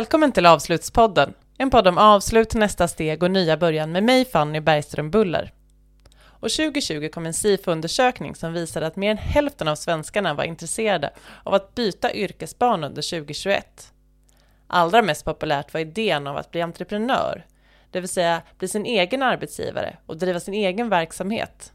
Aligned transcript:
Välkommen 0.00 0.32
till 0.32 0.46
Avslutspodden, 0.46 1.34
en 1.58 1.70
podd 1.70 1.88
om 1.88 1.98
avslut, 1.98 2.54
nästa 2.54 2.88
steg 2.88 3.22
och 3.22 3.30
nya 3.30 3.56
början 3.56 3.92
med 3.92 4.02
mig 4.02 4.24
Fanny 4.24 4.60
Bergström 4.60 5.10
Buller. 5.10 5.52
Och 6.22 6.50
2020 6.50 7.08
kom 7.08 7.26
en 7.26 7.32
SIFO-undersökning 7.32 8.34
som 8.34 8.52
visade 8.52 8.86
att 8.86 8.96
mer 8.96 9.10
än 9.10 9.18
hälften 9.18 9.68
av 9.68 9.74
svenskarna 9.74 10.34
var 10.34 10.44
intresserade 10.44 11.10
av 11.44 11.54
att 11.54 11.74
byta 11.74 12.14
yrkesbana 12.14 12.86
under 12.86 13.10
2021. 13.10 13.92
Allra 14.66 15.02
mest 15.02 15.24
populärt 15.24 15.74
var 15.74 15.80
idén 15.80 16.26
om 16.26 16.36
att 16.36 16.50
bli 16.50 16.62
entreprenör, 16.62 17.46
det 17.90 18.00
vill 18.00 18.08
säga 18.08 18.42
bli 18.58 18.68
sin 18.68 18.86
egen 18.86 19.22
arbetsgivare 19.22 19.96
och 20.06 20.16
driva 20.16 20.40
sin 20.40 20.54
egen 20.54 20.88
verksamhet. 20.88 21.72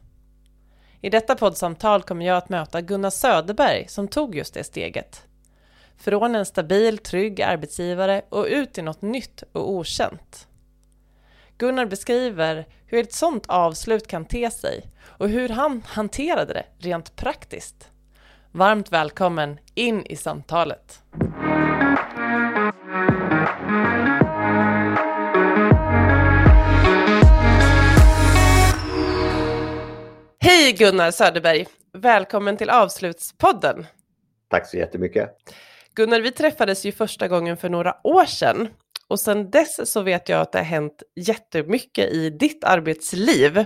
I 1.00 1.10
detta 1.10 1.34
poddsamtal 1.34 2.02
kommer 2.02 2.26
jag 2.26 2.36
att 2.36 2.48
möta 2.48 2.80
Gunnar 2.80 3.10
Söderberg 3.10 3.88
som 3.88 4.08
tog 4.08 4.34
just 4.34 4.54
det 4.54 4.64
steget. 4.64 5.25
Från 5.98 6.34
en 6.34 6.46
stabil, 6.46 6.98
trygg 6.98 7.42
arbetsgivare 7.42 8.22
och 8.28 8.46
ut 8.48 8.72
till 8.72 8.84
något 8.84 9.02
nytt 9.02 9.42
och 9.52 9.70
okänt. 9.70 10.48
Gunnar 11.58 11.86
beskriver 11.86 12.66
hur 12.86 12.98
ett 13.00 13.12
sådant 13.12 13.46
avslut 13.46 14.06
kan 14.06 14.24
te 14.24 14.50
sig 14.50 14.90
och 15.02 15.28
hur 15.28 15.48
han 15.48 15.82
hanterade 15.86 16.54
det 16.54 16.64
rent 16.78 17.16
praktiskt. 17.16 17.90
Varmt 18.52 18.92
välkommen 18.92 19.58
in 19.74 20.06
i 20.06 20.16
samtalet. 20.16 21.02
Hej 30.40 30.72
Gunnar 30.72 31.10
Söderberg! 31.10 31.66
Välkommen 31.92 32.56
till 32.56 32.70
Avslutspodden. 32.70 33.86
Tack 34.50 34.66
så 34.66 34.76
jättemycket. 34.76 35.30
Gunnar, 35.96 36.20
vi 36.20 36.30
träffades 36.30 36.86
ju 36.86 36.92
första 36.92 37.28
gången 37.28 37.56
för 37.56 37.68
några 37.68 37.96
år 38.04 38.24
sedan 38.24 38.68
och 39.08 39.20
sedan 39.20 39.50
dess 39.50 39.92
så 39.92 40.02
vet 40.02 40.28
jag 40.28 40.40
att 40.40 40.52
det 40.52 40.58
har 40.58 40.64
hänt 40.64 41.02
jättemycket 41.14 42.12
i 42.12 42.30
ditt 42.30 42.64
arbetsliv. 42.64 43.58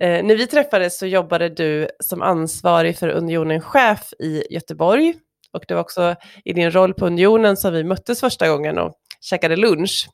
Eh, 0.00 0.24
när 0.24 0.36
vi 0.36 0.46
träffades 0.46 0.98
så 0.98 1.06
jobbade 1.06 1.48
du 1.48 1.88
som 2.00 2.22
ansvarig 2.22 2.98
för 2.98 3.08
Unionen 3.08 3.60
chef 3.60 4.12
i 4.18 4.54
Göteborg 4.54 5.14
och 5.52 5.64
det 5.68 5.74
var 5.74 5.80
också 5.80 6.16
i 6.44 6.52
din 6.52 6.70
roll 6.70 6.94
på 6.94 7.06
Unionen 7.06 7.56
som 7.56 7.72
vi 7.72 7.84
möttes 7.84 8.20
första 8.20 8.48
gången 8.48 8.78
och 8.78 8.94
käkade 9.20 9.56
lunch. 9.56 10.08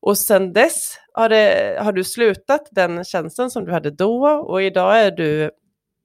Och 0.00 0.18
sedan 0.18 0.52
dess 0.52 0.98
har, 1.12 1.28
det, 1.28 1.78
har 1.80 1.92
du 1.92 2.04
slutat 2.04 2.68
den 2.70 3.04
tjänsten 3.04 3.50
som 3.50 3.64
du 3.64 3.72
hade 3.72 3.90
då 3.90 4.28
och 4.28 4.62
idag 4.62 5.00
är 5.00 5.10
du 5.10 5.50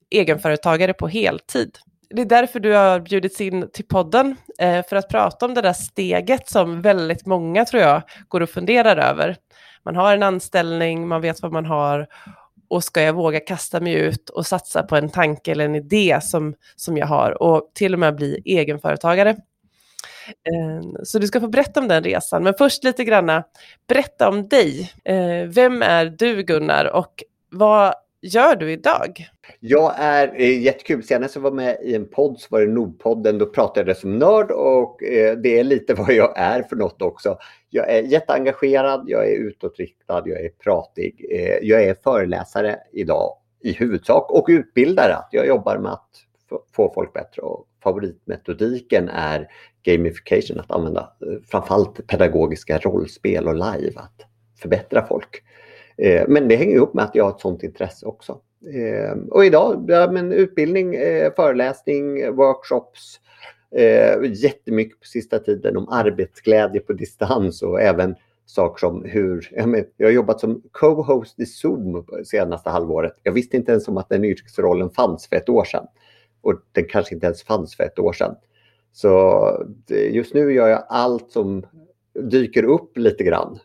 egenföretagare 0.10 0.94
på 0.94 1.08
heltid 1.08 1.78
det 2.14 2.22
är 2.22 2.26
därför 2.26 2.60
du 2.60 2.74
har 2.74 3.00
bjudits 3.00 3.42
in 3.42 3.70
till 3.74 3.86
podden, 3.86 4.36
eh, 4.60 4.86
för 4.86 4.96
att 4.96 5.10
prata 5.10 5.46
om 5.46 5.54
det 5.54 5.62
där 5.62 5.74
steget 5.74 6.50
som 6.50 6.82
väldigt 6.82 7.26
många, 7.26 7.66
tror 7.66 7.82
jag, 7.82 8.02
går 8.28 8.42
och 8.42 8.50
funderar 8.50 8.98
över. 8.98 9.36
Man 9.86 9.96
har 9.96 10.14
en 10.14 10.24
anställning, 10.24 11.08
man 11.08 11.22
vet 11.22 11.42
vad 11.42 11.52
man 11.52 11.66
har 11.66 12.08
och 12.70 12.84
ska 12.84 13.02
jag 13.02 13.14
våga 13.14 13.40
kasta 13.40 13.80
mig 13.80 13.94
ut 13.94 14.30
och 14.30 14.46
satsa 14.46 14.84
på 14.84 14.96
en 14.96 15.10
tanke 15.10 15.52
eller 15.52 15.66
en 15.66 15.76
idé 15.76 16.20
som, 16.22 16.56
som 16.76 16.98
jag 16.98 17.08
har 17.08 17.44
och 17.44 17.72
till 17.74 17.94
och 17.94 18.00
med 18.00 18.16
bli 18.16 18.42
egenföretagare. 18.46 19.30
Eh, 20.28 21.04
så 21.04 21.20
du 21.20 21.28
ska 21.28 21.40
få 21.40 21.48
berätta 21.48 21.80
om 21.80 21.88
den 21.88 22.04
resan, 22.04 22.44
men 22.44 22.54
först 22.58 22.84
lite 22.84 23.04
granna, 23.04 23.44
berätta 23.88 24.30
om 24.30 24.48
dig. 24.48 24.92
Eh, 25.06 25.48
vem 25.48 25.82
är 25.82 26.06
du 26.06 26.44
Gunnar 26.44 26.86
och 26.86 27.24
vad 27.52 27.94
gör 28.22 28.56
du 28.56 28.72
idag? 28.72 29.30
Jag 29.60 29.94
är 29.98 30.34
eh, 30.36 30.62
jättekul. 30.62 31.04
Senast 31.04 31.36
jag 31.36 31.42
var 31.42 31.52
med 31.52 31.78
i 31.84 31.96
en 31.96 32.08
podd 32.08 32.40
så 32.40 32.48
var 32.50 32.62
det 32.62 32.68
Nordpodden. 32.68 33.38
Då 33.38 33.46
pratade 33.46 33.90
jag 33.90 33.98
som 33.98 34.20
nörd 34.20 34.52
och 34.52 35.04
eh, 35.04 35.38
det 35.38 35.60
är 35.60 35.64
lite 35.64 35.94
vad 35.98 36.14
jag 36.14 36.34
är 36.36 36.64
för 36.64 36.76
något 36.76 37.02
också. 37.02 37.38
Jag 37.70 37.90
är 37.90 38.04
jätteengagerad, 38.04 39.04
jag 39.08 39.30
är 39.30 39.36
utåtriktad, 39.36 40.24
jag 40.26 40.46
är 40.46 40.50
pratig. 40.50 41.26
Eh, 41.32 41.58
jag 41.62 41.84
är 41.84 41.96
föreläsare 42.04 42.78
idag 42.94 43.38
i 43.64 43.72
huvudsak 43.72 44.32
och 44.32 44.46
utbildare. 44.50 45.16
Jag 45.32 45.48
jobbar 45.48 45.78
med 45.78 45.92
att 45.92 46.10
få 46.76 46.92
folk 46.96 47.14
bättre 47.14 47.42
och 47.42 47.68
favoritmetodiken 47.84 49.10
är 49.10 49.48
gamification, 49.84 50.60
att 50.60 50.72
använda 50.72 51.02
eh, 51.02 51.42
framförallt 51.46 52.08
pedagogiska 52.08 52.78
rollspel 52.78 53.48
och 53.48 53.56
live, 53.56 53.94
att 53.96 54.26
förbättra 54.62 55.08
folk. 55.08 55.44
Eh, 55.98 56.24
men 56.28 56.48
det 56.48 56.56
hänger 56.56 56.76
ihop 56.76 56.94
med 56.94 57.04
att 57.04 57.16
jag 57.16 57.24
har 57.24 57.32
ett 57.32 57.40
sådant 57.40 57.64
intresse 57.64 58.06
också. 58.06 58.40
Eh, 58.72 59.18
och 59.32 59.46
idag, 59.46 59.86
ja, 59.88 60.12
men 60.12 60.32
utbildning, 60.32 60.96
eh, 60.96 61.34
föreläsning, 61.34 62.36
workshops, 62.36 63.20
eh, 63.76 64.32
jättemycket 64.32 65.00
på 65.00 65.06
sista 65.06 65.40
tiden 65.40 65.78
om 65.78 65.90
arbetsglädje 65.90 66.82
på 66.82 66.94
distans 66.94 67.62
och 67.62 67.82
även 67.82 68.16
saker 68.46 68.80
som 68.80 69.06
hur, 69.06 69.50
jag, 69.52 69.70
men, 69.70 69.86
jag 69.98 70.08
har 70.08 70.12
jobbat 70.12 70.40
som 70.40 70.62
co-host 70.72 71.40
i 71.40 71.46
Zoom 71.46 72.06
senaste 72.26 72.70
halvåret. 72.70 73.14
Jag 73.24 73.32
visste 73.32 73.58
inte 73.58 73.72
ens 73.72 73.88
om 73.88 73.98
att 73.98 74.10
den 74.10 74.26
yrkesrollen 74.26 74.90
fanns 74.90 75.28
för 75.28 75.36
ett 75.36 75.50
år 75.50 75.64
sedan. 75.64 75.88
Och 76.42 76.54
den 76.72 76.86
kanske 76.86 77.16
inte 77.16 77.26
ens 77.26 77.44
fanns 77.44 77.76
för 77.76 77.84
ett 77.84 78.00
år 78.00 78.14
sedan. 78.14 78.36
Så 78.92 79.66
just 80.12 80.34
nu 80.34 80.54
gör 80.54 80.68
jag 80.68 80.86
allt 80.90 81.32
som 81.32 81.66
dyker 82.20 82.64
upp 82.64 82.98
lite 82.98 83.24
grann 83.24 83.60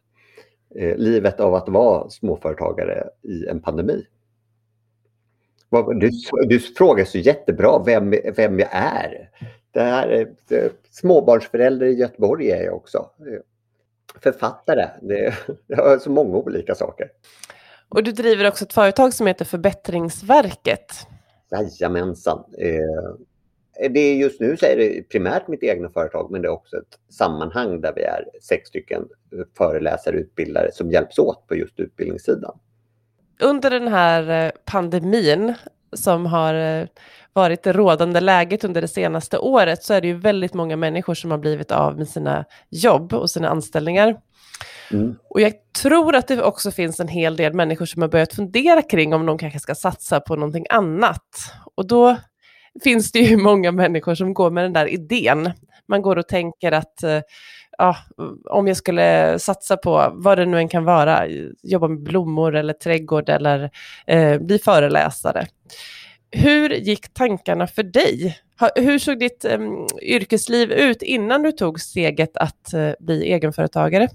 eh, 0.75 0.97
livet 0.97 1.41
av 1.41 1.55
att 1.55 1.69
vara 1.69 2.11
småföretagare 2.11 3.09
i 3.23 3.47
en 3.47 3.61
pandemi. 3.61 4.07
Du, 5.71 6.11
du 6.47 6.59
frågar 6.59 7.05
så 7.05 7.19
jättebra 7.19 7.83
vem, 7.87 8.15
vem 8.37 8.59
jag 8.59 8.69
är. 8.73 9.31
Det 9.71 9.81
här 9.81 10.09
är, 10.09 10.29
det, 10.49 10.73
småbarnsförälder 10.91 11.87
i 11.87 11.95
Göteborg 11.95 12.51
är 12.51 12.63
jag 12.63 12.77
också. 12.77 13.11
Författare. 14.23 14.89
Det, 15.03 15.35
jag 15.67 15.77
har 15.77 15.99
så 15.99 16.11
många 16.11 16.37
olika 16.37 16.75
saker. 16.75 17.11
Och 17.89 18.03
du 18.03 18.13
driver 18.13 18.49
också 18.49 18.65
ett 18.65 18.73
företag 18.73 19.15
som 19.15 19.27
heter 19.27 19.45
Förbättringsverket. 19.45 20.93
Jajamensan. 21.51 22.45
Eh, 22.59 23.89
det 23.91 24.01
är 24.01 24.15
just 24.15 24.41
nu 24.41 24.57
så 24.57 24.67
är 24.67 24.77
det 24.77 25.09
primärt 25.09 25.49
mitt 25.49 25.63
egna 25.63 25.91
företag 25.91 26.31
men 26.31 26.43
det 26.43 26.49
är 26.49 26.53
också 26.53 26.77
ett 26.77 26.99
sammanhang 27.15 27.81
där 27.81 27.93
vi 27.97 28.03
är 28.03 28.25
sex 28.43 28.69
stycken 28.69 29.09
föreläsare 29.59 30.17
och 30.17 30.21
utbildare 30.21 30.73
som 30.73 30.91
hjälps 30.91 31.19
åt 31.19 31.47
på 31.47 31.57
just 31.57 31.81
utbildningssidan. 31.81 32.59
Under 33.43 33.71
den 33.71 33.89
här 33.89 34.47
eh, 34.47 34.51
pandemin 34.65 35.55
som 35.93 36.27
har 36.27 36.55
eh, 36.55 36.87
varit 37.33 37.63
det 37.63 37.73
rådande 37.73 38.21
läget 38.21 38.65
under 38.65 38.81
det 38.81 38.89
senaste 38.89 39.39
året 39.39 39.83
så 39.83 39.95
är 39.95 40.01
det 40.01 40.07
ju 40.07 40.15
väldigt 40.15 40.55
många 40.55 40.77
människor 40.77 41.15
som 41.15 41.31
har 41.31 41.39
blivit 41.39 41.71
av 41.71 41.99
med 41.99 42.09
sina 42.09 42.45
jobb 42.71 43.13
och 43.13 43.31
sina 43.31 43.49
anställningar. 43.49 44.17
Mm. 44.93 45.15
Och 45.31 45.41
jag 45.41 45.53
tror 45.83 46.17
att 46.17 46.29
det 46.29 46.43
också 46.43 46.71
finns 46.71 47.01
en 47.01 47.09
hel 47.09 47.37
del 47.37 47.55
människor 47.55 47.87
som 47.87 48.03
har 48.03 48.09
börjat 48.09 48.35
fundera 48.35 48.83
kring 48.83 49.15
om 49.15 49.27
de 49.27 49.39
kanske 49.39 49.61
ska 49.61 49.75
satsa 49.75 50.21
på 50.21 50.37
någonting 50.37 50.67
annat. 50.71 51.53
Och 51.75 51.87
då 51.87 52.17
finns 52.85 53.13
det 53.13 53.19
ju 53.19 53.37
många 53.43 53.73
människor 53.73 54.15
som 54.15 54.35
går 54.35 54.51
med 54.51 54.65
den 54.65 54.73
där 54.73 54.87
idén. 54.87 55.53
Man 55.89 56.03
går 56.03 56.17
och 56.17 56.29
tänker 56.29 56.73
att 56.73 57.03
eh, 57.03 57.21
ja, 57.79 57.97
om 58.45 58.67
jag 58.67 58.77
skulle 58.77 59.39
satsa 59.39 59.77
på 59.77 60.11
vad 60.13 60.39
det 60.39 60.47
nu 60.47 60.59
än 60.59 60.69
kan 60.69 60.85
vara, 60.85 61.27
jobba 61.63 61.89
med 61.89 62.03
blommor 62.03 62.57
eller 62.57 62.73
trädgård 62.73 63.29
eller 63.29 63.71
eh, 64.07 64.39
bli 64.39 64.59
föreläsare. 64.59 65.47
Hur 66.31 66.71
gick 66.71 67.15
tankarna 67.15 67.67
för 67.67 67.83
dig? 67.83 68.39
Hur 68.75 68.99
såg 68.99 69.19
ditt 69.19 69.45
eh, 69.45 69.59
yrkesliv 70.03 70.73
ut 70.73 71.03
innan 71.03 71.43
du 71.43 71.53
tog 71.53 71.81
steget 71.81 72.37
att 72.37 72.73
eh, 72.75 72.91
bli 73.01 73.33
egenföretagare? 73.33 74.09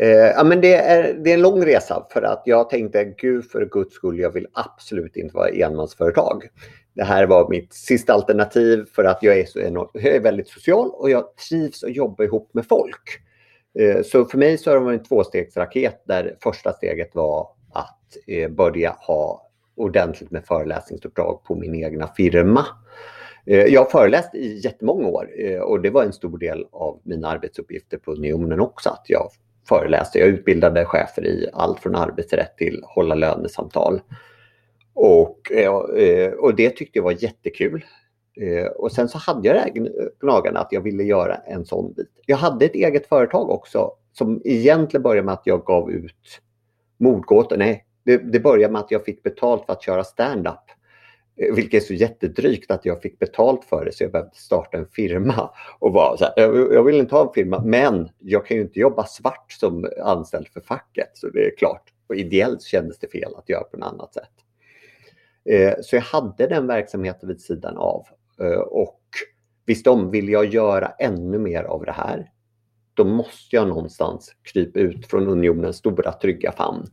Eh, 0.00 0.08
ja, 0.08 0.44
men 0.44 0.60
det, 0.60 0.74
är, 0.74 1.14
det 1.14 1.30
är 1.30 1.34
en 1.34 1.42
lång 1.42 1.64
resa 1.64 2.06
för 2.10 2.22
att 2.22 2.42
jag 2.44 2.70
tänkte, 2.70 3.04
gud 3.04 3.50
för 3.50 3.66
guds 3.66 3.94
skull, 3.94 4.18
jag 4.18 4.32
vill 4.32 4.46
absolut 4.52 5.16
inte 5.16 5.36
vara 5.36 5.48
enmansföretag 5.48 6.48
det 7.00 7.04
här 7.04 7.26
var 7.26 7.48
mitt 7.48 7.72
sista 7.72 8.12
alternativ 8.12 8.84
för 8.92 9.04
att 9.04 9.18
jag 9.22 9.38
är, 9.38 9.44
så 9.44 9.60
enormt, 9.60 9.90
jag 9.92 10.14
är 10.14 10.20
väldigt 10.20 10.48
social 10.48 10.90
och 10.90 11.10
jag 11.10 11.36
trivs 11.36 11.82
och 11.82 11.90
jobbar 11.90 12.24
ihop 12.24 12.50
med 12.54 12.66
folk. 12.66 13.02
Eh, 13.78 14.02
så 14.02 14.24
för 14.24 14.38
mig 14.38 14.58
så 14.58 14.70
har 14.70 14.78
det 14.78 14.84
varit 14.84 15.00
en 15.00 15.06
tvåstegsraket 15.06 16.02
där 16.06 16.36
första 16.42 16.72
steget 16.72 17.14
var 17.14 17.48
att 17.72 18.16
eh, 18.26 18.48
börja 18.48 18.96
ha 18.98 19.50
ordentligt 19.76 20.30
med 20.30 20.44
föreläsningsuppdrag 20.44 21.44
på 21.44 21.54
min 21.54 21.74
egna 21.74 22.08
firma. 22.08 22.66
Eh, 23.46 23.64
jag 23.64 23.80
har 23.80 23.90
föreläst 23.90 24.34
i 24.34 24.60
jättemånga 24.64 25.08
år 25.08 25.28
och 25.62 25.80
det 25.80 25.90
var 25.90 26.04
en 26.04 26.12
stor 26.12 26.38
del 26.38 26.66
av 26.72 27.00
mina 27.02 27.28
arbetsuppgifter 27.28 27.98
på 27.98 28.12
Unionen 28.12 28.60
också 28.60 28.88
att 28.88 29.04
jag 29.06 29.30
föreläste. 29.68 30.18
Jag 30.18 30.28
utbildade 30.28 30.84
chefer 30.84 31.26
i 31.26 31.48
allt 31.52 31.80
från 31.80 31.94
arbetsrätt 31.94 32.56
till 32.56 32.82
hålla 32.84 33.14
lönesamtal. 33.14 34.00
Och, 35.02 35.52
eh, 35.52 36.02
eh, 36.04 36.32
och 36.32 36.54
det 36.54 36.70
tyckte 36.70 36.98
jag 36.98 37.04
var 37.04 37.22
jättekul. 37.22 37.84
Eh, 38.40 38.66
och 38.66 38.92
sen 38.92 39.08
så 39.08 39.18
hade 39.18 39.48
jag 39.48 39.56
det 39.56 39.60
här 39.60 39.90
gnagarna 40.20 40.60
att 40.60 40.72
jag 40.72 40.80
ville 40.80 41.02
göra 41.02 41.34
en 41.34 41.64
sån 41.64 41.92
bit. 41.92 42.10
Jag 42.26 42.36
hade 42.36 42.64
ett 42.64 42.74
eget 42.74 43.06
företag 43.06 43.50
också 43.50 43.92
som 44.12 44.42
egentligen 44.44 45.02
började 45.02 45.26
med 45.26 45.34
att 45.34 45.42
jag 45.44 45.64
gav 45.64 45.90
ut 45.90 46.40
mordgåtor. 46.98 47.56
Nej, 47.56 47.86
det, 48.04 48.16
det 48.16 48.40
började 48.40 48.72
med 48.72 48.80
att 48.80 48.90
jag 48.90 49.04
fick 49.04 49.22
betalt 49.22 49.66
för 49.66 49.72
att 49.72 49.82
köra 49.82 50.04
stand-up. 50.04 50.64
Vilket 51.54 51.82
är 51.82 51.86
så 51.86 51.94
jättedrygt 51.94 52.70
att 52.70 52.84
jag 52.84 53.02
fick 53.02 53.18
betalt 53.18 53.64
för 53.64 53.84
det 53.84 53.92
så 53.92 54.04
jag 54.04 54.12
behövde 54.12 54.34
starta 54.34 54.78
en 54.78 54.86
firma. 54.86 55.50
Och 55.78 55.92
var 55.92 56.16
så 56.16 56.24
här, 56.24 56.72
jag 56.74 56.84
vill 56.84 56.96
inte 56.96 57.14
ha 57.14 57.26
en 57.26 57.32
firma 57.34 57.62
men 57.64 58.08
jag 58.18 58.46
kan 58.46 58.56
ju 58.56 58.62
inte 58.62 58.80
jobba 58.80 59.04
svart 59.04 59.52
som 59.52 59.88
anställd 60.02 60.48
för 60.48 60.60
facket. 60.60 61.10
Så 61.14 61.28
det 61.28 61.46
är 61.46 61.56
klart. 61.56 61.82
Och 62.08 62.16
ideellt 62.16 62.62
kändes 62.62 62.98
det 62.98 63.08
fel 63.08 63.34
att 63.36 63.48
göra 63.48 63.64
på 63.64 63.76
något 63.76 63.92
annat 63.92 64.14
sätt. 64.14 64.30
Eh, 65.44 65.74
så 65.82 65.96
jag 65.96 66.02
hade 66.02 66.46
den 66.46 66.66
verksamheten 66.66 67.28
vid 67.28 67.40
sidan 67.40 67.76
av. 67.76 68.06
Eh, 68.40 68.60
och 68.60 69.00
visste 69.66 69.90
om, 69.90 70.10
vill 70.10 70.28
jag 70.28 70.46
göra 70.46 70.88
ännu 70.88 71.38
mer 71.38 71.62
av 71.64 71.84
det 71.84 71.92
här, 71.92 72.30
då 72.94 73.04
måste 73.04 73.56
jag 73.56 73.68
någonstans 73.68 74.34
krypa 74.42 74.78
ut 74.78 75.06
från 75.06 75.28
unionens 75.28 75.76
stora 75.76 76.12
trygga 76.12 76.52
famn 76.52 76.86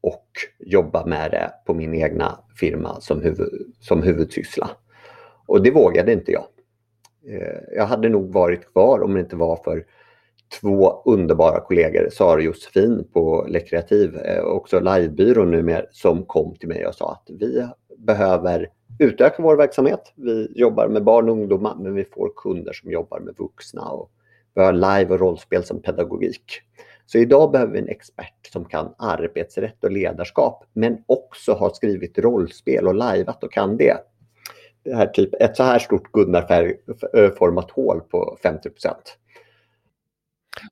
och 0.00 0.26
jobba 0.58 1.06
med 1.06 1.30
det 1.30 1.52
på 1.66 1.74
min 1.74 1.94
egna 1.94 2.38
firma 2.56 3.00
som, 3.00 3.22
huvud, 3.22 3.74
som 3.80 4.02
huvudsyssla. 4.02 4.70
Och 5.46 5.62
det 5.62 5.70
vågade 5.70 6.12
inte 6.12 6.32
jag. 6.32 6.46
Eh, 7.28 7.60
jag 7.76 7.86
hade 7.86 8.08
nog 8.08 8.32
varit 8.32 8.72
kvar 8.72 9.02
om 9.02 9.14
det 9.14 9.20
inte 9.20 9.36
var 9.36 9.56
för 9.56 9.86
två 10.60 11.02
underbara 11.04 11.60
kollegor, 11.60 12.08
Sara 12.12 12.34
och 12.34 12.42
Josefin 12.42 13.08
på 13.12 13.46
Lekreativ, 13.48 14.16
eh, 14.16 14.42
också 14.42 14.80
livebyrån 14.80 15.50
numera, 15.50 15.82
som 15.90 16.24
kom 16.24 16.54
till 16.54 16.68
mig 16.68 16.86
och 16.86 16.94
sa 16.94 17.12
att 17.12 17.30
vi 17.40 17.66
behöver 17.96 18.68
utöka 18.98 19.42
vår 19.42 19.56
verksamhet. 19.56 20.12
Vi 20.14 20.52
jobbar 20.54 20.88
med 20.88 21.04
barn 21.04 21.28
och 21.28 21.34
ungdomar 21.34 21.76
men 21.78 21.94
vi 21.94 22.04
får 22.04 22.32
kunder 22.36 22.72
som 22.72 22.90
jobbar 22.90 23.20
med 23.20 23.34
vuxna 23.38 23.90
och 23.90 24.10
vi 24.54 24.62
har 24.62 24.72
live 24.72 25.14
och 25.14 25.20
rollspel 25.20 25.64
som 25.64 25.82
pedagogik. 25.82 26.60
Så 27.06 27.18
idag 27.18 27.50
behöver 27.50 27.72
vi 27.72 27.78
en 27.78 27.88
expert 27.88 28.46
som 28.52 28.64
kan 28.64 28.94
arbetsrätt 28.98 29.84
och 29.84 29.90
ledarskap 29.90 30.64
men 30.72 30.98
också 31.06 31.52
har 31.52 31.70
skrivit 31.70 32.18
rollspel 32.18 32.86
och 32.86 32.94
lajvat 32.94 33.44
och 33.44 33.52
kan 33.52 33.76
det. 33.76 33.96
det 34.82 34.94
här 34.94 35.06
typ, 35.06 35.34
ett 35.40 35.56
så 35.56 35.62
här 35.62 35.78
stort 35.78 36.12
Gunnar-format 36.12 37.70
hål 37.70 38.00
på 38.00 38.38
50 38.42 38.70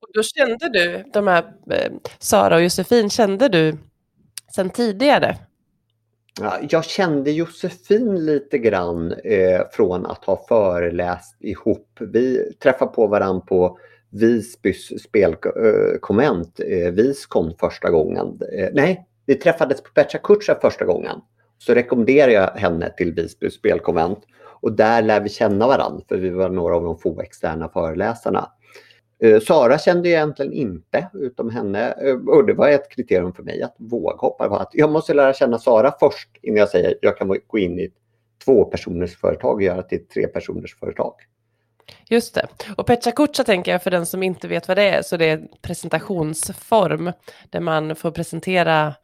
och 0.01 0.09
Då 0.15 0.23
kände 0.23 0.69
du, 0.69 1.05
de 1.13 1.27
här 1.27 1.45
eh, 1.71 1.93
Sara 2.19 2.57
och 2.57 2.63
Josefin, 2.63 3.11
kände 3.11 3.49
du 3.49 3.79
sedan 4.55 4.71
tidigare? 4.71 5.37
Ja, 6.41 6.59
jag 6.71 6.85
kände 6.85 7.31
Josefin 7.31 8.25
lite 8.25 8.59
grann 8.59 9.13
eh, 9.13 9.61
från 9.73 10.07
att 10.07 10.25
ha 10.25 10.45
föreläst 10.49 11.37
ihop. 11.41 11.89
Vi 12.01 12.53
träffade 12.63 12.93
på 12.93 13.07
varandra 13.07 13.41
på 13.41 13.79
Visbys 14.11 15.03
spelkonvent, 15.03 16.61
eh, 16.61 16.93
Viskon 16.93 17.55
första 17.61 17.91
gången. 17.91 18.41
Eh, 18.59 18.69
nej, 18.73 19.07
vi 19.27 19.35
träffades 19.35 19.83
på 19.83 19.91
Petra 19.95 20.19
Kutja 20.19 20.59
första 20.61 20.85
gången. 20.85 21.21
Så 21.59 21.75
rekommenderade 21.75 22.33
jag 22.33 22.51
henne 22.51 22.91
till 22.97 23.13
Visby 23.13 23.51
spelkonvent 23.51 24.19
och 24.61 24.73
där 24.73 25.03
lär 25.03 25.21
vi 25.21 25.29
känna 25.29 25.67
varandra 25.67 26.05
för 26.09 26.17
vi 26.17 26.31
var 26.31 26.49
några 26.49 26.77
av 26.77 26.83
de 26.83 26.99
få 26.99 27.21
externa 27.21 27.69
föreläsarna. 27.69 28.51
Eh, 29.19 29.41
Sara 29.41 29.79
kände 29.79 30.09
jag 30.09 30.17
egentligen 30.17 30.53
inte 30.53 31.11
utom 31.15 31.51
henne 31.51 31.95
eh, 32.07 32.15
och 32.15 32.47
det 32.47 32.55
var 32.55 32.69
ett 32.69 32.91
kriterium 32.91 33.33
för 33.33 33.43
mig 33.43 33.63
att 33.63 33.75
våga 33.79 34.17
hoppa. 34.17 34.49
Var 34.49 34.61
att 34.61 34.71
jag 34.73 34.91
måste 34.91 35.15
lära 35.15 35.33
känna 35.33 35.59
Sara 35.59 35.95
först 36.01 36.29
innan 36.43 36.57
jag 36.57 36.69
säger 36.69 36.91
att 36.91 36.99
jag 37.01 37.19
kan 37.19 37.29
gå 37.47 37.59
in 37.59 37.79
i 37.79 37.85
ett 37.85 37.93
två 38.45 38.65
personers 38.65 39.17
företag 39.17 39.55
och 39.55 39.63
göra 39.63 39.83
till 39.83 39.99
ett 39.99 40.11
tre 40.11 40.27
personers 40.27 40.77
företag. 40.79 41.15
Just 42.09 42.35
det. 42.35 42.47
Och 42.77 42.87
Pecha 42.87 43.11
Kucha 43.11 43.45
tänker 43.45 43.73
jag 43.73 43.83
för 43.83 43.91
den 43.91 44.07
som 44.07 44.23
inte 44.23 44.49
vet 44.49 44.69
vad 44.69 44.77
det 44.77 44.89
är, 44.89 45.03
så 45.03 45.17
det 45.17 45.25
är 45.25 45.37
en 45.37 45.49
presentationsform 45.63 47.13
där 47.51 47.61
man 47.61 47.97
får 47.97 48.11
presentera 48.11 48.95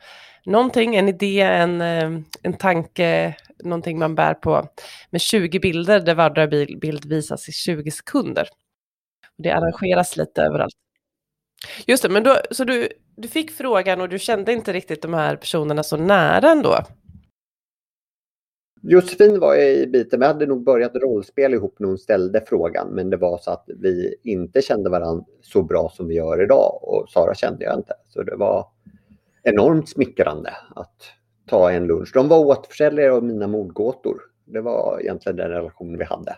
någonting, 0.44 0.97
en 0.97 1.08
idé, 1.08 1.41
en, 1.41 1.81
eh, 1.81 2.11
en 2.43 2.53
tanke, 2.53 3.37
någonting 3.65 3.99
man 3.99 4.15
bär 4.15 4.35
på 4.35 4.69
med 5.11 5.20
20 5.20 5.58
bilder 5.58 6.00
där 6.00 6.15
vardera 6.15 6.47
bild 6.76 7.05
visas 7.05 7.49
i 7.49 7.53
20 7.53 7.91
sekunder. 7.91 8.49
Det 9.38 9.50
arrangeras 9.50 10.17
lite 10.17 10.43
överallt. 10.43 10.75
Just 11.87 12.02
det, 12.02 12.08
men 12.08 12.23
då, 12.23 12.37
så 12.50 12.64
du, 12.64 12.88
du 13.17 13.29
fick 13.29 13.50
frågan 13.50 14.00
och 14.00 14.08
du 14.08 14.19
kände 14.19 14.52
inte 14.52 14.73
riktigt 14.73 15.02
de 15.02 15.14
här 15.14 15.37
personerna 15.37 15.82
så 15.82 15.96
nära 15.96 16.50
ändå? 16.50 16.79
Josefin 18.82 19.40
var 19.40 19.56
i 19.56 19.87
biten, 19.87 20.20
vi 20.20 20.26
hade 20.26 20.46
nog 20.46 20.64
börjat 20.64 20.94
rollspel 20.94 21.55
ihop 21.55 21.76
när 21.79 21.88
hon 21.88 21.99
ställde 21.99 22.40
frågan 22.46 22.88
men 22.88 23.11
det 23.11 23.17
var 23.17 23.38
så 23.38 23.50
att 23.50 23.64
vi 23.67 24.14
inte 24.23 24.62
kände 24.62 24.90
varandra 24.90 25.25
så 25.43 25.62
bra 25.62 25.93
som 25.96 26.08
vi 26.08 26.14
gör 26.14 26.43
idag 26.43 26.79
och 26.82 27.08
Sara 27.11 27.34
kände 27.34 27.64
jag 27.64 27.79
inte. 27.79 27.94
Så 28.08 28.23
det 28.23 28.37
var 28.37 28.67
enormt 29.43 29.88
smickrande 29.88 30.50
att 30.75 31.02
ta 31.46 31.70
en 31.70 31.87
lunch. 31.87 32.11
De 32.14 32.29
var 32.29 32.38
återförsäljare 32.38 33.12
av 33.12 33.25
mina 33.25 33.46
mordgåtor. 33.46 34.23
Det 34.44 34.61
var 34.61 35.00
egentligen 35.00 35.37
den 35.37 35.50
relation 35.50 35.99
vi 35.99 36.05
hade. 36.05 36.37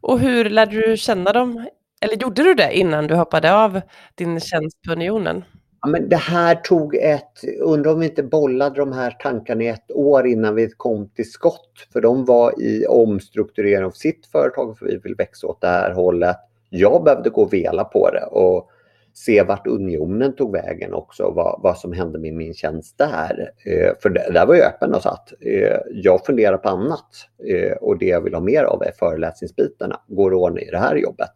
Och 0.00 0.20
hur 0.20 0.50
lärde 0.50 0.80
du 0.80 0.96
känna 0.96 1.32
dem? 1.32 1.66
Eller 2.00 2.16
gjorde 2.16 2.42
du 2.42 2.54
det 2.54 2.78
innan 2.78 3.06
du 3.06 3.14
hoppade 3.14 3.54
av 3.54 3.80
din 4.14 4.40
tjänst 4.40 4.82
på 4.86 4.92
Unionen? 4.92 5.44
Ja, 5.80 5.88
men 5.88 6.08
det 6.08 6.16
här 6.16 6.54
tog 6.54 6.94
ett, 6.94 7.44
undrar 7.60 7.92
om 7.92 8.00
vi 8.00 8.06
inte 8.06 8.22
bollade 8.22 8.76
de 8.76 8.92
här 8.92 9.10
tankarna 9.10 9.62
i 9.62 9.68
ett 9.68 9.90
år 9.90 10.26
innan 10.26 10.54
vi 10.54 10.70
kom 10.76 11.08
till 11.08 11.30
skott. 11.30 11.72
För 11.92 12.00
de 12.00 12.24
var 12.24 12.62
i 12.62 12.86
omstrukturering 12.86 13.84
av 13.84 13.90
sitt 13.90 14.26
företag 14.26 14.78
för 14.78 14.86
vi 14.86 14.96
vill 14.96 15.14
växa 15.14 15.46
åt 15.46 15.60
det 15.60 15.68
här 15.68 15.94
hållet. 15.94 16.36
Jag 16.70 17.04
behövde 17.04 17.30
gå 17.30 17.42
och 17.42 17.52
vela 17.52 17.84
på 17.84 18.10
det 18.10 18.24
och 18.24 18.70
se 19.14 19.42
vart 19.42 19.66
unionen 19.66 20.36
tog 20.36 20.52
vägen 20.52 20.94
också, 20.94 21.30
vad, 21.30 21.60
vad 21.62 21.78
som 21.78 21.92
hände 21.92 22.18
med 22.18 22.34
min 22.34 22.54
tjänst 22.54 22.98
där. 22.98 23.50
Eh, 23.64 23.92
för 24.02 24.10
det, 24.10 24.30
där 24.32 24.46
var 24.46 24.54
jag 24.54 24.66
öppen 24.66 24.94
och 24.94 25.02
satt. 25.02 25.32
Eh, 25.40 25.78
jag 25.90 26.26
funderar 26.26 26.58
på 26.58 26.68
annat 26.68 27.08
eh, 27.48 27.72
och 27.72 27.98
det 27.98 28.06
jag 28.06 28.20
vill 28.20 28.34
ha 28.34 28.40
mer 28.40 28.64
av 28.64 28.82
är 28.82 28.92
föreläsningsbitarna. 28.98 30.00
Går 30.06 30.30
det 30.30 30.36
ordning 30.36 30.64
i 30.64 30.70
det 30.70 30.78
här 30.78 30.96
jobbet 30.96 31.32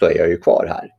så 0.00 0.06
är 0.06 0.18
jag 0.18 0.28
ju 0.28 0.38
kvar 0.38 0.66
här. 0.66 0.90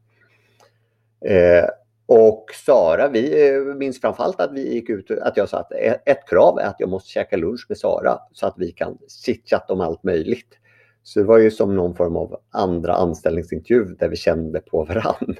Eh, 1.25 1.69
och 2.05 2.45
Sara, 2.65 3.07
vi 3.07 3.49
eh, 3.49 3.61
minns 3.61 4.01
framförallt 4.01 4.41
att 4.41 4.53
vi 4.53 4.73
gick 4.73 4.89
ut 4.89 5.11
att 5.11 5.37
jag 5.37 5.49
sa 5.49 5.59
att 5.59 5.71
ett 6.05 6.29
krav 6.29 6.59
är 6.59 6.65
att 6.65 6.79
jag 6.79 6.89
måste 6.89 7.09
käka 7.09 7.37
lunch 7.37 7.65
med 7.69 7.77
Sara 7.77 8.19
så 8.31 8.47
att 8.47 8.55
vi 8.57 8.71
kan 8.71 8.97
chitchatta 9.25 9.73
om 9.73 9.81
allt 9.81 10.03
möjligt. 10.03 10.57
Så 11.03 11.19
det 11.19 11.25
var 11.25 11.37
ju 11.37 11.51
som 11.51 11.75
någon 11.75 11.95
form 11.95 12.15
av 12.15 12.41
andra 12.51 12.93
anställningsintervju 12.93 13.83
där 13.83 14.09
vi 14.09 14.15
kände 14.15 14.59
på 14.59 14.83
varann. 14.83 15.35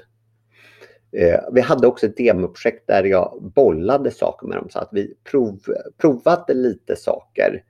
Eh, 1.16 1.40
vi 1.52 1.60
hade 1.60 1.86
också 1.86 2.06
ett 2.06 2.16
demoprojekt 2.16 2.86
där 2.86 3.04
jag 3.04 3.52
bollade 3.54 4.10
saker 4.10 4.46
med 4.46 4.56
dem 4.56 4.70
så 4.70 4.78
att 4.78 4.88
vi 4.92 5.14
prov, 5.30 5.58
provade 5.98 6.54
lite 6.54 6.96
saker. 6.96 7.64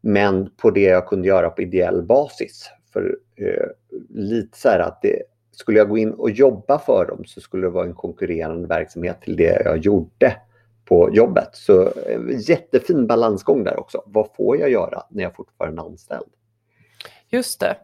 Men 0.00 0.50
på 0.56 0.70
det 0.70 0.82
jag 0.82 1.06
kunde 1.06 1.28
göra 1.28 1.50
på 1.50 1.62
ideell 1.62 2.02
basis. 2.02 2.70
För 2.92 3.18
eh, 3.36 3.66
lite 4.08 4.58
så 4.58 4.68
här 4.68 4.78
att 4.78 5.02
det, 5.02 5.22
skulle 5.60 5.78
jag 5.78 5.88
gå 5.88 5.98
in 5.98 6.12
och 6.12 6.30
jobba 6.30 6.78
för 6.78 7.06
dem 7.06 7.24
så 7.24 7.40
skulle 7.40 7.66
det 7.66 7.70
vara 7.70 7.86
en 7.86 7.94
konkurrerande 7.94 8.68
verksamhet 8.68 9.22
till 9.22 9.36
det 9.36 9.62
jag 9.64 9.78
gjorde 9.78 10.36
på 10.84 11.10
jobbet. 11.12 11.48
Så 11.52 11.82
eh, 11.82 12.20
jättefin 12.48 13.06
balansgång 13.06 13.64
där 13.64 13.80
också. 13.80 14.02
Vad 14.06 14.28
får 14.36 14.56
jag 14.56 14.70
göra 14.70 15.02
när 15.10 15.22
jag 15.22 15.34
fortfarande 15.34 15.82
är 15.82 15.86
anställd? 15.86 16.26
Just 17.28 17.60
det. 17.60 17.76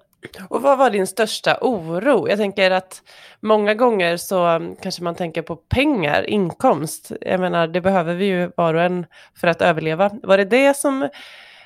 Och 0.49 0.63
vad 0.63 0.79
var 0.79 0.91
din 0.91 1.07
största 1.07 1.59
oro? 1.61 2.29
Jag 2.29 2.39
tänker 2.39 2.71
att 2.71 3.03
många 3.41 3.75
gånger 3.75 4.17
så 4.17 4.47
mm, 4.47 4.77
kanske 4.77 5.03
man 5.03 5.15
tänker 5.15 5.43
på 5.43 5.57
pengar, 5.57 6.31
inkomst. 6.31 7.13
Jag 7.21 7.41
menar, 7.41 7.67
det 7.67 7.81
behöver 7.81 8.15
vi 8.15 8.25
ju 8.25 8.51
var 8.57 8.75
och 8.75 8.83
en 8.83 9.07
för 9.35 9.49
att 9.49 9.63
överleva. 9.63 10.11
Var 10.23 10.39
det 10.39 10.45
det 10.45 10.77
som, 10.77 11.09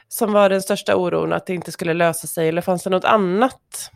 som 0.09 0.33
var 0.33 0.49
den 0.49 0.63
största 0.63 0.97
oron, 0.97 1.33
att 1.33 1.47
det 1.47 1.55
inte 1.55 1.73
skulle 1.73 1.95
lösa 1.95 2.27
sig, 2.27 2.49
eller 2.49 2.63
fanns 2.63 2.83
det 2.83 2.91
något 2.91 3.05
annat? 3.05 3.91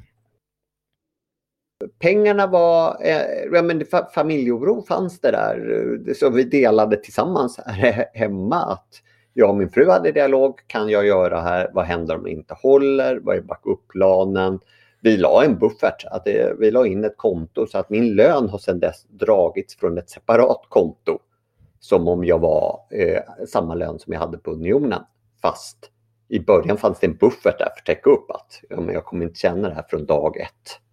Pengarna 2.04 2.46
var, 2.46 2.96
eh, 3.00 3.44
ja 3.52 3.62
men 3.62 3.84
familjeoro 4.14 4.82
fanns 4.82 5.20
det 5.20 5.30
där. 5.30 5.82
Eh, 6.08 6.14
så 6.14 6.30
vi 6.30 6.44
delade 6.44 6.96
tillsammans 6.96 7.60
här 7.66 8.06
hemma 8.14 8.56
att 8.56 8.88
jag 9.32 9.50
och 9.50 9.56
min 9.56 9.70
fru 9.70 9.90
hade 9.90 10.12
dialog. 10.12 10.60
Kan 10.66 10.88
jag 10.88 11.06
göra 11.06 11.40
här? 11.40 11.70
Vad 11.72 11.84
händer 11.84 12.16
om 12.16 12.24
det 12.24 12.30
inte 12.30 12.54
håller? 12.54 13.20
Vad 13.22 13.36
är 13.36 13.40
backupplanen? 13.40 14.60
Vi 15.00 15.16
la 15.16 15.44
en 15.44 15.58
buffert, 15.58 16.04
att 16.10 16.24
det, 16.24 16.56
vi 16.58 16.70
la 16.70 16.86
in 16.86 17.04
ett 17.04 17.16
konto 17.16 17.66
så 17.66 17.78
att 17.78 17.90
min 17.90 18.14
lön 18.14 18.48
har 18.48 18.58
sedan 18.58 18.80
dess 18.80 19.04
dragits 19.08 19.76
från 19.76 19.98
ett 19.98 20.10
separat 20.10 20.62
konto. 20.68 21.18
Som 21.80 22.08
om 22.08 22.24
jag 22.24 22.38
var 22.38 22.80
eh, 22.90 23.46
samma 23.48 23.74
lön 23.74 23.98
som 23.98 24.12
jag 24.12 24.20
hade 24.20 24.38
på 24.38 24.50
Unionen. 24.50 25.02
Fast 25.42 25.90
i 26.28 26.40
början 26.40 26.76
fanns 26.76 27.00
det 27.00 27.06
en 27.06 27.16
buffert 27.16 27.58
där 27.58 27.66
för 27.66 27.80
att 27.80 27.86
täcka 27.86 28.10
upp 28.10 28.30
att 28.30 28.60
ja, 28.68 28.80
men 28.80 28.94
jag 28.94 29.04
kommer 29.04 29.24
inte 29.24 29.38
känna 29.38 29.68
det 29.68 29.74
här 29.74 29.86
från 29.88 30.06
dag 30.06 30.36
ett. 30.36 30.83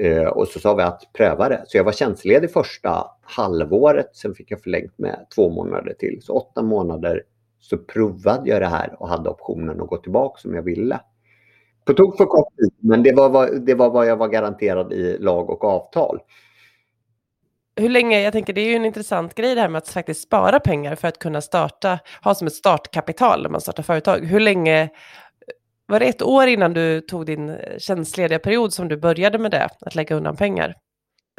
Eh, 0.00 0.26
och 0.26 0.48
så 0.48 0.60
sa 0.60 0.74
vi 0.74 0.82
att 0.82 1.12
pröva 1.12 1.48
det. 1.48 1.62
Så 1.66 1.76
jag 1.76 1.84
var 1.84 1.92
tjänstledig 1.92 2.52
första 2.52 3.06
halvåret. 3.22 4.16
Sen 4.16 4.34
fick 4.34 4.50
jag 4.50 4.62
förlängt 4.62 4.98
med 4.98 5.26
två 5.34 5.50
månader 5.50 5.94
till. 5.98 6.18
Så 6.22 6.32
åtta 6.32 6.62
månader 6.62 7.22
så 7.60 7.78
provade 7.78 8.50
jag 8.50 8.62
det 8.62 8.66
här 8.66 8.96
och 9.02 9.08
hade 9.08 9.30
optionen 9.30 9.80
att 9.80 9.88
gå 9.88 9.96
tillbaka 9.96 10.40
som 10.40 10.54
jag 10.54 10.62
ville. 10.62 11.00
På 11.84 11.92
tok 11.92 12.16
för 12.16 12.24
kort 12.24 12.56
tid, 12.56 12.74
men 12.78 13.02
det 13.02 13.12
var, 13.12 13.28
vad, 13.28 13.66
det 13.66 13.74
var 13.74 13.90
vad 13.90 14.06
jag 14.06 14.16
var 14.16 14.28
garanterad 14.28 14.92
i 14.92 15.18
lag 15.18 15.50
och 15.50 15.64
avtal. 15.64 16.20
hur 17.76 17.88
länge, 17.88 18.20
jag 18.20 18.32
tänker 18.32 18.52
det 18.52 18.60
är 18.60 18.68
ju 18.68 18.74
en 18.74 18.84
intressant 18.84 19.34
grej 19.34 19.54
det 19.54 19.60
här 19.60 19.68
med 19.68 19.78
att 19.78 19.88
faktiskt 19.88 20.22
spara 20.22 20.60
pengar 20.60 20.94
för 20.94 21.08
att 21.08 21.18
kunna 21.18 21.40
starta, 21.40 21.98
ha 22.22 22.34
som 22.34 22.46
ett 22.46 22.52
startkapital 22.54 23.42
när 23.42 23.50
man 23.50 23.60
startar 23.60 23.82
företag. 23.82 24.18
Hur 24.18 24.40
länge, 24.40 24.88
var 25.86 26.00
det 26.00 26.06
ett 26.06 26.22
år 26.22 26.46
innan 26.46 26.72
du 26.72 27.00
tog 27.00 27.26
din 27.26 27.48
eh, 27.48 27.78
tjänstlediga 27.78 28.38
period 28.38 28.72
som 28.72 28.88
du 28.88 28.96
började 28.96 29.38
med 29.38 29.50
det, 29.50 29.68
att 29.80 29.94
lägga 29.94 30.16
undan 30.16 30.36
pengar? 30.36 30.74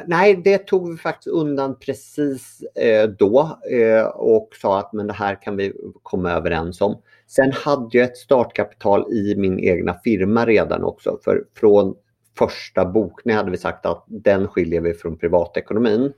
Nej, 0.06 0.40
det 0.44 0.58
tog 0.58 0.90
vi 0.90 0.96
faktiskt 0.96 1.26
undan 1.26 1.78
precis 1.78 2.62
eh, 2.74 3.08
då 3.08 3.58
eh, 3.70 4.06
och 4.06 4.48
sa 4.60 4.78
att 4.78 4.92
men 4.92 5.06
det 5.06 5.12
här 5.12 5.42
kan 5.42 5.56
vi 5.56 5.72
komma 6.02 6.32
överens 6.32 6.80
om. 6.80 7.02
Sen 7.26 7.52
hade 7.52 7.98
jag 7.98 8.04
ett 8.04 8.16
startkapital 8.16 9.12
i 9.12 9.34
min 9.36 9.58
egna 9.60 9.94
firma 10.04 10.46
redan 10.46 10.84
också. 10.84 11.18
För 11.24 11.44
från 11.54 11.94
första 12.38 12.84
bokningen 12.84 13.38
hade 13.38 13.50
vi 13.50 13.56
sagt 13.56 13.86
att 13.86 14.04
den 14.06 14.48
skiljer 14.48 14.80
vi 14.80 14.94
från 14.94 15.18
privatekonomin. 15.18 16.12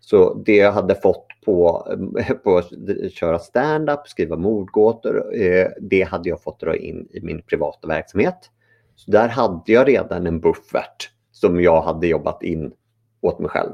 Så 0.00 0.34
det 0.34 0.56
jag 0.56 0.72
hade 0.72 0.94
fått 0.94 1.26
på, 1.44 1.88
på 2.44 2.56
att 2.56 2.70
köra 3.12 3.38
stand-up, 3.38 4.08
skriva 4.08 4.36
mordgåtor, 4.36 5.40
eh, 5.42 5.66
det 5.80 6.02
hade 6.02 6.28
jag 6.28 6.42
fått 6.42 6.60
dra 6.60 6.76
in 6.76 7.08
i 7.12 7.20
min 7.20 7.42
privata 7.42 7.88
verksamhet. 7.88 8.50
Så 8.96 9.10
där 9.10 9.28
hade 9.28 9.72
jag 9.72 9.88
redan 9.88 10.26
en 10.26 10.40
buffert 10.40 11.10
som 11.32 11.62
jag 11.62 11.82
hade 11.82 12.06
jobbat 12.06 12.42
in 12.42 12.72
åt 13.20 13.38
mig 13.38 13.48
själv. 13.48 13.72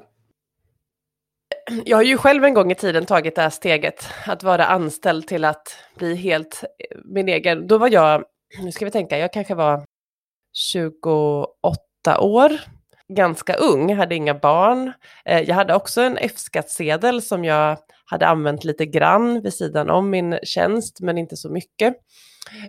Jag 1.84 1.96
har 1.96 2.02
ju 2.02 2.16
själv 2.16 2.44
en 2.44 2.54
gång 2.54 2.72
i 2.72 2.74
tiden 2.74 3.06
tagit 3.06 3.34
det 3.34 3.42
här 3.42 3.50
steget, 3.50 4.04
att 4.26 4.42
vara 4.42 4.64
anställd 4.64 5.26
till 5.26 5.44
att 5.44 5.76
bli 5.96 6.14
helt 6.14 6.64
eh, 6.64 6.98
min 7.04 7.28
egen. 7.28 7.66
Då 7.66 7.78
var 7.78 7.88
jag, 7.88 8.24
nu 8.62 8.72
ska 8.72 8.84
vi 8.84 8.90
tänka, 8.90 9.18
jag 9.18 9.32
kanske 9.32 9.54
var 9.54 9.84
28 10.52 12.20
år, 12.20 12.52
ganska 13.14 13.54
ung, 13.54 13.94
hade 13.94 14.14
inga 14.14 14.34
barn. 14.34 14.92
Eh, 15.24 15.40
jag 15.40 15.54
hade 15.54 15.74
också 15.74 16.00
en 16.00 16.18
F-skattsedel 16.20 17.22
som 17.22 17.44
jag 17.44 17.78
hade 18.04 18.26
använt 18.26 18.64
lite 18.64 18.86
grann 18.86 19.42
vid 19.42 19.54
sidan 19.54 19.90
om 19.90 20.10
min 20.10 20.38
tjänst, 20.42 21.00
men 21.00 21.18
inte 21.18 21.36
så 21.36 21.50
mycket. 21.50 21.94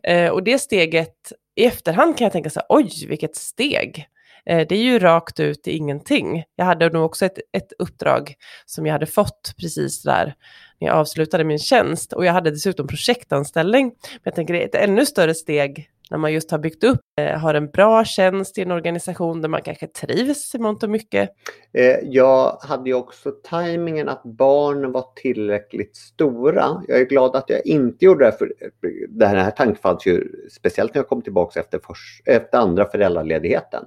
Eh, 0.03 0.29
och 0.29 0.43
det 0.43 0.59
steget, 0.59 1.31
i 1.55 1.65
efterhand 1.65 2.17
kan 2.17 2.25
jag 2.25 2.31
tänka 2.31 2.49
så 2.49 2.59
här, 2.59 2.65
oj 2.69 2.89
vilket 3.07 3.35
steg. 3.35 4.07
Eh, 4.45 4.67
det 4.67 4.75
är 4.75 4.83
ju 4.83 4.99
rakt 4.99 5.39
ut 5.39 5.67
i 5.67 5.71
ingenting. 5.71 6.43
Jag 6.55 6.65
hade 6.65 6.89
nog 6.89 7.05
också 7.05 7.25
ett, 7.25 7.37
ett 7.53 7.73
uppdrag 7.79 8.33
som 8.65 8.85
jag 8.85 8.93
hade 8.93 9.05
fått 9.05 9.53
precis 9.57 10.03
där 10.03 10.35
när 10.79 10.87
jag 10.87 10.97
avslutade 10.97 11.43
min 11.43 11.59
tjänst 11.59 12.13
och 12.13 12.25
jag 12.25 12.33
hade 12.33 12.51
dessutom 12.51 12.87
projektanställning. 12.87 13.85
Men 13.85 14.21
jag 14.23 14.35
tänker 14.35 14.53
det 14.53 14.61
är 14.61 14.67
ett 14.67 14.89
ännu 14.89 15.05
större 15.05 15.35
steg 15.35 15.89
när 16.11 16.17
man 16.17 16.33
just 16.33 16.51
har 16.51 16.59
byggt 16.59 16.83
upp, 16.83 16.99
eh, 17.21 17.39
har 17.39 17.53
en 17.53 17.69
bra 17.69 18.05
tjänst 18.05 18.57
i 18.57 18.61
en 18.61 18.71
organisation 18.71 19.41
där 19.41 19.49
man 19.49 19.61
kanske 19.61 19.87
trivs 19.87 20.55
i 20.55 20.59
mångt 20.59 20.83
och 20.83 20.89
mycket. 20.89 21.29
Eh, 21.73 21.97
jag 22.03 22.57
hade 22.61 22.89
ju 22.89 22.95
också 22.95 23.31
tajmingen 23.31 24.09
att 24.09 24.23
barnen 24.23 24.91
var 24.91 25.05
tillräckligt 25.15 25.95
stora. 25.95 26.83
Jag 26.87 26.99
är 26.99 27.05
glad 27.05 27.35
att 27.35 27.49
jag 27.49 27.65
inte 27.65 28.05
gjorde 28.05 28.25
det, 28.25 28.31
för 28.31 28.53
eh, 28.59 28.89
den 29.09 29.37
här 29.37 29.51
tanken 29.51 29.75
fanns 29.75 30.05
ju 30.05 30.27
speciellt 30.51 30.93
när 30.93 30.99
jag 30.99 31.09
kom 31.09 31.21
tillbaka 31.21 31.59
efter, 31.59 31.79
efter 32.25 32.57
andra 32.57 32.89
föräldraledigheten 32.89 33.85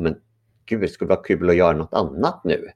men 0.00 0.16
gud, 0.66 0.80
det 0.80 0.88
skulle 0.88 1.08
vara 1.08 1.22
kul 1.22 1.50
att 1.50 1.56
göra 1.56 1.76
något 1.76 1.94
annat 1.94 2.40
nu. 2.44 2.68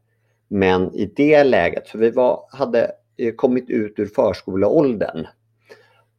Men 0.48 0.94
i 0.94 1.12
det 1.16 1.44
läget, 1.44 1.88
för 1.88 1.98
vi 1.98 2.10
var, 2.10 2.44
hade 2.50 2.90
kommit 3.36 3.70
ut 3.70 3.98
ur 3.98 4.06
förskoleåldern. 4.06 5.26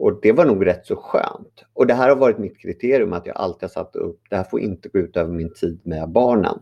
Och 0.03 0.19
det 0.21 0.31
var 0.31 0.45
nog 0.45 0.65
rätt 0.65 0.85
så 0.85 0.95
skönt. 0.95 1.65
Och 1.73 1.87
det 1.87 1.93
här 1.93 2.09
har 2.09 2.15
varit 2.15 2.37
mitt 2.37 2.57
kriterium 2.57 3.13
att 3.13 3.25
jag 3.25 3.37
alltid 3.37 3.61
har 3.61 3.69
satt 3.69 3.95
upp, 3.95 4.21
det 4.29 4.35
här 4.35 4.43
får 4.43 4.59
inte 4.59 4.89
gå 4.89 4.99
ut 4.99 5.17
över 5.17 5.31
min 5.33 5.53
tid 5.53 5.81
med 5.83 6.09
barnen. 6.09 6.59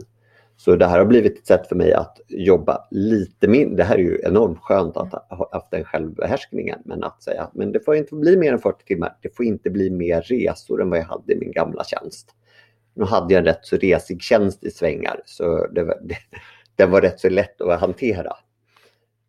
Så 0.58 0.76
det 0.76 0.86
här 0.86 0.98
har 0.98 1.06
blivit 1.06 1.38
ett 1.40 1.48
sätt 1.48 1.68
för 1.68 1.76
mig 1.76 1.94
att 1.94 2.22
jobba 2.28 2.88
lite 2.92 3.48
mindre. 3.48 3.76
Det 3.76 3.84
här 3.84 3.96
är 3.96 4.00
ju 4.00 4.22
enormt 4.24 4.60
skönt 4.60 4.98
att 4.98 5.14
ha 5.30 5.50
haft 5.52 5.72
den 5.72 5.84
självbehärskningen. 5.84 6.80
Men 6.86 7.04
att 7.04 7.24
säga 7.24 7.50
men 7.54 7.72
det 7.72 7.80
får 7.80 7.96
inte 7.96 8.16
bli 8.16 8.38
mer 8.38 8.54
än 8.54 8.60
40 8.60 8.86
timmar. 8.86 9.18
Det 9.22 9.36
får 9.36 9.46
inte 9.46 9.70
bli 9.70 9.90
mer 9.90 10.22
resor 10.22 10.82
än 10.82 10.90
vad 10.90 11.00
jag 11.00 11.06
hade 11.06 11.34
i 11.34 11.40
min 11.40 11.52
gamla 11.52 11.84
tjänst. 11.84 12.36
Nu 12.94 13.06
hade 13.06 13.34
jag 13.34 13.40
en 13.40 13.46
rätt 13.46 13.66
så 13.66 13.78
resig 13.78 14.22
tjänst 14.22 14.64
i 14.64 14.72
svängar 14.72 15.22
så 15.26 15.68
det 15.68 15.84
var, 15.84 15.98
det, 16.02 16.18
det 16.76 16.86
var 16.86 17.02
rätt 17.02 17.20
så 17.20 17.30
lätt 17.30 17.62
att 17.62 17.80
hantera. 17.80 18.34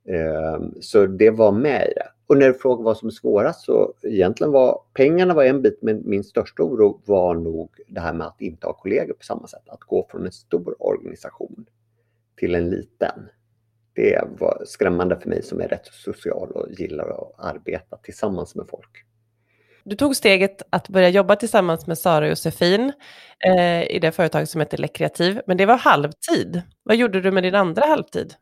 Ehm, 0.09 0.75
så 0.81 1.07
det 1.07 1.31
var 1.31 1.53
med 1.53 1.89
i 1.91 1.95
det. 1.95 2.12
Och 2.27 2.39
när 2.39 2.49
du 2.49 2.55
frågar 2.55 2.85
vad 2.85 2.97
som 2.97 3.09
är 3.09 3.13
svårast 3.13 3.61
så 3.61 3.95
egentligen 4.03 4.53
var 4.53 4.81
pengarna 4.95 5.35
var 5.35 5.45
en 5.45 5.63
bit 5.63 5.79
men 5.83 6.03
min 6.05 6.25
största 6.25 6.63
oro 6.63 7.03
var 7.05 7.35
nog 7.35 7.71
det 7.89 8.01
här 8.01 8.13
med 8.13 8.27
att 8.27 8.41
inte 8.41 8.67
ha 8.67 8.73
kollegor 8.73 9.15
på 9.15 9.25
samma 9.25 9.47
sätt. 9.47 9.69
Att 9.69 9.81
gå 9.81 10.07
från 10.11 10.27
en 10.27 10.33
stor 10.33 10.77
organisation 10.79 11.67
till 12.37 12.55
en 12.55 12.71
liten. 12.71 13.29
Det 13.95 14.25
var 14.39 14.63
skrämmande 14.67 15.21
för 15.21 15.29
mig 15.29 15.43
som 15.43 15.61
är 15.61 15.69
rätt 15.69 15.87
social 15.87 16.53
och 16.53 16.67
gillar 16.71 17.09
att 17.09 17.55
arbeta 17.55 17.97
tillsammans 17.97 18.55
med 18.55 18.67
folk. 18.69 19.05
Du 19.85 19.97
tog 19.97 20.17
steget 20.17 20.63
att 20.71 20.89
börja 20.89 21.09
jobba 21.09 21.37
tillsammans 21.37 21.87
med 21.87 21.99
Sara 21.99 22.25
och 22.25 22.31
Josefin 22.31 22.93
eh, 23.47 23.83
i 23.83 23.99
det 23.99 24.13
företag 24.13 24.49
som 24.49 24.61
heter 24.61 24.79
Lekreativ, 24.79 25.41
men 25.47 25.57
det 25.57 25.67
var 25.67 25.77
halvtid. 25.77 26.63
Vad 26.83 26.97
gjorde 26.97 27.21
du 27.21 27.31
med 27.31 27.43
din 27.43 27.55
andra 27.55 27.87
halvtid? 27.87 28.35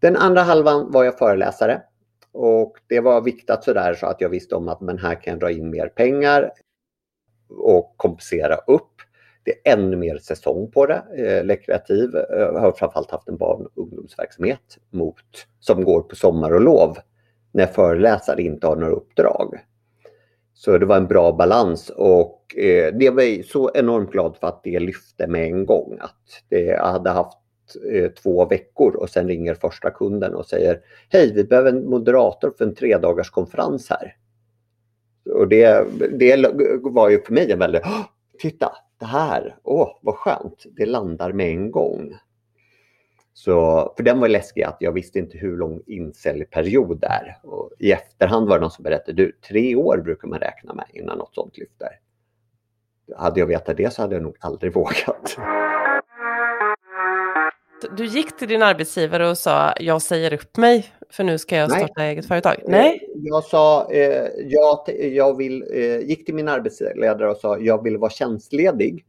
Den 0.00 0.16
andra 0.16 0.42
halvan 0.42 0.92
var 0.92 1.04
jag 1.04 1.18
föreläsare 1.18 1.82
och 2.32 2.76
det 2.86 3.00
var 3.00 3.20
viktat 3.20 3.64
sådär 3.64 3.94
så 3.94 4.06
att 4.06 4.20
jag 4.20 4.28
visste 4.28 4.54
om 4.54 4.68
att 4.68 4.80
men 4.80 4.98
här 4.98 5.14
kan 5.14 5.32
jag 5.32 5.40
dra 5.40 5.50
in 5.50 5.70
mer 5.70 5.88
pengar 5.88 6.50
och 7.48 7.94
kompensera 7.96 8.56
upp. 8.56 8.92
Det 9.44 9.50
är 9.50 9.72
ännu 9.72 9.96
mer 9.96 10.18
säsong 10.18 10.70
på 10.70 10.86
det. 10.86 11.02
Eh, 11.16 11.44
Lekreativ 11.44 12.16
eh, 12.16 12.60
har 12.60 12.72
framförallt 12.72 13.10
haft 13.10 13.28
en 13.28 13.36
barn 13.36 13.66
och 13.66 13.82
ungdomsverksamhet 13.82 14.78
mot, 14.90 15.46
som 15.60 15.84
går 15.84 16.02
på 16.02 16.16
sommar 16.16 16.54
och 16.54 16.60
lov 16.60 16.98
när 17.52 17.66
föreläsare 17.66 18.42
inte 18.42 18.66
har 18.66 18.76
några 18.76 18.92
uppdrag. 18.92 19.60
Så 20.54 20.78
det 20.78 20.86
var 20.86 20.96
en 20.96 21.06
bra 21.06 21.32
balans 21.32 21.90
och 21.90 22.56
eh, 22.56 22.94
det 22.94 23.10
var 23.10 23.22
jag 23.22 23.44
så 23.44 23.70
enormt 23.74 24.10
glad 24.10 24.36
för 24.36 24.46
att 24.46 24.62
det 24.64 24.78
lyfte 24.78 25.26
med 25.26 25.44
en 25.44 25.66
gång. 25.66 25.98
Att 26.00 26.42
det, 26.48 26.60
jag 26.60 26.86
hade 26.86 27.10
haft 27.10 27.38
eh, 27.92 28.10
två 28.10 28.46
veckor 28.46 28.96
och 28.96 29.10
sen 29.10 29.28
ringer 29.28 29.54
första 29.54 29.90
kunden 29.90 30.34
och 30.34 30.46
säger 30.46 30.80
Hej, 31.08 31.32
vi 31.34 31.44
behöver 31.44 31.70
en 31.70 31.86
moderator 31.86 32.54
för 32.58 32.64
en 32.64 32.74
tredagarskonferens 32.74 33.90
här. 33.90 34.16
Och 35.34 35.48
det, 35.48 35.86
det 36.18 36.46
var 36.82 37.08
ju 37.08 37.22
för 37.22 37.32
mig 37.32 37.52
en 37.52 37.58
väldigt, 37.58 37.82
titta, 38.38 38.72
det 38.98 39.06
här, 39.06 39.56
åh 39.62 39.98
vad 40.02 40.14
skönt, 40.14 40.64
det 40.76 40.86
landar 40.86 41.32
med 41.32 41.50
en 41.50 41.70
gång. 41.70 42.14
Så, 43.32 43.92
för 43.96 44.02
den 44.02 44.20
var 44.20 44.28
läskig 44.28 44.62
att 44.62 44.76
jag 44.80 44.92
visste 44.92 45.18
inte 45.18 45.38
hur 45.38 45.56
lång 45.56 45.82
insäljperiod 45.86 47.00
det 47.00 47.06
är. 47.06 47.38
Och 47.42 47.70
I 47.78 47.92
efterhand 47.92 48.48
var 48.48 48.56
det 48.56 48.60
någon 48.60 48.70
som 48.70 48.82
berättade, 48.82 49.12
du, 49.12 49.32
tre 49.48 49.76
år 49.76 49.98
brukar 49.98 50.28
man 50.28 50.38
räkna 50.38 50.74
med 50.74 50.86
innan 50.92 51.18
något 51.18 51.34
sånt 51.34 51.58
lyfter. 51.58 51.88
Hade 53.16 53.40
jag 53.40 53.46
vetat 53.46 53.76
det 53.76 53.92
så 53.92 54.02
hade 54.02 54.14
jag 54.14 54.22
nog 54.22 54.36
aldrig 54.40 54.74
vågat. 54.74 55.36
Du 57.96 58.04
gick 58.04 58.36
till 58.36 58.48
din 58.48 58.62
arbetsgivare 58.62 59.28
och 59.28 59.38
sa, 59.38 59.72
jag 59.80 60.02
säger 60.02 60.32
upp 60.32 60.56
mig 60.56 60.86
för 61.10 61.24
nu 61.24 61.38
ska 61.38 61.56
jag 61.56 61.70
starta 61.70 61.92
Nej. 61.96 62.12
eget 62.12 62.26
företag. 62.26 62.56
Nej, 62.66 63.08
jag 63.14 63.44
sa, 63.44 63.90
eh, 63.90 64.28
jag, 64.36 64.78
jag 65.12 65.36
vill, 65.36 65.64
eh, 65.72 65.98
gick 65.98 66.26
till 66.26 66.34
min 66.34 66.48
arbetsledare 66.48 67.30
och 67.30 67.36
sa, 67.36 67.58
jag 67.58 67.82
vill 67.82 67.96
vara 67.96 68.10
tjänstledig 68.10 69.04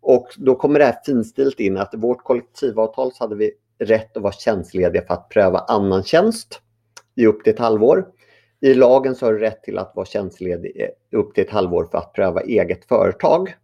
och 0.00 0.28
då 0.36 0.54
kommer 0.54 0.78
det 0.78 0.84
här 0.84 0.96
finstilt 1.06 1.60
in 1.60 1.76
att 1.76 1.94
i 1.94 1.96
vårt 1.96 2.24
kollektivavtal 2.24 3.12
så 3.12 3.24
hade 3.24 3.36
vi 3.36 3.52
rätt 3.78 4.16
att 4.16 4.22
vara 4.22 4.32
tjänstlediga 4.32 5.02
för 5.06 5.14
att 5.14 5.28
pröva 5.28 5.58
annan 5.58 6.02
tjänst 6.02 6.60
i 7.16 7.26
upp 7.26 7.44
till 7.44 7.52
ett 7.52 7.58
halvår. 7.58 8.06
I 8.60 8.74
lagen 8.74 9.14
så 9.14 9.26
har 9.26 9.32
du 9.32 9.38
rätt 9.38 9.62
till 9.62 9.78
att 9.78 9.92
vara 9.94 10.06
tjänstledig 10.06 10.88
upp 11.12 11.34
till 11.34 11.44
ett 11.44 11.50
halvår 11.50 11.88
för 11.90 11.98
att 11.98 12.12
pröva 12.12 12.40
eget 12.40 12.84
företag. 12.84 13.54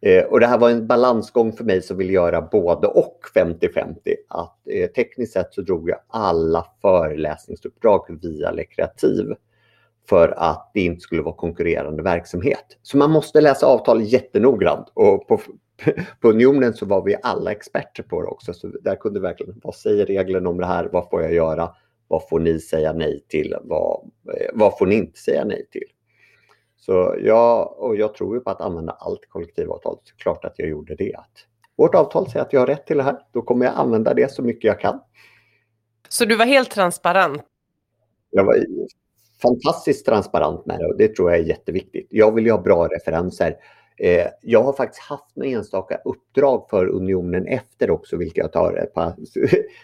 Eh, 0.00 0.24
och 0.24 0.40
det 0.40 0.46
här 0.46 0.58
var 0.58 0.70
en 0.70 0.86
balansgång 0.86 1.52
för 1.52 1.64
mig 1.64 1.82
som 1.82 1.96
vill 1.96 2.10
göra 2.10 2.42
både 2.42 2.86
och 2.86 3.20
50-50. 3.34 3.94
Att 4.28 4.58
eh, 4.70 4.90
tekniskt 4.90 5.32
sett 5.32 5.54
så 5.54 5.62
drog 5.62 5.90
jag 5.90 5.98
alla 6.08 6.66
föreläsningsuppdrag 6.82 8.18
via 8.22 8.50
Lekreativ 8.50 9.34
för 10.08 10.34
att 10.36 10.70
det 10.74 10.80
inte 10.80 11.00
skulle 11.00 11.22
vara 11.22 11.34
konkurrerande 11.34 12.02
verksamhet. 12.02 12.78
Så 12.82 12.96
man 12.96 13.10
måste 13.10 13.40
läsa 13.40 13.66
avtal 13.66 14.02
jättenoggrant 14.02 14.92
och 14.94 15.28
på, 15.28 15.40
på 16.20 16.28
Unionen 16.28 16.74
så 16.74 16.86
var 16.86 17.04
vi 17.04 17.16
alla 17.22 17.52
experter 17.52 18.02
på 18.02 18.22
det 18.22 18.28
också. 18.28 18.52
Så 18.52 18.68
där 18.68 18.96
kunde 18.96 19.20
verkligen, 19.20 19.60
vad 19.64 19.74
säger 19.74 20.06
reglerna 20.06 20.48
om 20.48 20.58
det 20.58 20.66
här? 20.66 20.88
Vad 20.92 21.10
får 21.10 21.22
jag 21.22 21.34
göra? 21.34 21.70
Vad 22.08 22.28
får 22.28 22.40
ni 22.40 22.60
säga 22.60 22.92
nej 22.92 23.24
till? 23.28 23.56
Vad, 23.62 24.10
eh, 24.40 24.50
vad 24.54 24.78
får 24.78 24.86
ni 24.86 24.94
inte 24.94 25.18
säga 25.18 25.44
nej 25.44 25.66
till? 25.70 25.88
Så 26.76 27.16
jag, 27.22 27.78
och 27.78 27.96
jag 27.96 28.14
tror 28.14 28.34
ju 28.34 28.40
på 28.40 28.50
att 28.50 28.60
använda 28.60 28.92
allt 28.92 29.28
kollektivavtal. 29.28 29.98
Så 30.04 30.16
klart 30.16 30.44
att 30.44 30.54
jag 30.56 30.68
gjorde 30.68 30.94
det. 30.94 31.14
Att 31.14 31.46
vårt 31.76 31.94
avtal 31.94 32.30
säger 32.30 32.44
att 32.44 32.52
jag 32.52 32.60
har 32.60 32.66
rätt 32.66 32.86
till 32.86 32.96
det 32.96 33.02
här. 33.02 33.18
Då 33.32 33.42
kommer 33.42 33.66
jag 33.66 33.74
använda 33.74 34.14
det 34.14 34.32
så 34.32 34.42
mycket 34.42 34.64
jag 34.64 34.80
kan. 34.80 35.00
Så 36.08 36.24
du 36.24 36.36
var 36.36 36.46
helt 36.46 36.70
transparent? 36.70 37.42
Jag 38.30 38.44
var 38.44 38.56
fantastiskt 39.42 40.06
transparent 40.06 40.66
med 40.66 40.78
det 40.78 40.86
och 40.86 40.96
det 40.96 41.16
tror 41.16 41.30
jag 41.30 41.40
är 41.40 41.44
jätteviktigt. 41.44 42.06
Jag 42.10 42.34
vill 42.34 42.44
ju 42.44 42.50
ha 42.50 42.60
bra 42.60 42.88
referenser. 42.88 43.56
Eh, 43.98 44.26
jag 44.42 44.62
har 44.62 44.72
faktiskt 44.72 45.02
haft 45.02 45.36
några 45.36 45.48
enstaka 45.50 46.00
uppdrag 46.04 46.66
för 46.70 46.86
Unionen 46.86 47.46
efter 47.46 47.90
också, 47.90 48.16
vilket 48.16 48.36
jag 48.36 48.52
tar 48.52 48.88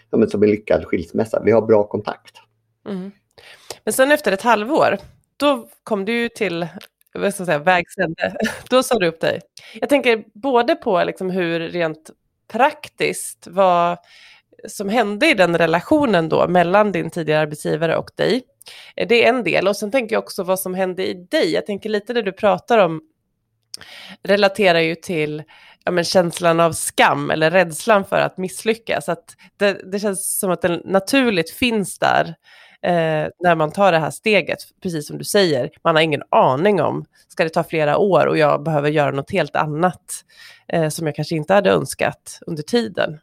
som 0.31 0.43
en 0.43 0.49
lyckad 0.49 0.85
skilsmässa. 0.85 1.41
Vi 1.45 1.51
har 1.51 1.61
bra 1.61 1.83
kontakt. 1.83 2.35
Mm. 2.89 3.11
Men 3.83 3.93
sen 3.93 4.11
efter 4.11 4.31
ett 4.31 4.41
halvår, 4.41 4.97
då 5.43 5.67
kom 5.83 6.05
du 6.05 6.29
till 6.29 6.67
vad 7.13 7.33
ska 7.33 7.45
säga, 7.45 7.59
vägs 7.59 7.97
ände. 7.97 8.35
Då 8.69 8.83
sa 8.83 8.99
du 8.99 9.07
upp 9.07 9.21
dig. 9.21 9.41
Jag 9.73 9.89
tänker 9.89 10.23
både 10.33 10.75
på 10.75 11.03
liksom 11.03 11.29
hur 11.29 11.59
rent 11.59 12.11
praktiskt 12.51 13.47
vad 13.51 13.97
som 14.67 14.89
hände 14.89 15.29
i 15.29 15.33
den 15.33 15.57
relationen 15.57 16.29
då 16.29 16.47
mellan 16.47 16.91
din 16.91 17.09
tidigare 17.09 17.41
arbetsgivare 17.41 17.97
och 17.97 18.11
dig. 18.15 18.41
Eh, 18.95 19.07
det 19.07 19.25
är 19.25 19.29
en 19.29 19.43
del 19.43 19.67
och 19.67 19.75
sen 19.75 19.91
tänker 19.91 20.15
jag 20.15 20.23
också 20.23 20.43
vad 20.43 20.59
som 20.59 20.73
hände 20.73 21.07
i 21.07 21.13
dig. 21.13 21.53
Jag 21.53 21.65
tänker 21.65 21.89
lite 21.89 22.13
det 22.13 22.21
du 22.21 22.31
pratar 22.31 22.77
om 22.77 23.01
relaterar 24.23 24.79
ju 24.79 24.95
till 24.95 25.43
ja, 25.83 25.91
men 25.91 26.03
känslan 26.03 26.59
av 26.59 26.71
skam 26.71 27.31
eller 27.31 27.51
rädslan 27.51 28.05
för 28.05 28.19
att 28.19 28.37
misslyckas. 28.37 29.09
Att 29.09 29.35
det, 29.57 29.91
det 29.91 29.99
känns 29.99 30.39
som 30.39 30.51
att 30.51 30.61
den 30.61 30.81
naturligt 30.85 31.51
finns 31.51 31.99
där 31.99 32.35
eh, 32.83 33.27
när 33.39 33.55
man 33.55 33.71
tar 33.71 33.91
det 33.91 33.97
här 33.97 34.11
steget, 34.11 34.59
precis 34.83 35.07
som 35.07 35.17
du 35.17 35.23
säger. 35.23 35.69
Man 35.83 35.95
har 35.95 36.01
ingen 36.01 36.23
aning 36.29 36.81
om, 36.81 37.05
ska 37.27 37.43
det 37.43 37.49
ta 37.49 37.63
flera 37.63 37.97
år 37.97 38.27
och 38.27 38.37
jag 38.37 38.63
behöver 38.63 38.89
göra 38.89 39.11
något 39.11 39.31
helt 39.31 39.55
annat 39.55 40.03
eh, 40.67 40.89
som 40.89 41.07
jag 41.07 41.15
kanske 41.15 41.35
inte 41.35 41.53
hade 41.53 41.71
önskat 41.71 42.39
under 42.47 42.63
tiden. 42.63 43.19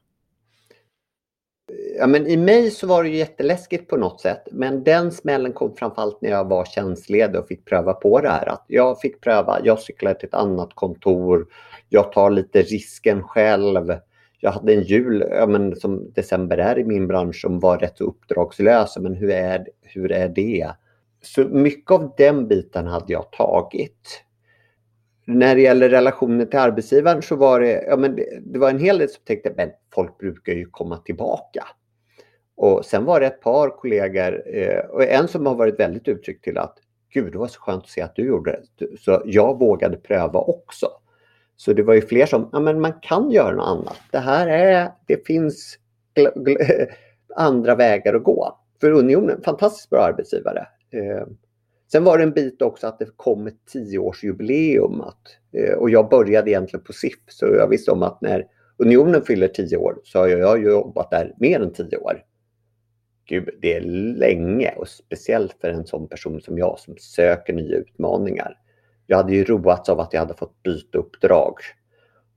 Ja, 1.99 2.07
men 2.07 2.27
I 2.27 2.37
mig 2.37 2.71
så 2.71 2.87
var 2.87 3.03
det 3.03 3.09
ju 3.09 3.17
jätteläskigt 3.17 3.89
på 3.89 3.97
något 3.97 4.21
sätt. 4.21 4.49
Men 4.53 4.85
den 4.85 5.13
smällen 5.13 5.53
kom 5.53 5.77
framförallt 5.77 6.23
när 6.23 6.31
jag 6.31 6.49
var 6.49 6.65
tjänstledig 6.65 7.41
och 7.41 7.49
fick 7.49 7.65
pröva 7.65 7.93
på 7.93 8.21
det 8.21 8.29
här. 8.29 8.47
Att 8.47 8.65
jag 8.67 9.01
fick 9.01 9.21
pröva, 9.21 9.61
jag 9.65 9.81
cyklar 9.81 10.15
till 10.15 10.29
ett 10.29 10.35
annat 10.35 10.75
kontor, 10.75 11.47
jag 11.89 12.13
tar 12.13 12.31
lite 12.31 12.63
risken 12.63 13.23
själv. 13.23 13.93
Jag 14.41 14.51
hade 14.51 14.75
en 14.75 14.83
jul, 14.83 15.25
ja, 15.31 15.47
men 15.47 15.77
som 15.77 16.13
december 16.13 16.59
är 16.59 16.79
i 16.79 16.85
min 16.85 17.07
bransch, 17.07 17.41
som 17.41 17.61
var 17.61 17.79
rätt 17.79 17.99
så 17.99 18.05
uppdragslös. 18.05 18.99
Men 18.99 19.15
hur 19.15 19.31
är, 19.31 19.67
hur 19.83 20.13
är 20.13 20.29
det? 20.29 20.71
Så 21.23 21.45
mycket 21.45 21.91
av 21.91 22.15
den 22.17 22.49
biten 22.49 22.87
hade 22.87 23.13
jag 23.13 23.33
tagit. 23.33 24.25
När 25.25 25.55
det 25.55 25.61
gäller 25.61 25.89
relationen 25.89 26.51
till 26.51 26.59
arbetsgivaren 26.59 27.23
så 27.23 27.37
var 27.37 27.61
det, 27.61 27.85
ja, 27.89 27.97
men 27.97 28.17
det, 28.17 28.41
det 28.43 28.59
var 28.59 28.71
en 28.71 28.79
hel 28.79 28.99
del 28.99 29.09
som 29.09 29.25
tänkte, 29.25 29.53
men 29.57 29.71
folk 29.95 30.19
brukar 30.19 30.53
ju 30.53 30.67
komma 30.67 30.97
tillbaka. 30.97 31.67
Och 32.57 32.85
sen 32.85 33.05
var 33.05 33.21
det 33.21 33.27
ett 33.27 33.41
par 33.41 33.69
kollegor, 33.69 34.43
eh, 34.55 34.79
och 34.79 35.05
en 35.05 35.29
som 35.29 35.47
har 35.47 35.55
varit 35.55 35.81
väldigt 35.81 36.09
uttryckt 36.09 36.45
till 36.45 36.59
att 36.59 36.79
Gud, 37.13 37.33
det 37.33 37.39
var 37.39 37.47
så 37.47 37.61
skönt 37.61 37.83
att 37.83 37.89
se 37.89 38.03
att 38.03 38.17
du 38.17 38.27
gjorde 38.27 38.61
det. 38.77 39.01
Så 39.01 39.23
jag 39.25 39.59
vågade 39.59 39.97
pröva 39.97 40.41
också. 40.41 40.87
Så 41.61 41.73
det 41.73 41.83
var 41.83 41.95
ju 41.95 42.01
fler 42.01 42.27
som, 42.27 42.49
ja 42.53 42.61
men 42.61 42.81
man 42.81 42.93
kan 43.03 43.31
göra 43.31 43.55
något 43.55 43.67
annat. 43.67 43.97
Det 44.11 44.19
här 44.19 44.47
är, 44.47 44.91
det 45.07 45.27
finns 45.27 45.79
andra 47.37 47.75
vägar 47.75 48.15
att 48.15 48.23
gå. 48.23 48.59
För 48.81 48.91
Unionen, 48.91 49.43
fantastiskt 49.43 49.91
bra 49.91 50.01
arbetsgivare. 50.01 50.67
Eh, 50.91 51.27
sen 51.93 52.05
var 52.05 52.19
det 52.19 52.25
en 52.25 52.33
bit 52.33 52.63
också 52.63 52.87
att 52.87 52.99
det 52.99 53.09
kom 53.17 53.47
ett 53.47 53.67
tioårsjubileum. 53.73 55.01
Att, 55.01 55.23
eh, 55.53 55.75
och 55.75 55.91
jag 55.91 56.09
började 56.09 56.51
egentligen 56.51 56.85
på 56.85 56.93
SIF, 56.93 57.19
så 57.27 57.47
jag 57.47 57.69
visste 57.69 57.91
om 57.91 58.03
att 58.03 58.21
när 58.21 58.47
Unionen 58.77 59.23
fyller 59.23 59.49
tio 59.49 59.77
år 59.77 59.99
så 60.05 60.19
har 60.19 60.29
jag 60.29 60.63
jobbat 60.63 61.11
där 61.11 61.35
mer 61.39 61.61
än 61.61 61.73
tio 61.73 61.97
år. 61.97 62.23
Gud, 63.25 63.51
det 63.63 63.75
är 63.75 63.81
länge 63.81 64.75
och 64.77 64.89
speciellt 64.89 65.57
för 65.61 65.69
en 65.69 65.87
sån 65.87 66.09
person 66.09 66.41
som 66.41 66.59
jag 66.59 66.79
som 66.79 66.97
söker 66.99 67.53
nya 67.53 67.77
utmaningar. 67.77 68.60
Jag 69.11 69.17
hade 69.17 69.35
ju 69.35 69.45
roats 69.45 69.89
av 69.89 70.01
att 70.01 70.13
jag 70.13 70.21
hade 70.21 70.35
fått 70.35 70.63
byta 70.63 70.99
uppdrag. 70.99 71.55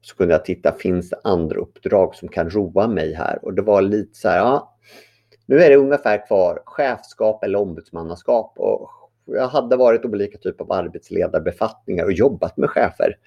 Så 0.01 0.15
kunde 0.15 0.33
jag 0.33 0.45
titta, 0.45 0.71
finns 0.71 1.09
det 1.09 1.19
andra 1.23 1.59
uppdrag 1.59 2.15
som 2.15 2.27
kan 2.27 2.49
roa 2.49 2.87
mig 2.87 3.13
här? 3.13 3.45
Och 3.45 3.53
det 3.53 3.61
var 3.61 3.81
lite 3.81 4.17
så 4.17 4.29
här, 4.29 4.37
ja, 4.37 4.77
nu 5.45 5.59
är 5.59 5.69
det 5.69 5.75
ungefär 5.75 6.27
kvar 6.27 6.61
chefskap 6.65 7.43
eller 7.43 7.59
ombudsmannaskap. 7.59 8.53
Och 8.55 8.89
jag 9.25 9.47
hade 9.47 9.75
varit 9.75 10.05
olika 10.05 10.37
typer 10.37 10.63
av 10.63 10.71
arbetsledarbefattningar 10.71 12.05
och 12.05 12.11
jobbat 12.11 12.57
med 12.57 12.69
chefer 12.69 13.17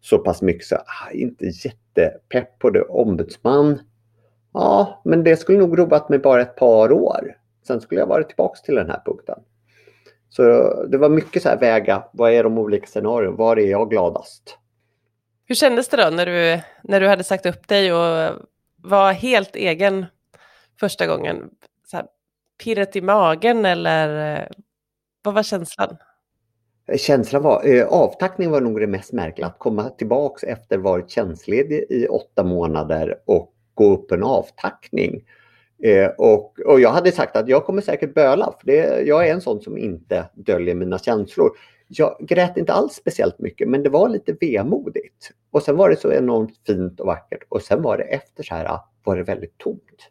så 0.00 0.18
pass 0.18 0.42
mycket 0.42 0.66
så 0.66 0.74
jag 0.74 1.20
inte 1.20 1.46
jättepepp 1.46 2.58
på 2.58 2.70
det. 2.70 2.82
Ombudsman, 2.82 3.80
ja, 4.52 5.00
men 5.04 5.24
det 5.24 5.36
skulle 5.36 5.58
nog 5.58 5.78
roat 5.78 6.08
mig 6.08 6.18
bara 6.18 6.42
ett 6.42 6.56
par 6.56 6.92
år. 6.92 7.36
Sen 7.66 7.80
skulle 7.80 8.00
jag 8.00 8.06
varit 8.06 8.28
tillbaks 8.28 8.62
till 8.62 8.74
den 8.74 8.90
här 8.90 9.02
punkten. 9.04 9.38
Så 10.36 10.42
det 10.86 10.98
var 10.98 11.08
mycket 11.08 11.42
så 11.42 11.48
här 11.48 11.58
väga, 11.58 12.04
vad 12.12 12.32
är 12.32 12.44
de 12.44 12.58
olika 12.58 12.86
scenarierna, 12.86 13.36
var 13.36 13.56
är 13.56 13.70
jag 13.70 13.90
gladast? 13.90 14.58
Hur 15.44 15.54
kändes 15.54 15.88
det 15.88 15.96
då 15.96 16.10
när 16.10 16.26
du, 16.26 16.60
när 16.82 17.00
du 17.00 17.08
hade 17.08 17.24
sagt 17.24 17.46
upp 17.46 17.68
dig 17.68 17.92
och 17.92 18.34
var 18.76 19.12
helt 19.12 19.56
egen 19.56 20.06
första 20.80 21.06
gången? 21.06 21.50
Så 21.86 21.96
här, 21.96 22.06
pirret 22.64 22.96
i 22.96 23.00
magen 23.00 23.64
eller 23.64 24.48
vad 25.22 25.34
var 25.34 25.42
känslan? 25.42 25.96
Känslan 26.96 27.42
var, 27.42 27.66
eh, 27.66 27.86
avtackning 27.86 28.50
var 28.50 28.60
nog 28.60 28.80
det 28.80 28.86
mest 28.86 29.12
märkliga, 29.12 29.46
att 29.46 29.58
komma 29.58 29.90
tillbaks 29.90 30.44
efter 30.44 30.78
varit 30.78 31.10
tjänstledig 31.10 31.86
i 31.90 32.06
åtta 32.08 32.44
månader 32.44 33.14
och 33.24 33.54
gå 33.74 33.92
upp 33.92 34.12
en 34.12 34.22
avtackning. 34.22 35.22
Eh, 35.82 36.10
och, 36.18 36.60
och 36.60 36.80
jag 36.80 36.90
hade 36.90 37.12
sagt 37.12 37.36
att 37.36 37.48
jag 37.48 37.64
kommer 37.64 37.82
säkert 37.82 38.14
böla, 38.14 38.54
för 38.60 38.66
det, 38.66 39.02
jag 39.02 39.28
är 39.28 39.32
en 39.32 39.40
sån 39.40 39.60
som 39.60 39.78
inte 39.78 40.30
döljer 40.34 40.74
mina 40.74 40.98
känslor. 40.98 41.50
Jag 41.88 42.16
grät 42.20 42.56
inte 42.56 42.72
alls 42.72 42.92
speciellt 42.92 43.38
mycket, 43.38 43.68
men 43.68 43.82
det 43.82 43.88
var 43.88 44.08
lite 44.08 44.36
vemodigt. 44.40 45.30
Och 45.50 45.62
sen 45.62 45.76
var 45.76 45.90
det 45.90 45.96
så 45.96 46.12
enormt 46.12 46.60
fint 46.66 47.00
och 47.00 47.06
vackert 47.06 47.42
och 47.48 47.62
sen 47.62 47.82
var 47.82 47.98
det 47.98 48.04
efter 48.04 48.42
så 48.42 48.54
här, 48.54 48.78
var 49.04 49.16
det 49.16 49.22
väldigt 49.22 49.58
tomt. 49.58 50.10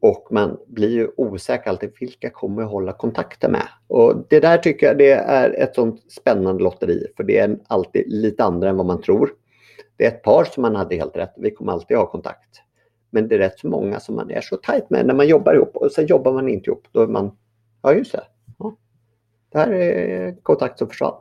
Och 0.00 0.28
man 0.30 0.58
blir 0.66 0.90
ju 0.90 1.08
osäker 1.16 1.70
alltid, 1.70 1.92
vilka 2.00 2.30
kommer 2.30 2.62
jag 2.62 2.68
hålla 2.68 2.92
kontakten 2.92 3.52
med? 3.52 3.68
Och 3.86 4.26
det 4.28 4.40
där 4.40 4.58
tycker 4.58 4.86
jag 4.86 4.98
det 4.98 5.10
är 5.12 5.50
ett 5.50 5.74
sånt 5.74 6.12
spännande 6.12 6.62
lotteri, 6.62 7.06
för 7.16 7.24
det 7.24 7.38
är 7.38 7.58
alltid 7.66 8.04
lite 8.06 8.44
andra 8.44 8.68
än 8.68 8.76
vad 8.76 8.86
man 8.86 9.02
tror. 9.02 9.30
Det 9.96 10.04
är 10.04 10.08
ett 10.08 10.22
par 10.22 10.44
som 10.44 10.62
man 10.62 10.76
hade 10.76 10.96
helt 10.96 11.16
rätt, 11.16 11.34
vi 11.36 11.50
kommer 11.50 11.72
alltid 11.72 11.96
ha 11.96 12.06
kontakt. 12.06 12.60
Men 13.14 13.28
det 13.28 13.34
är 13.34 13.38
rätt 13.38 13.58
så 13.58 13.68
många 13.68 14.00
som 14.00 14.14
man 14.14 14.30
är 14.30 14.40
så 14.40 14.56
tajt 14.56 14.90
med 14.90 15.06
när 15.06 15.14
man 15.14 15.28
jobbar 15.28 15.54
ihop 15.54 15.76
och 15.76 15.92
sen 15.92 16.06
jobbar 16.06 16.32
man 16.32 16.48
inte 16.48 16.70
ihop. 16.70 16.86
Då 16.92 17.02
är 17.02 17.06
man, 17.06 17.36
ja 17.82 17.92
just 17.92 18.12
det, 18.12 18.24
ja. 18.58 18.76
det 19.52 19.58
här 19.58 19.72
är 19.72 20.36
kontakt 20.42 20.78
som 20.78 20.88
försvann. 20.88 21.14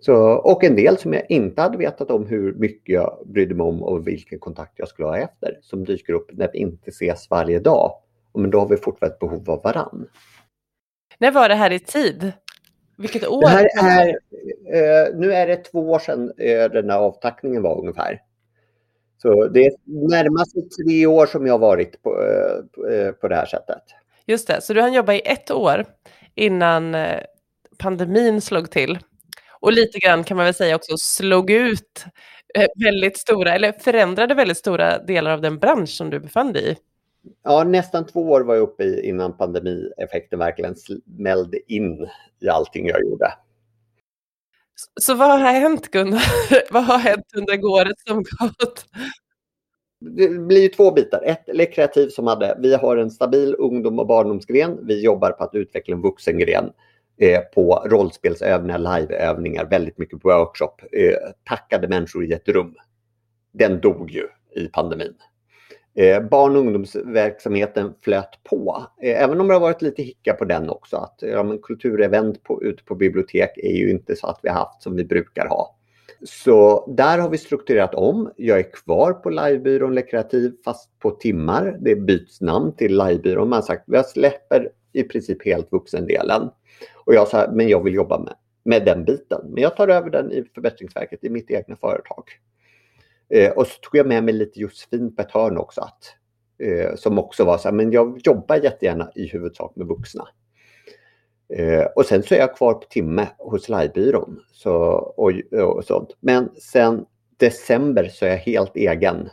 Så, 0.00 0.14
och 0.32 0.64
en 0.64 0.76
del 0.76 0.98
som 0.98 1.12
jag 1.12 1.30
inte 1.30 1.62
hade 1.62 1.78
vetat 1.78 2.10
om 2.10 2.26
hur 2.26 2.54
mycket 2.54 2.94
jag 2.94 3.18
brydde 3.26 3.54
mig 3.54 3.64
om 3.64 3.82
och 3.82 4.08
vilken 4.08 4.38
kontakt 4.38 4.72
jag 4.76 4.88
skulle 4.88 5.08
ha 5.08 5.18
efter 5.18 5.58
som 5.62 5.84
dyker 5.84 6.12
upp 6.12 6.30
när 6.32 6.50
vi 6.52 6.58
inte 6.58 6.90
ses 6.90 7.30
varje 7.30 7.58
dag. 7.58 7.92
Men 8.34 8.50
då 8.50 8.58
har 8.58 8.68
vi 8.68 8.76
fortfarande 8.76 9.14
ett 9.14 9.20
behov 9.20 9.50
av 9.50 9.62
varann. 9.62 10.08
När 11.18 11.30
var 11.30 11.48
det 11.48 11.54
här 11.54 11.70
i 11.70 11.78
tid? 11.78 12.32
Vilket 12.96 13.26
år? 13.26 13.40
Det 13.40 13.48
här 13.48 13.68
är, 13.78 14.08
eh, 14.08 15.18
nu 15.18 15.32
är 15.32 15.46
det 15.46 15.56
två 15.56 15.90
år 15.90 15.98
sedan 15.98 16.32
eh, 16.38 16.70
den 16.70 16.90
här 16.90 16.98
avtackningen 16.98 17.62
var 17.62 17.78
ungefär. 17.80 18.20
Så 19.22 19.48
det 19.48 19.66
är 19.66 19.72
närmast 19.84 20.52
tre 20.76 21.06
år 21.06 21.26
som 21.26 21.46
jag 21.46 21.54
har 21.54 21.58
varit 21.58 22.02
på, 22.02 22.22
eh, 22.22 22.94
eh, 22.94 23.12
på 23.12 23.28
det 23.28 23.34
här 23.34 23.46
sättet. 23.46 23.82
Just 24.26 24.46
det, 24.46 24.60
så 24.60 24.74
du 24.74 24.80
hann 24.80 24.92
jobba 24.92 25.12
i 25.12 25.22
ett 25.24 25.50
år 25.50 25.84
innan 26.34 26.94
eh, 26.94 27.20
pandemin 27.78 28.40
slog 28.40 28.70
till. 28.70 28.98
Och 29.60 29.72
lite 29.72 29.98
grann 29.98 30.24
kan 30.24 30.36
man 30.36 30.46
väl 30.46 30.54
säga 30.54 30.76
också 30.76 30.92
slog 30.96 31.50
ut 31.50 32.04
väldigt 32.84 33.18
stora, 33.18 33.54
eller 33.54 33.72
förändrade 33.72 34.34
väldigt 34.34 34.56
stora 34.56 34.98
delar 34.98 35.30
av 35.30 35.40
den 35.40 35.58
bransch 35.58 35.88
som 35.88 36.10
du 36.10 36.20
befann 36.20 36.52
dig 36.52 36.70
i. 36.70 36.76
Ja, 37.44 37.64
nästan 37.64 38.06
två 38.06 38.20
år 38.20 38.40
var 38.40 38.54
jag 38.54 38.62
uppe 38.62 38.84
i 38.84 39.08
innan 39.08 39.36
pandemieffekten 39.36 40.38
verkligen 40.38 40.74
smällde 40.76 41.72
in 41.72 42.08
i 42.40 42.48
allting 42.48 42.86
jag 42.86 43.02
gjorde. 43.04 43.32
Så 45.00 45.14
vad 45.14 45.40
har 45.40 45.52
hänt 45.52 45.90
Gunnar? 45.90 46.22
vad 46.72 46.84
har 46.84 46.98
hänt 46.98 47.26
under 47.36 47.64
året 47.64 48.00
som 48.06 48.16
gått? 48.16 48.86
Det 50.00 50.28
blir 50.28 50.68
två 50.68 50.90
bitar. 50.90 51.22
Ett, 51.24 51.44
Lekreativ 51.46 52.08
som 52.08 52.26
hade, 52.26 52.58
vi 52.60 52.74
har 52.74 52.96
en 52.96 53.10
stabil 53.10 53.54
ungdom 53.58 53.98
och 53.98 54.06
barndomsgren. 54.06 54.86
Vi 54.86 55.04
jobbar 55.04 55.30
på 55.30 55.44
att 55.44 55.54
utveckla 55.54 55.94
en 55.94 56.02
vuxengren 56.02 56.70
eh, 57.20 57.40
på 57.40 57.84
rollspelsövningar, 57.86 58.78
liveövningar, 58.78 59.64
väldigt 59.64 59.98
mycket 59.98 60.24
workshop. 60.24 60.74
Eh, 60.92 61.30
tackade 61.44 61.88
människor 61.88 62.24
i 62.24 62.32
ett 62.32 62.48
rum. 62.48 62.74
Den 63.52 63.80
dog 63.80 64.10
ju 64.10 64.28
i 64.56 64.66
pandemin. 64.66 65.14
Eh, 65.94 66.22
barn 66.22 66.56
och 66.56 66.62
ungdomsverksamheten 66.62 67.94
flöt 68.00 68.44
på. 68.44 68.86
Eh, 69.02 69.22
även 69.22 69.40
om 69.40 69.48
det 69.48 69.54
har 69.54 69.60
varit 69.60 69.82
lite 69.82 70.02
hicka 70.02 70.34
på 70.34 70.44
den 70.44 70.70
också. 70.70 70.96
Att 70.96 71.18
ja, 71.18 71.42
men 71.42 71.58
kulturevent 71.58 72.42
på, 72.42 72.62
ute 72.62 72.84
på 72.84 72.94
bibliotek 72.94 73.50
är 73.56 73.72
ju 73.72 73.90
inte 73.90 74.16
så 74.16 74.26
att 74.26 74.40
vi 74.42 74.48
har 74.48 74.56
haft 74.56 74.82
som 74.82 74.96
vi 74.96 75.04
brukar 75.04 75.46
ha. 75.48 75.76
Så 76.22 76.86
där 76.96 77.18
har 77.18 77.30
vi 77.30 77.38
strukturerat 77.38 77.94
om. 77.94 78.30
Jag 78.36 78.58
är 78.58 78.72
kvar 78.72 79.12
på 79.12 79.30
livebyrån 79.30 79.94
Lekreativ 79.94 80.52
fast 80.64 80.98
på 80.98 81.10
timmar. 81.10 81.78
Det 81.80 81.96
byts 81.96 82.40
namn 82.40 82.76
till 82.76 82.98
livebyrån. 82.98 83.48
Man 83.48 83.56
har 83.56 83.62
sagt 83.62 83.88
att 83.88 83.94
jag 83.94 84.06
släpper 84.06 84.68
i 84.92 85.02
princip 85.02 85.44
helt 85.44 85.72
vuxendelen. 85.72 86.50
Och 87.04 87.14
jag 87.14 87.28
sa, 87.28 87.50
men 87.52 87.68
jag 87.68 87.84
vill 87.84 87.94
jobba 87.94 88.18
med 88.18 88.34
med 88.64 88.84
den 88.84 89.04
biten. 89.04 89.40
Men 89.48 89.62
jag 89.62 89.76
tar 89.76 89.88
över 89.88 90.10
den 90.10 90.32
i 90.32 90.44
Förbättringsverket 90.54 91.24
i 91.24 91.30
mitt 91.30 91.50
egna 91.50 91.76
företag. 91.76 92.24
Eh, 93.34 93.50
och 93.50 93.66
så 93.66 93.80
tog 93.80 93.98
jag 93.98 94.06
med 94.06 94.24
mig 94.24 94.34
lite 94.34 94.60
Josefin 94.60 95.16
på 95.16 95.22
ett 95.22 95.30
hörn 95.30 95.58
också. 95.58 95.80
Att, 95.80 96.14
eh, 96.58 96.94
som 96.94 97.18
också 97.18 97.44
var 97.44 97.58
så 97.58 97.68
här, 97.68 97.72
men 97.72 97.92
jag 97.92 98.20
jobbar 98.24 98.56
jättegärna 98.56 99.10
i 99.14 99.26
huvudsak 99.26 99.76
med 99.76 99.86
vuxna. 99.86 100.28
Eh, 101.56 101.84
och 101.96 102.06
sen 102.06 102.22
så 102.22 102.34
är 102.34 102.38
jag 102.38 102.56
kvar 102.56 102.74
på 102.74 102.86
timme 102.90 103.28
hos 103.38 103.68
Livebyrån. 103.68 104.40
Så, 104.52 104.72
och, 105.16 105.32
och 105.62 105.84
sånt. 105.84 106.16
Men 106.20 106.50
sen 106.54 107.04
december 107.36 108.08
så 108.08 108.24
är 108.24 108.30
jag 108.30 108.36
helt 108.36 108.76
egen. 108.76 109.28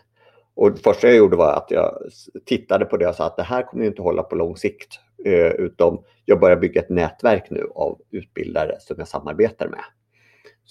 Och 0.55 0.71
det 0.71 0.79
första 0.79 1.07
jag 1.07 1.17
gjorde 1.17 1.37
var 1.37 1.53
att 1.53 1.71
jag 1.71 2.01
tittade 2.45 2.85
på 2.85 2.97
det 2.97 3.07
och 3.07 3.15
sa 3.15 3.25
att 3.25 3.37
det 3.37 3.43
här 3.43 3.63
kommer 3.63 3.85
inte 3.85 4.01
hålla 4.01 4.23
på 4.23 4.35
lång 4.35 4.57
sikt. 4.57 4.99
Eh, 5.25 5.51
utom 5.51 6.03
jag 6.25 6.39
börjar 6.39 6.57
bygga 6.57 6.81
ett 6.81 6.89
nätverk 6.89 7.49
nu 7.49 7.67
av 7.75 8.01
utbildare 8.11 8.75
som 8.79 8.95
jag 8.99 9.07
samarbetar 9.07 9.67
med. 9.67 9.83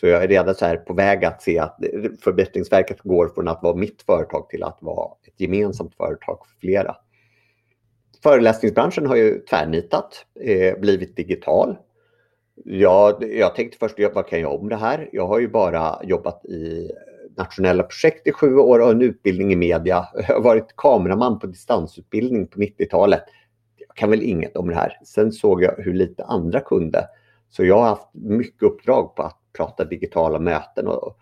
Så 0.01 0.07
jag 0.07 0.25
är 0.25 0.29
redan 0.29 0.55
så 0.55 0.65
här 0.65 0.77
på 0.77 0.95
väg 0.95 1.25
att 1.25 1.43
se 1.43 1.59
att 1.59 1.77
Förbättringsverket 2.21 3.01
går 3.01 3.29
från 3.29 3.49
att 3.49 3.63
vara 3.63 3.75
mitt 3.75 4.03
företag 4.03 4.49
till 4.49 4.63
att 4.63 4.79
vara 4.81 5.13
ett 5.27 5.41
gemensamt 5.41 5.95
företag 5.95 6.47
för 6.47 6.61
flera. 6.61 6.97
Föreläsningsbranschen 8.23 9.07
har 9.07 9.17
ju 9.17 9.39
tvärnitat, 9.39 10.27
eh, 10.41 10.79
blivit 10.79 11.17
digital. 11.17 11.77
Jag, 12.65 13.35
jag 13.35 13.55
tänkte 13.55 13.79
först, 13.79 13.95
vad 14.15 14.27
kan 14.27 14.41
jag 14.41 14.61
om 14.61 14.69
det 14.69 14.77
här? 14.77 15.09
Jag 15.13 15.27
har 15.27 15.39
ju 15.39 15.49
bara 15.49 16.01
jobbat 16.05 16.45
i 16.45 16.91
nationella 17.37 17.83
projekt 17.83 18.27
i 18.27 18.33
sju 18.33 18.57
år 18.57 18.79
och 18.79 18.91
en 18.91 19.03
utbildning 19.03 19.53
i 19.53 19.57
media. 19.57 20.09
Jag 20.15 20.35
har 20.35 20.43
varit 20.43 20.77
kameraman 20.77 21.39
på 21.39 21.47
distansutbildning 21.47 22.47
på 22.47 22.61
90-talet. 22.61 23.25
Jag 23.77 23.97
kan 23.97 24.11
väl 24.11 24.23
inget 24.23 24.57
om 24.57 24.69
det 24.69 24.75
här. 24.75 24.99
Sen 25.05 25.33
såg 25.33 25.63
jag 25.63 25.75
hur 25.79 25.95
lite 25.95 26.25
andra 26.25 26.61
kunde. 26.61 27.09
Så 27.49 27.65
jag 27.65 27.79
har 27.79 27.89
haft 27.89 28.09
mycket 28.13 28.63
uppdrag 28.63 29.17
på 29.17 29.23
att 29.23 29.38
prata 29.57 29.85
digitala 29.85 30.39
möten 30.39 30.87
och, 30.87 31.19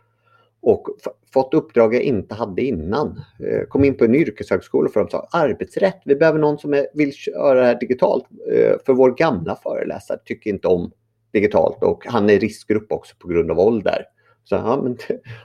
och 0.62 0.87
fått 1.33 1.55
uppdrag 1.55 1.95
jag 1.95 2.03
inte 2.03 2.35
hade 2.35 2.62
innan. 2.62 3.21
Eh, 3.41 3.67
kom 3.69 3.85
in 3.85 3.97
på 3.97 4.05
en 4.05 4.15
yrkeshögskola 4.15 4.89
för 4.89 5.01
de 5.01 5.09
sa 5.11 5.29
arbetsrätt, 5.33 6.03
vi 6.05 6.17
behöver 6.17 6.39
någon 6.39 6.59
som 6.59 6.75
är, 6.75 6.87
vill 6.95 7.12
köra 7.12 7.61
det 7.61 7.67
här 7.67 7.81
digitalt. 7.81 8.25
Eh, 8.53 8.75
för 8.87 8.93
vår 8.93 9.11
gamla 9.11 9.57
föreläsare 9.57 10.19
tycker 10.25 10.51
inte 10.51 10.69
om 10.69 10.93
digitalt 11.33 11.83
och 11.83 12.07
han 12.07 12.31
är 12.31 12.35
i 12.35 12.39
riskgrupp 12.39 12.93
också 12.93 13.17
på 13.19 13.29
grund 13.29 13.51
av 13.51 13.59
ålder. 13.59 14.05
Så 14.45 14.55
ja, 14.55 14.81
men 14.83 14.97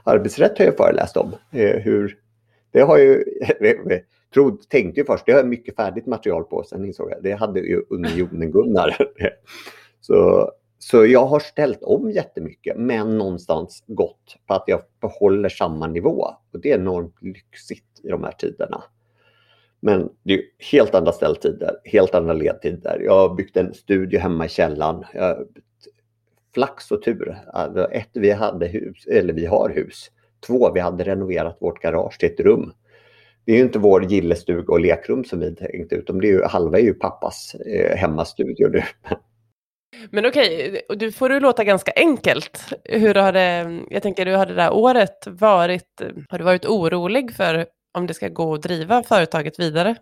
arbetsrätt 0.04 0.58
har 0.58 0.64
jag 0.64 0.76
föreläst 0.76 1.16
om. 1.16 1.32
Eh, 1.50 1.76
hur, 1.76 2.18
det 2.70 2.80
har 2.80 2.98
ju, 2.98 3.24
trod, 4.34 4.68
tänkte 4.68 5.00
ju 5.00 5.06
först, 5.06 5.26
det 5.26 5.32
har 5.32 5.38
jag 5.38 5.48
mycket 5.48 5.76
färdigt 5.76 6.06
material 6.06 6.44
på. 6.44 6.64
Sen 6.64 6.84
insåg 6.84 7.10
jag, 7.10 7.22
det 7.22 7.32
hade 7.32 7.60
ju 7.60 7.82
Unionen-Gunnar. 7.90 8.96
Så, 10.00 10.50
så 10.82 11.06
jag 11.06 11.26
har 11.26 11.40
ställt 11.40 11.82
om 11.82 12.10
jättemycket, 12.10 12.76
men 12.76 13.18
någonstans 13.18 13.84
gått 13.86 14.36
på 14.46 14.54
att 14.54 14.64
jag 14.66 14.80
behåller 15.00 15.48
samma 15.48 15.86
nivå. 15.86 16.26
Och 16.52 16.60
det 16.60 16.72
är 16.72 16.78
enormt 16.78 17.14
lyxigt 17.20 18.00
i 18.02 18.08
de 18.08 18.24
här 18.24 18.32
tiderna. 18.32 18.84
Men 19.80 20.08
det 20.22 20.34
är 20.34 20.40
helt 20.72 20.94
andra 20.94 21.12
ställtider, 21.12 21.76
helt 21.84 22.14
andra 22.14 22.32
ledtider. 22.32 23.00
Jag 23.04 23.28
har 23.28 23.34
byggt 23.34 23.56
en 23.56 23.74
studio 23.74 24.20
hemma 24.20 24.46
i 24.46 24.48
källaren. 24.48 25.04
Jag 25.14 25.46
flax 26.54 26.90
och 26.90 27.02
tur. 27.02 27.38
Alltså, 27.52 27.84
ett, 27.84 28.10
vi 28.12 28.30
hade 28.30 28.66
hus, 28.66 29.06
eller 29.06 29.32
vi 29.32 29.46
har 29.46 29.70
hus. 29.70 30.10
Två, 30.46 30.72
vi 30.72 30.80
hade 30.80 31.04
renoverat 31.04 31.56
vårt 31.60 31.82
garage 31.82 32.18
till 32.18 32.32
ett 32.32 32.40
rum. 32.40 32.72
Det 33.44 33.52
är 33.52 33.56
ju 33.56 33.62
inte 33.62 33.78
vår 33.78 34.04
gillestuga 34.04 34.72
och 34.72 34.80
lekrum 34.80 35.24
som 35.24 35.40
vi 35.40 35.54
tänkte, 35.54 35.94
utan 35.94 36.18
det 36.18 36.26
är 36.26 36.32
ju, 36.32 36.42
halva 36.44 36.78
är 36.78 36.82
ju 36.82 36.94
pappas 36.94 37.54
eh, 37.54 37.96
hemmastudio 37.96 38.68
nu. 38.68 38.82
Men 40.10 40.26
okej, 40.26 40.82
du 40.88 41.12
får 41.12 41.28
det 41.28 41.40
låta 41.40 41.64
ganska 41.64 41.92
enkelt. 41.96 42.74
Hur 42.84 43.14
har 43.14 43.32
det, 43.32 43.80
jag 43.90 44.02
tänker, 44.02 44.26
hur 44.26 44.36
har 44.36 44.46
det 44.46 44.54
där 44.54 44.72
året 44.72 45.26
varit? 45.26 46.02
Har 46.28 46.38
du 46.38 46.44
varit 46.44 46.66
orolig 46.66 47.36
för 47.36 47.66
om 47.92 48.06
det 48.06 48.14
ska 48.14 48.28
gå 48.28 48.54
att 48.54 48.62
driva 48.62 49.02
företaget 49.02 49.58
vidare? 49.58 49.96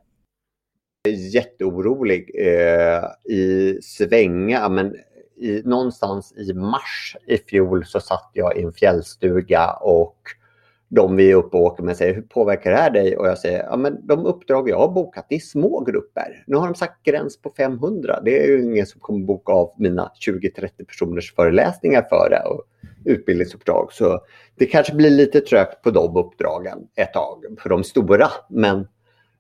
Jätteorolig 1.32 2.30
eh, 2.38 3.34
i 3.34 3.78
svänga, 3.82 4.68
men 4.68 4.96
i, 5.40 5.62
någonstans 5.64 6.32
i 6.36 6.52
mars 6.52 7.16
i 7.26 7.38
fjol 7.38 7.86
så 7.86 8.00
satt 8.00 8.30
jag 8.32 8.56
i 8.56 8.62
en 8.62 8.72
fjällstuga 8.72 9.72
och 9.72 10.16
de 10.92 11.16
vi 11.16 11.30
är 11.30 11.34
uppe 11.34 11.56
och 11.56 11.62
åker 11.62 11.82
med 11.82 11.96
säger 11.96 12.14
hur 12.14 12.22
påverkar 12.22 12.70
det 12.70 12.76
här 12.76 12.90
dig? 12.90 13.16
Och 13.16 13.28
jag 13.28 13.38
säger 13.38 13.62
ja 13.64 13.76
men 13.76 14.06
de 14.06 14.26
uppdrag 14.26 14.68
jag 14.68 14.78
har 14.78 14.88
bokat 14.88 15.26
det 15.28 15.34
är 15.34 15.40
små 15.40 15.80
grupper. 15.80 16.44
Nu 16.46 16.56
har 16.56 16.66
de 16.66 16.74
sagt 16.74 17.02
gräns 17.02 17.42
på 17.42 17.50
500. 17.56 18.20
Det 18.24 18.42
är 18.42 18.46
ju 18.46 18.62
ingen 18.64 18.86
som 18.86 19.00
kommer 19.00 19.26
boka 19.26 19.52
av 19.52 19.72
mina 19.76 20.12
20-30 20.26 20.84
personers 20.86 21.34
föreläsningar 21.34 22.02
för 22.02 22.30
det 22.30 22.42
och 22.48 22.64
utbildningsuppdrag. 23.04 23.92
Så 23.92 24.20
det 24.54 24.66
kanske 24.66 24.94
blir 24.94 25.10
lite 25.10 25.40
trögt 25.40 25.82
på 25.82 25.90
de 25.90 26.16
uppdragen 26.16 26.78
ett 26.96 27.12
tag 27.12 27.44
för 27.62 27.68
de 27.68 27.84
stora. 27.84 28.28
Men 28.48 28.88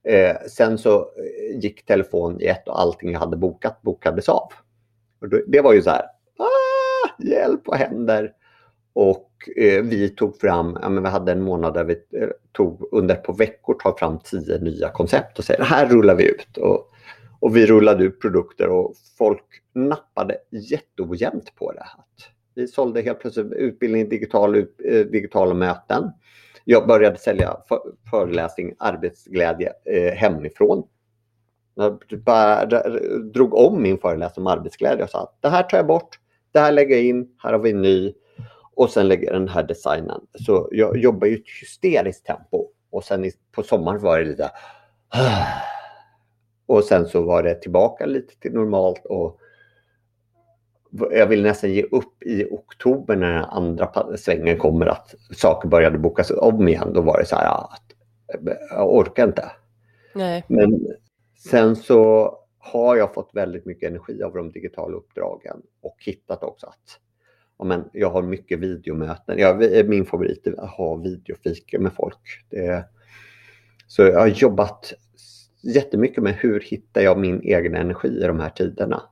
eh, 0.04 0.36
sen 0.48 0.78
så 0.78 0.98
eh, 0.98 1.60
gick 1.60 1.86
telefon 1.86 2.40
i 2.40 2.46
ett 2.46 2.68
och 2.68 2.80
allting 2.80 3.12
jag 3.12 3.20
hade 3.20 3.36
bokat 3.36 3.82
bokades 3.82 4.28
av. 4.28 4.52
Och 5.20 5.28
det 5.46 5.60
var 5.60 5.72
ju 5.72 5.82
så 5.82 5.90
här, 5.90 6.04
ah, 6.38 7.22
hjälp, 7.22 7.60
vad 7.64 7.78
händer? 7.78 8.32
Och 8.92 9.29
eh, 9.56 9.82
vi 9.82 10.08
tog 10.08 10.40
fram, 10.40 10.78
ja, 10.82 10.88
men 10.88 11.02
vi 11.02 11.08
hade 11.08 11.32
en 11.32 11.42
månad 11.42 11.74
där 11.74 11.84
vi 11.84 11.92
eh, 11.92 12.28
tog 12.52 12.88
under 12.92 13.14
ett 13.14 13.24
par 13.24 13.34
veckor 13.34 13.74
tar 13.74 13.92
fram 13.98 14.18
tio 14.18 14.58
nya 14.58 14.88
koncept 14.88 15.38
och 15.38 15.44
säger 15.44 15.62
här 15.62 15.86
rullar 15.86 16.14
vi 16.14 16.30
ut. 16.30 16.56
Och, 16.56 16.90
och 17.40 17.56
vi 17.56 17.66
rullade 17.66 18.04
ut 18.04 18.20
produkter 18.20 18.68
och 18.68 18.94
folk 19.18 19.44
nappade 19.74 20.36
jätteojämnt 20.50 21.54
på 21.54 21.72
det. 21.72 21.80
Att 21.80 22.30
vi 22.54 22.68
sålde 22.68 23.02
helt 23.02 23.20
plötsligt 23.20 23.52
utbildning 23.52 24.08
digital, 24.08 24.56
eh, 24.56 24.64
digitala 25.12 25.54
möten. 25.54 26.10
Jag 26.64 26.86
började 26.86 27.18
sälja 27.18 27.56
föreläsning 28.10 28.74
arbetsglädje 28.78 29.72
eh, 29.84 30.12
hemifrån. 30.14 30.86
Jag 31.74 32.02
bara 32.24 32.66
drog 33.34 33.54
om 33.54 33.82
min 33.82 33.98
föreläsning 33.98 34.46
om 34.46 34.52
arbetsglädje 34.52 35.04
och 35.04 35.10
sa 35.10 35.22
att 35.22 35.36
det 35.40 35.48
här 35.48 35.62
tar 35.62 35.76
jag 35.76 35.86
bort, 35.86 36.18
det 36.52 36.58
här 36.58 36.72
lägger 36.72 36.96
jag 36.96 37.04
in, 37.04 37.28
här 37.42 37.52
har 37.52 37.58
vi 37.58 37.70
en 37.70 37.82
ny 37.82 38.14
och 38.80 38.90
sen 38.90 39.08
lägger 39.08 39.32
den 39.32 39.48
här 39.48 39.62
designen. 39.62 40.20
Så 40.34 40.68
jag 40.72 40.96
jobbar 40.96 41.26
i 41.26 41.34
ett 41.34 41.48
hysteriskt 41.60 42.26
tempo 42.26 42.66
och 42.90 43.04
sen 43.04 43.30
på 43.52 43.62
sommaren 43.62 44.00
var 44.00 44.18
det 44.18 44.24
lite 44.24 44.50
och 46.66 46.84
sen 46.84 47.06
så 47.06 47.22
var 47.22 47.42
det 47.42 47.54
tillbaka 47.54 48.06
lite 48.06 48.40
till 48.40 48.52
normalt 48.52 49.06
och 49.06 49.40
jag 50.90 51.26
vill 51.26 51.42
nästan 51.42 51.72
ge 51.72 51.82
upp 51.82 52.22
i 52.22 52.44
oktober 52.50 53.16
när 53.16 53.32
den 53.32 53.44
andra 53.44 54.16
svängen 54.16 54.58
kommer 54.58 54.86
att 54.86 55.14
saker 55.36 55.68
började 55.68 55.98
bokas 55.98 56.30
om 56.30 56.68
igen. 56.68 56.92
Då 56.92 57.00
var 57.00 57.18
det 57.18 57.26
så 57.26 57.36
här 57.36 57.46
att 57.46 57.84
jag 58.70 58.94
orkar 58.94 59.26
inte. 59.26 59.52
Nej. 60.14 60.44
Men 60.48 60.86
Sen 61.48 61.76
så 61.76 62.34
har 62.58 62.96
jag 62.96 63.14
fått 63.14 63.30
väldigt 63.32 63.66
mycket 63.66 63.90
energi 63.90 64.22
av 64.22 64.34
de 64.34 64.52
digitala 64.52 64.96
uppdragen 64.96 65.62
och 65.80 65.96
hittat 65.98 66.42
också 66.42 66.66
att 66.66 67.00
men 67.64 67.84
jag 67.92 68.10
har 68.10 68.22
mycket 68.22 68.58
videomöten. 68.58 69.38
Jag, 69.38 69.78
eh, 69.78 69.86
min 69.86 70.04
favorit 70.04 70.46
är 70.46 70.60
att 70.60 70.70
ha 70.70 70.96
videofika 70.96 71.78
med 71.78 71.92
folk. 71.92 72.44
Det, 72.50 72.84
så 73.86 74.02
jag 74.02 74.20
har 74.20 74.26
jobbat 74.26 74.92
jättemycket 75.62 76.22
med 76.22 76.34
hur 76.34 76.60
hittar 76.60 77.00
jag 77.00 77.18
min 77.18 77.40
egen 77.40 77.74
energi 77.74 78.08
i 78.08 78.26
de 78.26 78.40
här 78.40 78.50
tiderna. 78.50 79.02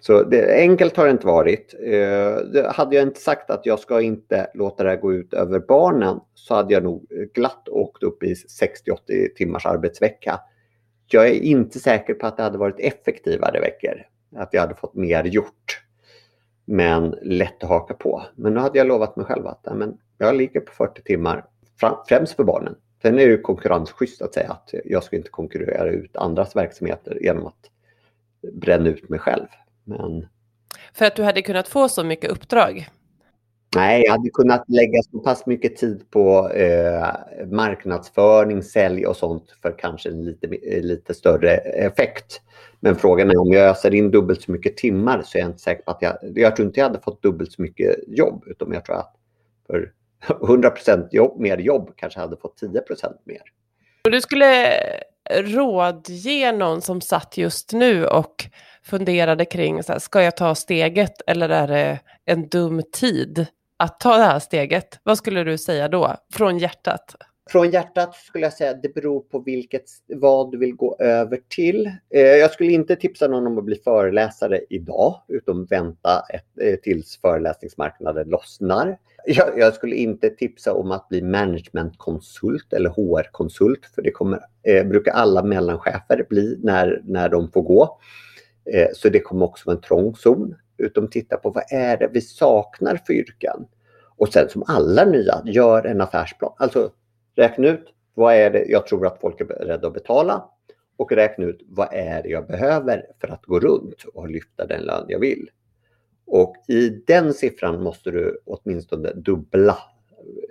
Så 0.00 0.22
det, 0.22 0.60
enkelt 0.60 0.96
har 0.96 1.04
det 1.04 1.10
inte 1.10 1.26
varit. 1.26 1.74
Eh, 1.84 2.72
hade 2.72 2.96
jag 2.96 3.02
inte 3.02 3.20
sagt 3.20 3.50
att 3.50 3.66
jag 3.66 3.78
ska 3.78 4.00
inte 4.00 4.46
låta 4.54 4.84
det 4.84 4.90
här 4.90 4.96
gå 4.96 5.14
ut 5.14 5.34
över 5.34 5.58
barnen 5.58 6.20
så 6.34 6.54
hade 6.54 6.74
jag 6.74 6.82
nog 6.82 7.06
glatt 7.34 7.68
åkt 7.68 8.02
upp 8.02 8.22
i 8.22 8.34
60-80 8.34 9.34
timmars 9.36 9.66
arbetsvecka 9.66 10.40
jag 11.14 11.28
är 11.28 11.40
inte 11.40 11.78
säker 11.78 12.14
på 12.14 12.26
att 12.26 12.36
det 12.36 12.42
hade 12.42 12.58
varit 12.58 12.80
effektivare 12.80 13.60
veckor. 13.60 14.02
Att 14.36 14.48
jag 14.52 14.60
hade 14.60 14.74
fått 14.74 14.94
mer 14.94 15.24
gjort. 15.24 15.83
Men 16.64 17.14
lätt 17.22 17.62
att 17.62 17.68
haka 17.68 17.94
på. 17.94 18.22
Men 18.36 18.54
nu 18.54 18.60
hade 18.60 18.78
jag 18.78 18.86
lovat 18.86 19.16
mig 19.16 19.26
själv 19.26 19.46
att 19.46 19.66
men 19.74 19.98
jag 20.18 20.36
ligger 20.36 20.60
på 20.60 20.72
40 20.72 21.02
timmar, 21.02 21.44
främst 22.08 22.36
för 22.36 22.44
barnen. 22.44 22.76
Sen 23.02 23.18
är 23.18 23.28
det 23.28 23.38
konkurrensschysst 23.38 24.22
att 24.22 24.34
säga 24.34 24.50
att 24.50 24.74
jag 24.84 25.04
ska 25.04 25.16
inte 25.16 25.30
konkurrera 25.30 25.90
ut 25.90 26.16
andras 26.16 26.56
verksamheter 26.56 27.18
genom 27.20 27.46
att 27.46 27.70
bränna 28.52 28.88
ut 28.88 29.08
mig 29.08 29.18
själv. 29.18 29.46
Men... 29.84 30.28
För 30.92 31.04
att 31.04 31.16
du 31.16 31.22
hade 31.22 31.42
kunnat 31.42 31.68
få 31.68 31.88
så 31.88 32.04
mycket 32.04 32.30
uppdrag? 32.30 32.88
Nej, 33.74 34.02
jag 34.06 34.12
hade 34.12 34.30
kunnat 34.30 34.64
lägga 34.68 35.02
så 35.02 35.18
pass 35.18 35.46
mycket 35.46 35.76
tid 35.76 36.10
på 36.10 36.50
eh, 36.50 37.06
marknadsföring, 37.46 38.62
sälj 38.62 39.06
och 39.06 39.16
sånt 39.16 39.44
för 39.62 39.78
kanske 39.78 40.08
en 40.08 40.24
lite, 40.24 40.46
eh, 40.46 40.82
lite 40.82 41.14
större 41.14 41.56
effekt. 41.56 42.40
Men 42.80 42.96
frågan 42.96 43.30
är 43.30 43.40
om 43.40 43.52
jag 43.52 43.70
öser 43.70 43.94
in 43.94 44.10
dubbelt 44.10 44.42
så 44.42 44.52
mycket 44.52 44.76
timmar 44.76 45.22
så 45.24 45.38
är 45.38 45.42
jag 45.42 45.50
inte 45.50 45.62
säker 45.62 45.82
på 45.82 45.90
att 45.90 46.02
jag... 46.02 46.18
Jag 46.34 46.56
tror 46.56 46.66
inte 46.66 46.80
jag 46.80 46.86
hade 46.86 47.00
fått 47.00 47.22
dubbelt 47.22 47.52
så 47.52 47.62
mycket 47.62 47.96
jobb 48.06 48.44
utan 48.46 48.72
jag 48.72 48.84
tror 48.84 48.96
att 48.96 49.14
för 49.66 49.92
100 50.42 50.72
jobb, 51.10 51.40
mer 51.40 51.58
jobb 51.58 51.92
kanske 51.96 52.20
hade 52.20 52.36
fått 52.36 52.62
10% 52.62 52.72
mer. 53.24 53.42
Och 54.04 54.10
du 54.10 54.20
skulle 54.20 54.74
rådge 55.30 56.52
någon 56.52 56.82
som 56.82 57.00
satt 57.00 57.36
just 57.36 57.72
nu 57.72 58.06
och 58.06 58.44
funderade 58.82 59.44
kring, 59.44 59.82
så 59.82 59.92
här, 59.92 59.98
ska 59.98 60.22
jag 60.22 60.36
ta 60.36 60.54
steget 60.54 61.22
eller 61.26 61.48
är 61.48 61.68
det 61.68 62.00
en 62.24 62.48
dum 62.48 62.82
tid 62.92 63.46
att 63.76 64.00
ta 64.00 64.16
det 64.16 64.24
här 64.24 64.38
steget? 64.38 65.00
Vad 65.02 65.18
skulle 65.18 65.44
du 65.44 65.58
säga 65.58 65.88
då, 65.88 66.16
från 66.32 66.58
hjärtat? 66.58 67.14
Från 67.50 67.70
hjärtat 67.70 68.14
skulle 68.14 68.46
jag 68.46 68.52
säga 68.52 68.70
att 68.70 68.82
det 68.82 68.94
beror 68.94 69.20
på 69.20 69.38
vilket, 69.38 69.84
vad 70.06 70.52
du 70.52 70.58
vill 70.58 70.74
gå 70.74 70.96
över 70.98 71.40
till. 71.48 71.86
Eh, 72.14 72.20
jag 72.20 72.50
skulle 72.50 72.72
inte 72.72 72.96
tipsa 72.96 73.28
någon 73.28 73.46
om 73.46 73.58
att 73.58 73.64
bli 73.64 73.76
föreläsare 73.76 74.60
idag, 74.70 75.22
utom 75.28 75.64
vänta 75.64 76.22
ett, 76.34 76.58
eh, 76.60 76.74
tills 76.74 77.20
föreläsningsmarknaden 77.20 78.28
lossnar. 78.28 78.98
Jag, 79.26 79.58
jag, 79.58 79.74
skulle 79.74 79.96
inte 79.96 80.30
tipsa 80.30 80.74
om 80.74 80.90
att 80.90 81.08
bli 81.08 81.22
managementkonsult 81.22 82.72
eller 82.72 82.90
HR-konsult, 82.90 83.86
för 83.94 84.02
det 84.02 84.10
kommer, 84.10 84.40
eh, 84.62 84.84
brukar 84.86 85.12
alla 85.12 85.42
mellanchefer 85.42 86.26
bli 86.28 86.58
när, 86.62 87.00
när 87.04 87.28
de 87.28 87.50
får 87.50 87.62
gå. 87.62 87.98
Eh, 88.72 88.88
så 88.94 89.08
det 89.08 89.20
kommer 89.20 89.46
också 89.46 89.62
vara 89.66 89.76
en 89.76 89.82
trång 89.82 90.16
zon. 90.16 90.54
Utom 90.76 91.08
titta 91.08 91.36
på 91.36 91.50
vad 91.50 91.64
är 91.70 91.96
det 91.96 92.08
vi 92.12 92.20
saknar 92.20 92.96
för 93.06 93.12
yrken. 93.12 93.66
Och 94.16 94.28
sen 94.28 94.48
som 94.48 94.64
alla 94.66 95.04
nya, 95.04 95.42
gör 95.44 95.86
en 95.86 96.00
affärsplan. 96.00 96.52
Alltså 96.56 96.90
räkna 97.36 97.68
ut 97.68 97.84
vad 98.14 98.34
är 98.34 98.50
det 98.50 98.64
jag 98.64 98.86
tror 98.86 99.06
att 99.06 99.20
folk 99.20 99.40
är 99.40 99.44
beredda 99.44 99.86
att 99.86 99.94
betala 99.94 100.44
och 100.96 101.12
räkna 101.12 101.44
ut 101.44 101.60
vad 101.66 101.88
är 101.92 102.22
det 102.22 102.28
jag 102.28 102.46
behöver 102.46 103.06
för 103.20 103.28
att 103.28 103.44
gå 103.44 103.60
runt 103.60 104.04
och 104.14 104.28
lyfta 104.28 104.66
den 104.66 104.82
lön 104.82 105.04
jag 105.08 105.18
vill. 105.18 105.50
Och 106.26 106.56
i 106.68 106.88
den 106.88 107.34
siffran 107.34 107.82
måste 107.82 108.10
du 108.10 108.42
åtminstone 108.46 109.12
dubbla 109.12 109.78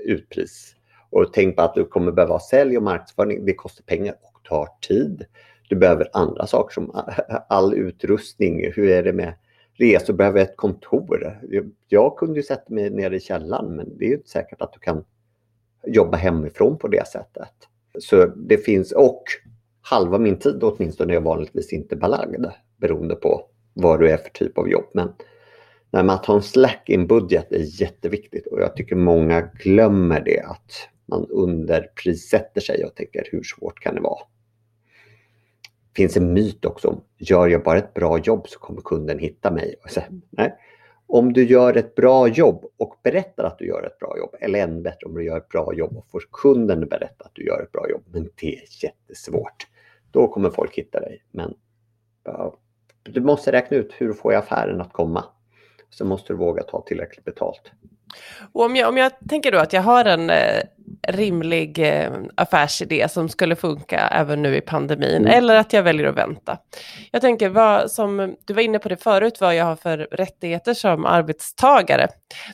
utpris. 0.05 0.75
Och 1.09 1.33
tänk 1.33 1.55
på 1.55 1.62
att 1.62 1.75
du 1.75 1.86
kommer 1.86 2.12
behöva 2.12 2.39
sälj 2.39 2.77
och 2.77 2.83
marknadsföring. 2.83 3.45
Det 3.45 3.53
kostar 3.53 3.83
pengar 3.83 4.15
och 4.21 4.43
tar 4.43 4.67
tid. 4.88 5.25
Du 5.69 5.75
behöver 5.75 6.09
andra 6.13 6.47
saker 6.47 6.73
som 6.73 7.03
all 7.49 7.73
utrustning. 7.73 8.71
Hur 8.71 8.89
är 8.89 9.03
det 9.03 9.13
med 9.13 9.33
resor? 9.73 10.13
Behöver 10.13 10.41
ett 10.41 10.57
kontor? 10.57 11.39
Jag 11.88 12.17
kunde 12.17 12.39
ju 12.39 12.43
sätta 12.43 12.73
mig 12.73 12.89
nere 12.89 13.15
i 13.15 13.19
källaren 13.19 13.75
men 13.75 13.97
det 13.97 14.05
är 14.05 14.13
inte 14.13 14.29
säkert 14.29 14.62
att 14.62 14.73
du 14.73 14.79
kan 14.79 15.05
jobba 15.88 16.17
hemifrån 16.17 16.77
på 16.77 16.88
det 16.88 17.07
sättet. 17.07 17.53
Så 17.99 18.25
det 18.25 18.57
finns, 18.57 18.91
och 18.91 19.23
halva 19.81 20.17
min 20.17 20.39
tid 20.39 20.63
åtminstone 20.63 21.15
är 21.15 21.19
vanligtvis 21.19 21.73
inte 21.73 21.95
belagd 21.95 22.45
beroende 22.77 23.15
på 23.15 23.45
vad 23.73 23.99
du 23.99 24.09
är 24.09 24.17
för 24.17 24.29
typ 24.29 24.57
av 24.57 24.69
jobb. 24.69 24.86
Men 24.93 25.13
när 25.91 26.03
man 26.03 26.21
tar 26.21 26.36
en 26.36 26.41
slack 26.41 26.83
i 26.89 26.93
en 26.93 27.07
budget 27.07 27.51
är 27.51 27.81
jätteviktigt 27.81 28.47
och 28.47 28.62
jag 28.62 28.75
tycker 28.75 28.95
många 28.95 29.41
glömmer 29.41 30.21
det 30.25 30.39
att 30.39 30.89
man 31.05 31.25
underprissätter 31.29 32.62
sig 32.62 32.86
och 32.86 32.95
tänker 32.95 33.27
hur 33.31 33.43
svårt 33.43 33.79
kan 33.79 33.95
det 33.95 34.01
vara? 34.01 34.19
Finns 35.95 36.17
en 36.17 36.34
myt 36.34 36.65
också 36.65 36.88
om, 36.88 37.03
gör 37.17 37.47
jag 37.47 37.63
bara 37.63 37.77
ett 37.77 37.93
bra 37.93 38.19
jobb 38.19 38.47
så 38.47 38.60
kommer 38.60 38.82
kunden 38.82 39.19
hitta 39.19 39.51
mig. 39.51 39.75
Så, 39.88 40.01
nej, 40.29 40.56
om 41.08 41.34
du 41.34 41.43
gör 41.43 41.77
ett 41.77 41.95
bra 41.95 42.27
jobb 42.27 42.65
och 42.77 42.99
berättar 43.03 43.43
att 43.43 43.58
du 43.58 43.67
gör 43.67 43.84
ett 43.84 43.99
bra 43.99 44.17
jobb, 44.17 44.36
eller 44.39 44.60
än 44.60 44.84
bättre 44.84 45.06
om 45.06 45.13
du 45.15 45.25
gör 45.25 45.38
ett 45.38 45.49
bra 45.49 45.73
jobb 45.73 45.97
och 45.97 46.10
får 46.12 46.23
kunden 46.32 46.88
berätta 46.88 47.25
att 47.25 47.32
du 47.34 47.45
gör 47.45 47.62
ett 47.63 47.71
bra 47.71 47.89
jobb, 47.89 48.03
men 48.06 48.29
det 48.41 48.56
är 48.56 48.84
jättesvårt. 48.84 49.67
Då 50.12 50.27
kommer 50.27 50.49
folk 50.49 50.75
hitta 50.75 50.99
dig. 50.99 51.23
Men 51.32 51.53
ja, 52.23 52.58
du 53.03 53.21
måste 53.21 53.51
räkna 53.51 53.77
ut 53.77 53.93
hur 53.97 54.13
får 54.13 54.34
jag 54.34 54.39
affären 54.39 54.82
att 54.82 54.93
komma. 54.93 55.25
Så 55.89 56.06
måste 56.06 56.34
du 56.34 56.38
våga 56.38 56.63
ta 56.63 56.82
tillräckligt 56.82 57.25
betalt. 57.25 57.71
Och 58.54 58.65
om, 58.65 58.76
jag, 58.76 58.89
om 58.89 58.97
jag 58.97 59.12
tänker 59.30 59.52
då 59.52 59.58
att 59.58 59.73
jag 59.73 59.82
har 59.82 60.06
en 60.06 60.30
eh, 60.30 60.62
rimlig 61.08 61.80
eh, 61.80 62.12
affärsidé 62.36 63.10
som 63.10 63.30
skulle 63.30 63.56
funka 63.56 63.99
även 63.99 64.41
nu 64.41 64.56
i 64.56 64.62
pandemin, 64.62 65.21
mm. 65.21 65.38
eller 65.38 65.56
att 65.56 65.73
jag 65.73 65.84
väljer 65.84 66.08
att 66.08 66.17
vänta. 66.17 66.58
Jag 67.12 67.21
tänker, 67.21 67.49
vad, 67.49 67.91
som 67.91 68.36
du 68.45 68.54
var 68.54 68.62
inne 68.62 68.80
på 68.80 68.89
det 68.89 68.97
förut, 68.97 69.41
vad 69.41 69.56
jag 69.56 69.65
har 69.65 69.76
för 69.76 69.97
rättigheter 69.97 70.73
som 70.73 71.06
arbetstagare. 71.06 72.08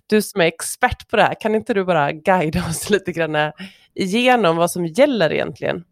Du 0.08 0.22
som 0.22 0.42
är 0.42 0.46
expert 0.46 1.10
på 1.10 1.16
det 1.16 1.24
här, 1.24 1.36
kan 1.42 1.56
inte 1.56 1.74
du 1.74 1.84
bara 1.84 2.12
guida 2.12 2.60
oss 2.70 2.90
lite 2.90 3.12
grann 3.12 3.52
igenom 3.94 4.58
vad 4.58 4.72
som 4.72 4.86
gäller 4.86 5.34
egentligen? 5.34 5.84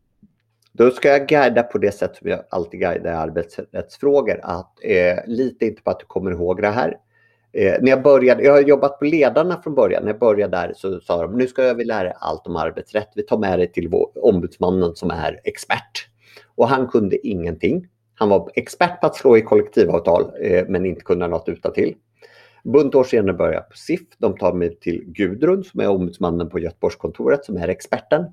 Då 0.77 0.91
ska 0.91 1.09
jag 1.09 1.27
guida 1.27 1.63
på 1.63 1.77
det 1.77 1.91
sätt 1.91 2.15
som 2.15 2.29
jag 2.29 2.43
alltid 2.49 2.79
guidar 2.79 3.13
arbetsrättsfrågor. 3.13 4.39
Att 4.43 4.73
eh, 4.83 5.17
lita 5.25 5.65
inte 5.65 5.81
på 5.81 5.89
att 5.89 5.99
du 5.99 6.05
kommer 6.05 6.31
ihåg 6.31 6.61
det 6.61 6.69
här. 6.69 6.97
Eh, 7.53 7.75
när 7.81 7.89
jag 7.89 8.03
började, 8.03 8.43
jag 8.43 8.53
har 8.53 8.61
jobbat 8.61 8.99
på 8.99 9.05
ledarna 9.05 9.61
från 9.61 9.75
början. 9.75 10.03
När 10.03 10.11
jag 10.11 10.19
började 10.19 10.57
där 10.57 10.73
så 10.75 10.99
sa 10.99 11.21
de, 11.21 11.37
nu 11.37 11.47
ska 11.47 11.73
vi 11.73 11.85
lära 11.85 12.03
dig 12.03 12.13
allt 12.19 12.47
om 12.47 12.55
arbetsrätt. 12.55 13.09
Vi 13.15 13.23
tar 13.23 13.37
med 13.37 13.59
dig 13.59 13.71
till 13.71 13.87
vår, 13.87 14.11
ombudsmannen 14.15 14.95
som 14.95 15.11
är 15.11 15.39
expert. 15.43 16.07
Och 16.55 16.67
han 16.67 16.87
kunde 16.87 17.27
ingenting. 17.27 17.87
Han 18.15 18.29
var 18.29 18.51
expert 18.55 19.01
på 19.01 19.07
att 19.07 19.15
slå 19.15 19.37
i 19.37 19.41
kollektivavtal 19.41 20.31
eh, 20.41 20.65
men 20.67 20.85
inte 20.85 21.01
kunde 21.01 21.27
något 21.27 21.49
utan 21.49 21.73
till. 21.73 21.95
Bunt 22.63 22.95
år 22.95 23.03
senare 23.03 23.33
började 23.33 23.55
jag 23.55 23.69
på 23.69 23.77
SIF. 23.77 24.01
De 24.17 24.37
tar 24.37 24.53
mig 24.53 24.79
till 24.79 25.03
Gudrun 25.05 25.63
som 25.63 25.79
är 25.79 25.87
ombudsmannen 25.87 26.49
på 26.49 26.59
Göteborgskontoret 26.59 27.45
som 27.45 27.57
är 27.57 27.67
experten. 27.67 28.25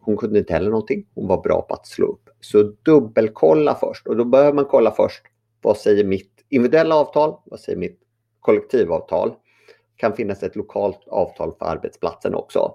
Hon 0.00 0.16
kunde 0.16 0.38
inte 0.38 0.52
heller 0.52 0.70
någonting. 0.70 1.06
Hon 1.14 1.28
var 1.28 1.42
bra 1.42 1.62
på 1.62 1.74
att 1.74 1.86
slå 1.86 2.06
upp. 2.06 2.28
Så 2.40 2.62
dubbelkolla 2.62 3.74
först 3.74 4.06
och 4.06 4.16
då 4.16 4.24
behöver 4.24 4.52
man 4.52 4.64
kolla 4.64 4.90
först. 4.90 5.22
Vad 5.62 5.76
säger 5.76 6.04
mitt 6.04 6.30
individuella 6.48 6.96
avtal? 6.96 7.36
Vad 7.44 7.60
säger 7.60 7.78
mitt 7.78 8.03
kollektivavtal. 8.44 9.28
Det 9.28 10.00
kan 10.00 10.16
finnas 10.16 10.42
ett 10.42 10.56
lokalt 10.56 11.08
avtal 11.08 11.54
för 11.58 11.66
arbetsplatsen 11.66 12.34
också. 12.34 12.74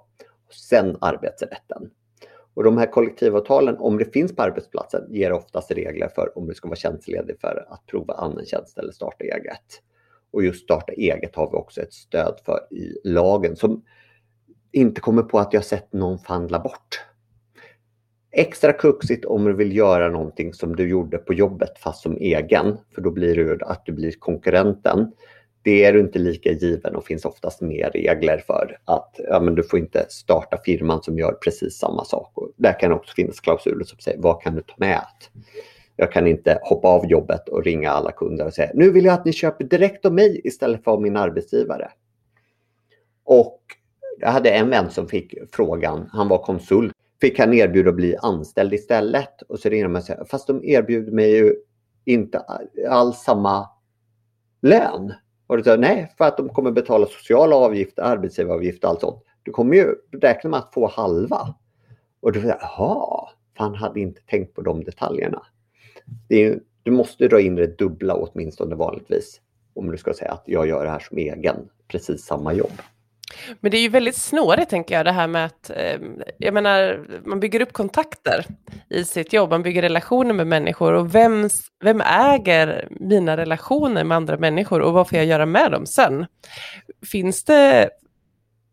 Sen 0.70 0.98
arbetsrätten. 1.02 1.90
Och 2.54 2.64
de 2.64 2.78
här 2.78 2.92
kollektivavtalen, 2.92 3.78
om 3.78 3.98
det 3.98 4.14
finns 4.14 4.36
på 4.36 4.42
arbetsplatsen, 4.42 5.14
ger 5.14 5.32
oftast 5.32 5.72
regler 5.72 6.08
för 6.08 6.38
om 6.38 6.48
du 6.48 6.54
ska 6.54 6.68
vara 6.68 6.76
tjänstledig 6.76 7.40
för 7.42 7.66
att 7.70 7.86
prova 7.86 8.14
annan 8.14 8.46
tjänst 8.46 8.78
eller 8.78 8.92
starta 8.92 9.24
eget. 9.24 9.82
Och 10.32 10.44
just 10.44 10.64
starta 10.64 10.94
eget 10.94 11.36
har 11.36 11.52
vi 11.52 11.58
också 11.58 11.82
ett 11.82 11.94
stöd 11.94 12.40
för 12.46 12.60
i 12.72 13.00
lagen 13.04 13.56
som 13.56 13.84
inte 14.72 15.02
kommer 15.02 15.24
på 15.24 15.40
att 15.40 15.54
jag 15.54 15.66
sett 15.66 15.94
någon 15.94 16.20
förhandla 16.20 16.60
bort. 16.60 17.02
Extra 18.32 18.74
kuxigt 18.74 19.26
om 19.26 19.46
du 19.46 19.54
vill 19.54 19.76
göra 19.76 20.10
någonting 20.10 20.54
som 20.54 20.76
du 20.76 20.90
gjorde 20.90 21.18
på 21.18 21.34
jobbet 21.34 21.80
fast 21.80 22.02
som 22.02 22.18
egen, 22.18 22.78
för 22.96 23.02
då 23.02 23.12
blir 23.12 23.36
det 23.36 23.66
att 23.66 23.86
du 23.86 23.92
blir 23.92 24.12
konkurrenten 24.12 25.12
det 25.70 25.86
är 25.86 25.94
du 25.94 26.00
inte 26.00 26.20
lika 26.20 26.52
given 26.52 26.96
och 26.96 27.06
finns 27.06 27.26
oftast 27.26 27.62
mer 27.62 27.90
regler 27.94 28.44
för 28.48 28.78
att 28.86 29.16
ja, 29.18 29.40
men 29.40 29.56
du 29.56 29.64
får 29.64 29.80
inte 29.80 30.06
starta 30.10 30.58
firman 30.66 31.04
som 31.04 31.18
gör 31.18 31.32
precis 31.32 31.78
samma 31.78 32.06
sak. 32.06 32.32
Och 32.36 32.52
där 32.56 32.80
kan 32.80 32.92
också 32.92 33.14
finnas 33.14 33.40
klausuler 33.40 33.84
som 33.84 34.00
säger 34.00 34.22
vad 34.22 34.42
kan 34.42 34.56
du 34.56 34.62
ta 34.62 34.74
med? 34.78 35.06
Jag 35.96 36.12
kan 36.12 36.28
inte 36.28 36.60
hoppa 36.64 36.88
av 36.88 37.06
jobbet 37.06 37.50
och 37.50 37.64
ringa 37.64 37.92
alla 37.92 38.12
kunder 38.12 38.46
och 38.46 38.54
säga 38.54 38.72
nu 38.74 38.92
vill 38.92 39.06
jag 39.06 39.14
att 39.14 39.26
ni 39.26 39.34
köper 39.34 39.64
direkt 39.66 40.06
av 40.06 40.14
mig 40.14 40.42
istället 40.44 40.84
för 40.84 40.92
av 40.92 41.02
min 41.02 41.18
arbetsgivare. 41.18 41.92
Och 43.24 43.62
jag 44.20 44.30
hade 44.30 44.50
en 44.50 44.70
vän 44.70 44.90
som 44.90 45.08
fick 45.08 45.34
frågan, 45.52 46.10
han 46.12 46.28
var 46.28 46.38
konsult, 46.38 46.94
fick 47.22 47.40
han 47.40 47.54
erbjuda 47.54 47.90
att 47.90 47.96
bli 47.96 48.16
anställd 48.22 48.74
istället? 48.74 49.42
Och 49.42 49.60
så 49.60 49.70
ringer 49.70 49.88
man 49.88 50.00
och 50.00 50.06
säger, 50.06 50.24
fast 50.24 50.48
de 50.48 50.64
erbjuder 50.64 51.12
mig 51.12 51.36
ju 51.36 51.56
inte 52.06 52.40
alls 52.90 53.18
samma 53.18 53.70
lön. 54.62 55.14
Och 55.50 55.58
du 55.58 55.64
säger 55.64 55.78
nej, 55.78 56.14
för 56.18 56.26
att 56.26 56.38
de 56.38 56.50
kommer 56.50 56.72
betala 56.72 57.06
sociala 57.06 57.56
avgifter, 57.56 58.04
arbetsgivaravgifter 58.04 58.88
och 58.88 58.92
allt 58.92 59.02
sånt. 59.02 59.24
Du 59.44 59.52
kommer 59.52 59.76
ju 59.76 59.96
räkna 60.12 60.50
med 60.50 60.60
att 60.60 60.74
få 60.74 60.88
halva. 60.88 61.56
Och 62.22 62.32
du 62.32 62.42
säger, 62.42 62.58
jaha, 62.62 63.30
han 63.54 63.76
hade 63.76 64.00
inte 64.00 64.22
tänkt 64.22 64.56
på 64.56 64.62
de 64.62 64.84
detaljerna. 64.84 65.42
Är, 66.30 66.60
du 66.84 66.92
måste 66.92 67.28
dra 67.28 67.42
in 67.42 67.56
det 67.56 67.78
dubbla 67.78 68.14
åtminstone 68.16 68.76
vanligtvis. 68.76 69.42
Om 69.74 69.92
du 69.92 69.98
ska 69.98 70.14
säga 70.14 70.32
att 70.32 70.44
jag 70.46 70.68
gör 70.68 70.84
det 70.84 70.92
här 70.92 71.00
som 71.00 71.18
egen, 71.18 71.70
precis 71.88 72.26
samma 72.26 72.54
jobb. 72.54 72.82
Men 73.60 73.72
det 73.72 73.78
är 73.78 73.82
ju 73.82 73.90
väldigt 73.90 74.16
snårigt 74.16 74.70
tänker 74.70 74.96
jag 74.96 75.06
det 75.06 75.12
här 75.12 75.28
med 75.28 75.46
att, 75.46 75.70
eh, 75.70 76.00
jag 76.38 76.54
menar, 76.54 77.06
man 77.24 77.40
bygger 77.40 77.62
upp 77.62 77.74
kontakter 77.74 78.46
i 78.90 79.04
sitt 79.04 79.34
jobb, 79.34 79.50
man 79.50 79.64
bygger 79.64 79.82
relationer 79.82 80.34
med 80.34 80.48
människor 80.48 80.94
och 80.94 81.16
vem, 81.16 81.50
vem 81.84 82.02
äger 82.02 82.88
mina 82.92 83.38
relationer 83.38 84.04
med 84.04 84.16
andra 84.16 84.38
människor 84.38 84.82
och 84.82 84.94
vad 84.94 85.10
får 85.10 85.18
jag 85.18 85.26
göra 85.26 85.46
med 85.46 85.72
dem 85.72 85.86
sen? 85.86 86.26
Finns 87.12 87.44
det 87.44 87.90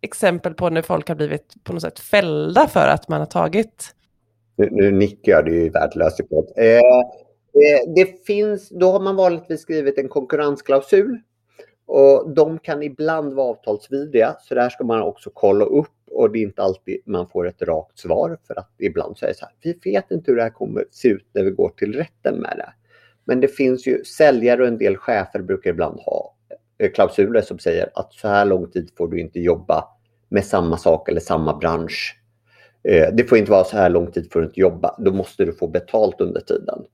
exempel 0.00 0.54
på 0.54 0.70
när 0.70 0.82
folk 0.82 1.08
har 1.08 1.14
blivit 1.14 1.54
på 1.64 1.72
något 1.72 1.82
sätt 1.82 2.00
fällda 2.00 2.66
för 2.66 2.88
att 2.88 3.08
man 3.08 3.20
har 3.20 3.26
tagit? 3.26 3.94
Nu, 4.56 4.68
nu 4.70 4.90
nickar 4.90 5.32
jag, 5.32 5.44
det 5.44 5.50
är 5.50 5.62
ju 5.62 5.70
värdelöst. 5.70 6.20
Eh, 6.56 6.66
eh, 6.66 6.80
det 7.96 8.26
finns, 8.26 8.68
då 8.68 8.92
har 8.92 9.00
man 9.00 9.16
vanligtvis 9.16 9.60
skrivit 9.60 9.98
en 9.98 10.08
konkurrensklausul 10.08 11.20
och 11.86 12.30
de 12.30 12.58
kan 12.58 12.82
ibland 12.82 13.34
vara 13.34 13.50
avtalsvidriga, 13.50 14.36
så 14.40 14.54
där 14.54 14.68
ska 14.68 14.84
man 14.84 15.02
också 15.02 15.30
kolla 15.34 15.64
upp 15.64 15.88
och 16.10 16.32
det 16.32 16.38
är 16.38 16.42
inte 16.42 16.62
alltid 16.62 17.00
man 17.06 17.28
får 17.28 17.48
ett 17.48 17.62
rakt 17.62 17.98
svar 17.98 18.38
för 18.46 18.58
att 18.58 18.70
ibland 18.78 19.18
så 19.18 19.24
är 19.24 19.28
det 19.28 19.34
så 19.34 19.44
här, 19.44 19.54
vi 19.60 19.90
vet 19.90 20.10
inte 20.10 20.30
hur 20.30 20.36
det 20.36 20.42
här 20.42 20.50
kommer 20.50 20.84
se 20.90 21.08
ut 21.08 21.26
när 21.32 21.42
vi 21.42 21.50
går 21.50 21.68
till 21.68 21.94
rätten 21.94 22.34
med 22.38 22.54
det. 22.56 22.72
Men 23.24 23.40
det 23.40 23.48
finns 23.48 23.86
ju 23.86 24.04
säljare 24.04 24.62
och 24.62 24.68
en 24.68 24.78
del 24.78 24.96
chefer 24.96 25.42
brukar 25.42 25.70
ibland 25.70 26.00
ha 26.00 26.34
eh, 26.78 26.90
klausuler 26.90 27.40
som 27.40 27.58
säger 27.58 27.90
att 27.94 28.12
så 28.12 28.28
här 28.28 28.44
lång 28.44 28.70
tid 28.70 28.90
får 28.96 29.08
du 29.08 29.20
inte 29.20 29.40
jobba 29.40 29.84
med 30.28 30.44
samma 30.44 30.76
sak 30.76 31.08
eller 31.08 31.20
samma 31.20 31.56
bransch. 31.56 32.20
Eh, 32.82 33.08
det 33.12 33.24
får 33.24 33.38
inte 33.38 33.50
vara 33.50 33.64
så 33.64 33.76
här 33.76 33.90
lång 33.90 34.12
tid 34.12 34.32
får 34.32 34.40
du 34.40 34.46
inte 34.46 34.60
jobba, 34.60 34.96
då 34.98 35.12
måste 35.12 35.44
du 35.44 35.52
få 35.52 35.68
betalt 35.68 36.20
under 36.20 36.40
tiden. 36.40 36.84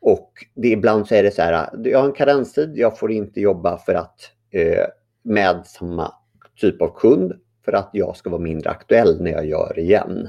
Och 0.00 0.32
det, 0.54 0.68
ibland 0.68 1.06
så 1.06 1.14
är 1.14 1.22
det 1.22 1.30
så 1.30 1.42
här, 1.42 1.70
jag 1.84 1.98
har 1.98 2.06
en 2.06 2.12
karenstid, 2.12 2.72
jag 2.76 2.98
får 2.98 3.12
inte 3.12 3.40
jobba 3.40 3.78
för 3.78 3.94
att 3.94 4.20
eh, 4.50 4.86
med 5.22 5.66
samma 5.66 6.14
typ 6.60 6.82
av 6.82 6.94
kund 6.94 7.32
för 7.64 7.72
att 7.72 7.90
jag 7.92 8.16
ska 8.16 8.30
vara 8.30 8.40
mindre 8.40 8.70
aktuell 8.70 9.22
när 9.22 9.30
jag 9.30 9.46
gör 9.46 9.78
igen. 9.78 10.28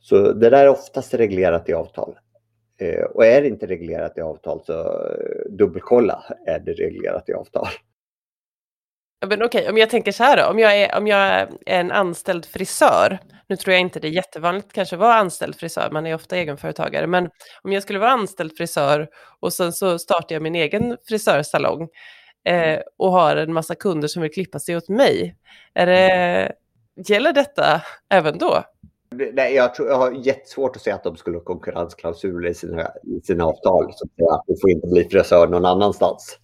Så 0.00 0.32
det 0.32 0.50
där 0.50 0.64
är 0.64 0.68
oftast 0.68 1.14
reglerat 1.14 1.68
i 1.68 1.72
avtal. 1.72 2.18
Eh, 2.78 3.04
och 3.04 3.26
är 3.26 3.42
det 3.42 3.48
inte 3.48 3.66
reglerat 3.66 4.18
i 4.18 4.20
avtal 4.20 4.60
så 4.64 4.72
eh, 4.72 5.50
dubbelkolla, 5.50 6.24
är 6.46 6.58
det 6.58 6.72
reglerat 6.72 7.28
i 7.28 7.32
avtal? 7.32 7.68
Men 9.20 9.42
okej, 9.42 9.60
okay, 9.60 9.70
om 9.70 9.78
jag 9.78 9.90
tänker 9.90 10.12
så 10.12 10.24
här 10.24 10.36
då, 10.36 10.44
om 10.44 10.58
jag, 10.58 10.80
är, 10.80 10.98
om 10.98 11.06
jag 11.06 11.20
är 11.20 11.48
en 11.66 11.92
anställd 11.92 12.46
frisör, 12.46 13.18
nu 13.48 13.56
tror 13.56 13.72
jag 13.72 13.80
inte 13.80 14.00
det 14.00 14.08
är 14.08 14.12
jättevanligt 14.12 14.72
kanske 14.72 14.96
att 14.96 15.00
vara 15.00 15.14
anställd 15.14 15.56
frisör, 15.56 15.90
man 15.90 16.06
är 16.06 16.14
ofta 16.14 16.36
egenföretagare, 16.36 17.06
men 17.06 17.30
om 17.62 17.72
jag 17.72 17.82
skulle 17.82 17.98
vara 17.98 18.10
anställd 18.10 18.56
frisör 18.56 19.08
och 19.40 19.52
sen 19.52 19.72
så 19.72 19.98
startar 19.98 20.34
jag 20.34 20.42
min 20.42 20.54
egen 20.54 20.96
frisörsalong 21.08 21.88
eh, 22.48 22.80
och 22.96 23.12
har 23.12 23.36
en 23.36 23.52
massa 23.52 23.74
kunder 23.74 24.08
som 24.08 24.22
vill 24.22 24.32
klippa 24.32 24.58
sig 24.58 24.76
åt 24.76 24.88
mig, 24.88 25.36
är 25.74 25.86
det, 25.86 26.52
gäller 27.06 27.32
detta 27.32 27.82
även 28.08 28.38
då? 28.38 28.64
Nej, 29.32 29.54
jag, 29.54 29.74
tror, 29.74 29.88
jag 29.88 29.96
har 29.96 30.12
jättesvårt 30.12 30.76
att 30.76 30.82
se 30.82 30.90
att 30.90 31.04
de 31.04 31.16
skulle 31.16 31.36
ha 31.36 31.44
konkurrensklausuler 31.44 32.50
i 32.50 32.54
sina, 32.54 32.90
i 33.02 33.20
sina 33.20 33.44
avtal. 33.44 33.92
Så 33.94 34.04
att 34.04 34.42
du 34.46 34.56
får 34.60 34.70
inte 34.70 34.86
bli 34.86 35.04
frisör 35.04 35.46
någon 35.46 35.64
annanstans. 35.64 36.38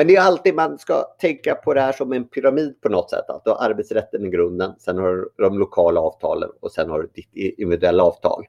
Men 0.00 0.06
det 0.06 0.16
är 0.16 0.20
alltid 0.20 0.54
man 0.54 0.78
ska 0.78 1.02
tänka 1.02 1.54
på 1.54 1.74
det 1.74 1.80
här 1.80 1.92
som 1.92 2.12
en 2.12 2.28
pyramid 2.28 2.80
på 2.80 2.88
något 2.88 3.10
sätt. 3.10 3.24
Att 3.30 3.44
du 3.44 3.50
har 3.50 3.70
arbetsrätten 3.70 4.26
i 4.26 4.30
grunden, 4.30 4.72
sen 4.78 4.98
har 4.98 5.14
du 5.14 5.28
de 5.36 5.58
lokala 5.58 6.00
avtalen 6.00 6.50
och 6.60 6.72
sen 6.72 6.90
har 6.90 7.00
du 7.00 7.08
ditt 7.14 7.58
individuella 7.58 8.04
avtal. 8.04 8.46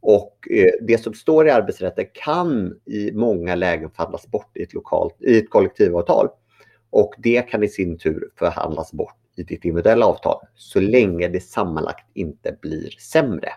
Och 0.00 0.48
eh, 0.50 0.70
det 0.80 0.98
som 0.98 1.14
står 1.14 1.46
i 1.46 1.50
arbetsrätten 1.50 2.04
kan 2.12 2.74
i 2.84 3.12
många 3.12 3.54
lägen 3.54 3.90
förhandlas 3.90 4.26
bort 4.26 4.56
i 4.56 4.62
ett, 4.62 4.74
lokalt, 4.74 5.22
i 5.22 5.38
ett 5.38 5.50
kollektivavtal. 5.50 6.28
Och 6.90 7.14
det 7.18 7.50
kan 7.50 7.62
i 7.62 7.68
sin 7.68 7.98
tur 7.98 8.30
förhandlas 8.38 8.92
bort 8.92 9.16
i 9.36 9.42
ditt 9.42 9.64
individuella 9.64 10.06
avtal 10.06 10.40
så 10.54 10.80
länge 10.80 11.28
det 11.28 11.40
sammanlagt 11.40 12.06
inte 12.14 12.56
blir 12.60 12.90
sämre. 12.90 13.48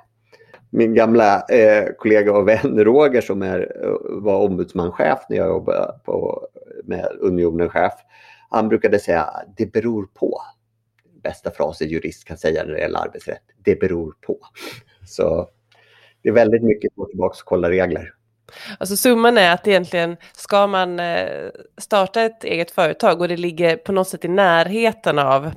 Min 0.69 0.93
gamla 0.93 1.45
eh, 1.49 1.85
kollega 1.97 2.33
och 2.33 2.47
vän 2.47 2.83
Roger 2.83 3.21
som 3.21 3.41
är, 3.41 3.59
eh, 3.83 4.21
var 4.21 4.35
ombudsmanschef 4.35 5.19
när 5.29 5.37
jag 5.37 5.47
jobbade 5.47 5.99
på, 6.05 6.47
med 6.83 7.07
Unionen 7.19 7.69
chef. 7.69 7.93
Han 8.49 8.69
brukade 8.69 8.99
säga 8.99 9.29
det 9.57 9.65
beror 9.65 10.05
på. 10.13 10.41
Bästa 11.23 11.51
frasen 11.51 11.87
jurist 11.87 12.25
kan 12.25 12.37
säga 12.37 12.63
när 12.63 12.73
det 12.73 12.79
gäller 12.79 12.99
arbetsrätt. 12.99 13.43
Det 13.63 13.79
beror 13.79 14.15
på. 14.21 14.39
Så 15.07 15.49
det 16.21 16.29
är 16.29 16.33
väldigt 16.33 16.63
mycket 16.63 16.91
att 16.91 16.95
gå 16.95 17.05
tillbaka 17.05 17.33
och 17.33 17.45
kolla 17.45 17.69
regler. 17.69 18.13
Alltså 18.79 18.95
summan 18.97 19.37
är 19.37 19.53
att 19.53 19.67
egentligen 19.67 20.17
ska 20.33 20.67
man 20.67 20.99
eh, 20.99 21.49
starta 21.77 22.21
ett 22.21 22.43
eget 22.43 22.71
företag 22.71 23.21
och 23.21 23.27
det 23.27 23.37
ligger 23.37 23.77
på 23.77 23.91
något 23.91 24.07
sätt 24.07 24.25
i 24.25 24.27
närheten 24.27 25.19
av 25.19 25.51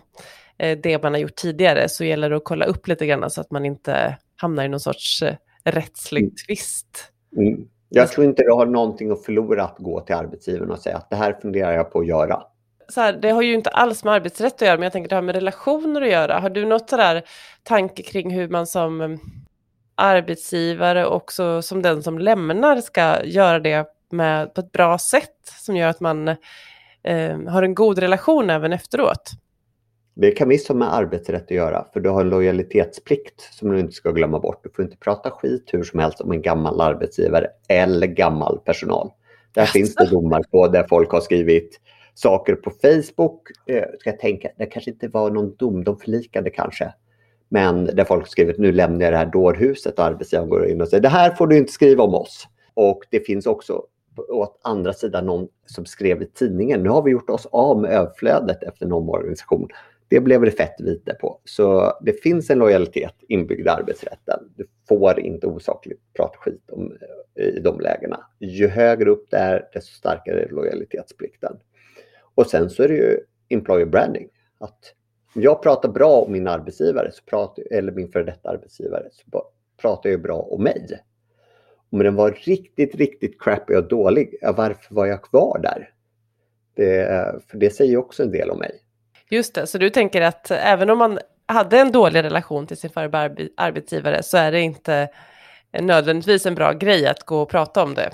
eh, 0.59 0.79
det 0.83 1.03
man 1.03 1.13
har 1.13 1.21
gjort 1.21 1.37
tidigare 1.37 1.89
så 1.89 2.05
gäller 2.05 2.31
det 2.31 2.37
att 2.37 2.45
kolla 2.45 2.65
upp 2.65 2.89
lite 2.89 3.07
grann 3.07 3.31
så 3.31 3.41
att 3.41 3.51
man 3.51 3.65
inte 3.65 4.17
hamnar 4.37 4.65
i 4.65 4.69
någon 4.69 4.81
sorts 4.81 5.23
eh, 5.23 5.37
rättslig 5.65 6.23
mm. 6.23 6.35
tvist. 6.47 7.13
Mm. 7.37 7.69
Jag 7.93 8.09
tror 8.09 8.27
inte 8.27 8.43
du 8.43 8.53
har 8.53 8.67
någonting 8.67 9.11
att 9.11 9.25
förlora 9.25 9.65
att 9.65 9.79
gå 9.79 10.01
till 10.01 10.15
arbetsgivaren 10.15 10.71
och 10.71 10.79
säga 10.79 10.97
att 10.97 11.11
det 11.11 11.17
här 11.17 11.33
funderar 11.43 11.73
jag 11.73 11.93
på 11.93 12.01
att 12.01 12.07
göra. 12.07 12.43
Så 12.89 13.01
här, 13.01 13.13
det 13.13 13.31
har 13.31 13.43
ju 13.43 13.55
inte 13.55 13.71
alls 13.71 14.05
med 14.05 14.13
arbetsrätt 14.13 14.55
att 14.55 14.61
göra, 14.61 14.77
men 14.77 14.83
jag 14.83 14.93
tänker 14.93 15.09
det 15.09 15.15
har 15.15 15.23
med 15.23 15.35
relationer 15.35 16.03
att 16.03 16.11
göra. 16.11 16.39
Har 16.39 16.51
du 16.51 16.65
något 16.65 16.91
sådär 16.91 17.23
tanke 17.63 18.03
kring 18.03 18.31
hur 18.31 18.49
man 18.49 18.67
som 18.67 19.19
arbetsgivare 19.95 21.07
och 21.07 21.33
som 21.63 21.83
den 21.83 22.03
som 22.03 22.19
lämnar 22.19 22.81
ska 22.81 23.25
göra 23.25 23.59
det 23.59 23.87
med, 24.11 24.55
på 24.55 24.61
ett 24.61 24.73
bra 24.73 24.99
sätt 24.99 25.55
som 25.59 25.77
gör 25.77 25.89
att 25.89 26.01
man 26.01 26.29
eh, 27.03 27.39
har 27.49 27.63
en 27.63 27.75
god 27.75 27.99
relation 27.99 28.51
även 28.51 28.73
efteråt. 28.73 29.31
Det 30.21 30.31
kan 30.31 30.49
visst 30.49 30.69
ha 30.69 30.75
med 30.75 30.95
arbetsrätt 30.95 31.43
att 31.43 31.51
göra, 31.51 31.87
för 31.93 32.01
du 32.01 32.09
har 32.09 32.21
en 32.21 32.29
lojalitetsplikt 32.29 33.41
som 33.41 33.71
du 33.71 33.81
inte 33.81 33.93
ska 33.93 34.11
glömma 34.11 34.39
bort. 34.39 34.65
Du 34.65 34.71
får 34.71 34.85
inte 34.85 34.97
prata 34.97 35.31
skit 35.31 35.69
hur 35.73 35.83
som 35.83 36.01
helst 36.01 36.21
om 36.21 36.33
en 36.33 36.43
gammal 36.43 36.81
arbetsgivare 36.81 37.47
eller 37.69 38.07
gammal 38.07 38.59
personal. 38.65 39.11
Där 39.55 39.63
Jaså. 39.63 39.73
finns 39.73 39.95
det 39.95 40.11
domar 40.11 40.43
på 40.51 40.69
där 40.69 40.87
folk 40.89 41.11
har 41.11 41.21
skrivit 41.21 41.81
saker 42.15 42.55
på 42.55 42.71
Facebook. 42.71 43.43
Eh, 43.67 43.85
ska 43.99 44.11
jag 44.11 44.19
tänka, 44.19 44.49
det 44.57 44.67
kanske 44.67 44.91
inte 44.91 45.09
var 45.09 45.31
någon 45.31 45.55
dom, 45.57 45.85
de 45.85 45.99
förlikade 45.99 46.51
kanske. 46.51 46.93
Men 47.49 47.85
där 47.85 48.05
folk 48.05 48.27
skrivit 48.27 48.59
nu 48.59 48.73
lämnar 48.73 49.05
jag 49.05 49.13
det 49.13 49.19
här 49.19 49.27
dårhuset 49.27 49.99
och 49.99 50.05
arbetsgivaren 50.05 50.51
går 50.51 50.69
in 50.69 50.81
och 50.81 50.89
säger 50.89 51.03
det 51.03 51.09
här 51.09 51.35
får 51.35 51.47
du 51.47 51.57
inte 51.57 51.73
skriva 51.73 52.05
om 52.05 52.15
oss. 52.15 52.49
Och 52.75 53.03
det 53.11 53.27
finns 53.27 53.47
också 53.47 53.83
åt 54.29 54.61
andra 54.65 54.93
sidan 54.93 55.27
någon 55.27 55.49
som 55.67 55.87
skrev 55.87 56.23
i 56.23 56.27
tidningen, 56.27 56.83
nu 56.83 56.89
har 56.89 57.03
vi 57.03 57.11
gjort 57.11 57.31
oss 57.31 57.47
av 57.53 57.81
med 57.81 57.91
överflödet 57.91 58.63
efter 58.63 58.87
en 58.87 58.93
omorganisation. 58.93 59.69
Det 60.11 60.21
blev 60.21 60.43
det 60.43 60.51
fett 60.51 60.81
vite 60.81 61.15
på. 61.15 61.41
Så 61.45 61.99
det 62.01 62.13
finns 62.13 62.51
en 62.51 62.59
lojalitet 62.59 63.15
inbyggd 63.29 63.67
i 63.67 63.69
arbetsrätten. 63.69 64.53
Du 64.57 64.67
får 64.89 65.21
inte 65.21 65.47
osakligt 65.47 66.01
prata 66.17 66.39
skit 66.39 66.71
om, 66.71 66.97
eh, 67.35 67.45
i 67.45 67.61
de 67.61 67.81
lägena. 67.81 68.27
Ju 68.39 68.69
högre 68.69 69.11
upp 69.11 69.27
det 69.31 69.37
är, 69.37 69.69
desto 69.73 69.93
starkare 69.93 70.43
är 70.43 70.49
lojalitetsplikten. 70.49 71.57
Och 72.35 72.47
sen 72.47 72.71
så 72.71 72.83
är 72.83 72.89
det 72.89 72.95
ju 72.95 73.19
employer 73.49 73.87
branding. 73.87 74.29
Att 74.59 74.95
jag 75.35 75.63
pratar 75.63 75.89
bra 75.89 76.21
om 76.21 76.33
min 76.33 76.49
arbetsgivare, 76.49 77.13
så 77.13 77.23
pratar, 77.25 77.65
eller 77.71 77.93
min 77.93 78.13
före 78.13 78.25
detta 78.25 78.51
arbetsgivare, 78.51 79.09
så 79.13 79.45
pratar 79.81 80.11
jag 80.11 80.23
bra 80.23 80.37
om 80.37 80.63
mig. 80.63 81.01
Om 81.91 81.99
den 81.99 82.15
var 82.15 82.31
riktigt, 82.31 82.95
riktigt 82.95 83.43
crappy 83.43 83.75
och 83.75 83.89
dålig, 83.89 84.39
varför 84.43 84.95
var 84.95 85.07
jag 85.07 85.23
kvar 85.23 85.61
där? 85.63 85.91
Det, 86.75 87.07
för 87.47 87.59
det 87.59 87.71
säger 87.71 87.97
också 87.97 88.23
en 88.23 88.31
del 88.31 88.51
om 88.51 88.59
mig. 88.59 88.81
Just 89.31 89.55
det, 89.55 89.67
så 89.67 89.79
du 89.79 89.91
tänker 89.91 90.21
att 90.21 90.51
även 90.51 90.91
om 90.91 90.99
man 90.99 91.19
hade 91.47 91.79
en 91.79 91.93
dålig 91.93 92.23
relation 92.23 92.67
till 92.67 92.77
sin 92.77 92.91
förra 92.91 93.31
arbetsgivare 93.57 94.23
så 94.23 94.37
är 94.37 94.53
det 94.53 94.61
inte 94.61 95.09
nödvändigtvis 95.81 96.47
en 96.47 96.55
bra 96.55 96.73
grej 96.73 97.07
att 97.07 97.23
gå 97.23 97.43
och 97.43 97.49
prata 97.49 97.83
om 97.83 97.95
det? 97.95 98.11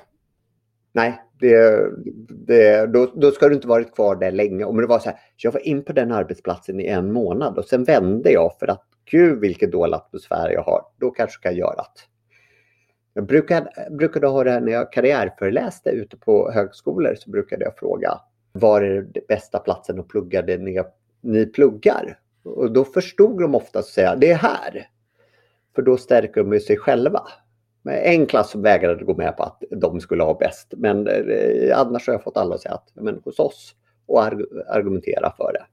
Nej, 0.92 1.22
det, 1.40 1.80
det, 2.28 2.86
då, 2.86 3.12
då 3.14 3.30
ska 3.30 3.48
du 3.48 3.54
inte 3.54 3.68
varit 3.68 3.94
kvar 3.94 4.16
där 4.16 4.32
länge. 4.32 4.64
Om 4.64 4.76
det 4.76 4.86
var 4.86 4.98
så 4.98 5.08
här, 5.08 5.18
jag 5.36 5.52
var 5.52 5.66
in 5.66 5.84
på 5.84 5.92
den 5.92 6.12
arbetsplatsen 6.12 6.80
i 6.80 6.86
en 6.86 7.12
månad 7.12 7.58
och 7.58 7.64
sen 7.64 7.84
vände 7.84 8.30
jag 8.30 8.58
för 8.58 8.70
att 8.70 8.84
gud 9.10 9.40
vilken 9.40 9.70
dålig 9.70 9.94
atmosfär 9.94 10.50
jag 10.50 10.62
har. 10.62 10.82
Då 11.00 11.10
kanske 11.10 11.38
jag 11.42 11.42
kan 11.42 11.58
göra 11.58 11.76
det. 11.76 12.00
Jag 13.14 13.26
brukade, 13.26 13.70
brukade 13.90 14.26
ha 14.26 14.44
det 14.44 14.50
här 14.50 14.60
när 14.60 14.72
jag 14.72 14.92
karriärföreläste 14.92 15.90
ute 15.90 16.16
på 16.16 16.50
högskolor 16.52 17.14
så 17.14 17.30
brukade 17.30 17.64
jag 17.64 17.78
fråga 17.78 18.20
var 18.52 18.82
är 18.82 19.02
den 19.02 19.22
bästa 19.28 19.58
platsen 19.58 20.00
att 20.00 20.08
plugga 20.08 20.42
det 20.42 20.58
ni, 20.58 20.82
ni 21.20 21.46
pluggar? 21.46 22.18
Och 22.44 22.72
då 22.72 22.84
förstod 22.84 23.40
de 23.40 23.54
ofta 23.54 23.78
att 23.78 23.84
säga 23.84 24.16
det 24.16 24.30
är 24.30 24.36
här. 24.36 24.88
För 25.74 25.82
då 25.82 25.96
stärker 25.96 26.44
de 26.44 26.60
sig 26.60 26.76
själva. 26.76 27.22
En 27.88 28.26
klass 28.26 28.54
vägrade 28.54 29.04
gå 29.04 29.14
med 29.14 29.36
på 29.36 29.42
att 29.42 29.62
de 29.70 30.00
skulle 30.00 30.22
ha 30.22 30.34
bäst. 30.34 30.74
Men 30.76 31.08
eh, 31.08 31.78
annars 31.78 32.06
har 32.06 32.14
jag 32.14 32.22
fått 32.22 32.36
alla 32.36 32.54
att 32.54 32.60
säga 32.60 32.74
att 32.74 32.90
men 32.94 33.20
hos 33.24 33.38
oss 33.38 33.74
och 34.06 34.24
argumentera 34.68 35.32
för 35.36 35.52
det. 35.52 35.66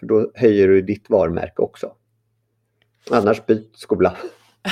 För 0.00 0.06
då 0.06 0.30
höjer 0.34 0.68
du 0.68 0.82
ditt 0.82 1.10
varumärke 1.10 1.62
också. 1.62 1.92
Annars 3.10 3.46
byt 3.46 3.70
skola. 3.74 4.16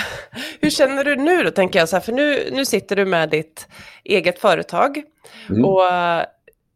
Hur 0.60 0.70
känner 0.70 1.04
du 1.04 1.16
nu 1.16 1.42
då, 1.42 1.50
tänker 1.50 1.78
jag 1.78 1.88
så 1.88 1.96
här, 1.96 2.00
för 2.00 2.12
nu, 2.12 2.50
nu 2.52 2.64
sitter 2.64 2.96
du 2.96 3.04
med 3.04 3.30
ditt 3.30 3.68
eget 4.04 4.38
företag. 4.38 5.02
Mm. 5.50 5.64
Och 5.64 5.82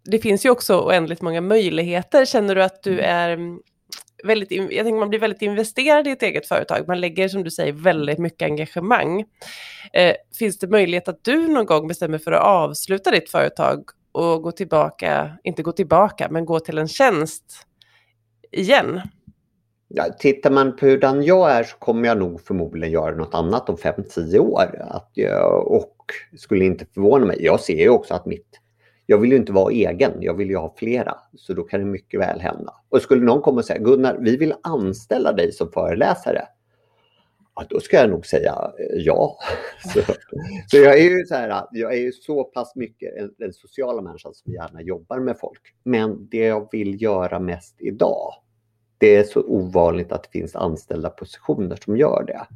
det 0.04 0.18
finns 0.18 0.46
ju 0.46 0.50
också 0.50 0.80
oändligt 0.80 1.22
många 1.22 1.40
möjligheter. 1.40 2.24
Känner 2.24 2.54
du 2.54 2.62
att 2.62 2.82
du 2.82 2.92
mm. 2.92 3.04
är 3.04 3.58
väldigt, 4.24 4.50
jag 4.50 4.84
tänker 4.84 4.98
man 4.98 5.08
blir 5.08 5.20
väldigt 5.20 5.42
investerad 5.42 6.06
i 6.06 6.10
ett 6.10 6.22
eget 6.22 6.46
företag. 6.46 6.88
Man 6.88 7.00
lägger 7.00 7.28
som 7.28 7.44
du 7.44 7.50
säger 7.50 7.72
väldigt 7.72 8.18
mycket 8.18 8.46
engagemang. 8.46 9.24
Eh, 9.92 10.14
finns 10.38 10.58
det 10.58 10.66
möjlighet 10.66 11.08
att 11.08 11.24
du 11.24 11.48
någon 11.48 11.66
gång 11.66 11.88
bestämmer 11.88 12.18
för 12.18 12.32
att 12.32 12.44
avsluta 12.44 13.10
ditt 13.10 13.30
företag 13.30 13.84
och 14.12 14.42
gå 14.42 14.52
tillbaka, 14.52 15.38
inte 15.44 15.62
gå 15.62 15.72
tillbaka, 15.72 16.28
men 16.30 16.44
gå 16.44 16.60
till 16.60 16.78
en 16.78 16.88
tjänst 16.88 17.66
igen? 18.52 19.00
Ja, 19.88 20.04
tittar 20.18 20.50
man 20.50 20.76
på 20.76 20.86
hurdan 20.86 21.22
jag 21.22 21.50
är 21.50 21.64
så 21.64 21.76
kommer 21.76 22.08
jag 22.08 22.18
nog 22.18 22.40
förmodligen 22.40 22.92
göra 22.92 23.16
något 23.16 23.34
annat 23.34 23.68
om 23.68 23.76
5-10 23.76 24.38
år. 24.38 24.86
Att 24.90 25.10
jag, 25.14 25.72
och 25.72 25.96
skulle 26.36 26.64
inte 26.64 26.86
förvåna 26.94 27.26
mig. 27.26 27.44
Jag 27.44 27.60
ser 27.60 27.76
ju 27.76 27.88
också 27.88 28.14
att 28.14 28.26
mitt 28.26 28.61
jag 29.12 29.18
vill 29.18 29.30
ju 29.30 29.36
inte 29.36 29.52
vara 29.52 29.72
egen, 29.72 30.12
jag 30.20 30.34
vill 30.34 30.50
ju 30.50 30.56
ha 30.56 30.74
flera. 30.76 31.14
Så 31.34 31.54
då 31.54 31.62
kan 31.62 31.80
det 31.80 31.86
mycket 31.86 32.20
väl 32.20 32.40
hända. 32.40 32.74
Och 32.88 33.02
skulle 33.02 33.24
någon 33.24 33.42
komma 33.42 33.58
och 33.58 33.64
säga 33.64 33.78
Gunnar, 33.78 34.18
vi 34.20 34.36
vill 34.36 34.54
anställa 34.62 35.32
dig 35.32 35.52
som 35.52 35.72
föreläsare. 35.72 36.42
Ja, 37.54 37.64
då 37.68 37.80
ska 37.80 37.96
jag 37.96 38.10
nog 38.10 38.26
säga 38.26 38.72
eh, 38.78 39.02
ja. 39.02 39.38
Så, 39.94 40.00
så 40.66 40.76
jag 40.76 40.98
är 40.98 41.10
ju 41.10 41.24
så 41.24 41.34
här, 41.34 41.64
jag 41.72 41.92
är 41.92 41.98
ju 41.98 42.12
så 42.12 42.44
pass 42.44 42.76
mycket 42.76 43.16
en, 43.16 43.34
en 43.38 43.52
sociala 43.52 44.02
människa 44.02 44.32
som 44.32 44.52
gärna 44.52 44.82
jobbar 44.82 45.18
med 45.18 45.38
folk. 45.38 45.74
Men 45.84 46.28
det 46.28 46.44
jag 46.44 46.68
vill 46.72 47.02
göra 47.02 47.38
mest 47.38 47.76
idag, 47.78 48.34
det 48.98 49.16
är 49.16 49.24
så 49.24 49.40
ovanligt 49.40 50.12
att 50.12 50.22
det 50.22 50.38
finns 50.38 50.56
anställda 50.56 51.10
positioner 51.10 51.76
som 51.76 51.96
gör 51.96 52.24
det. 52.26 52.46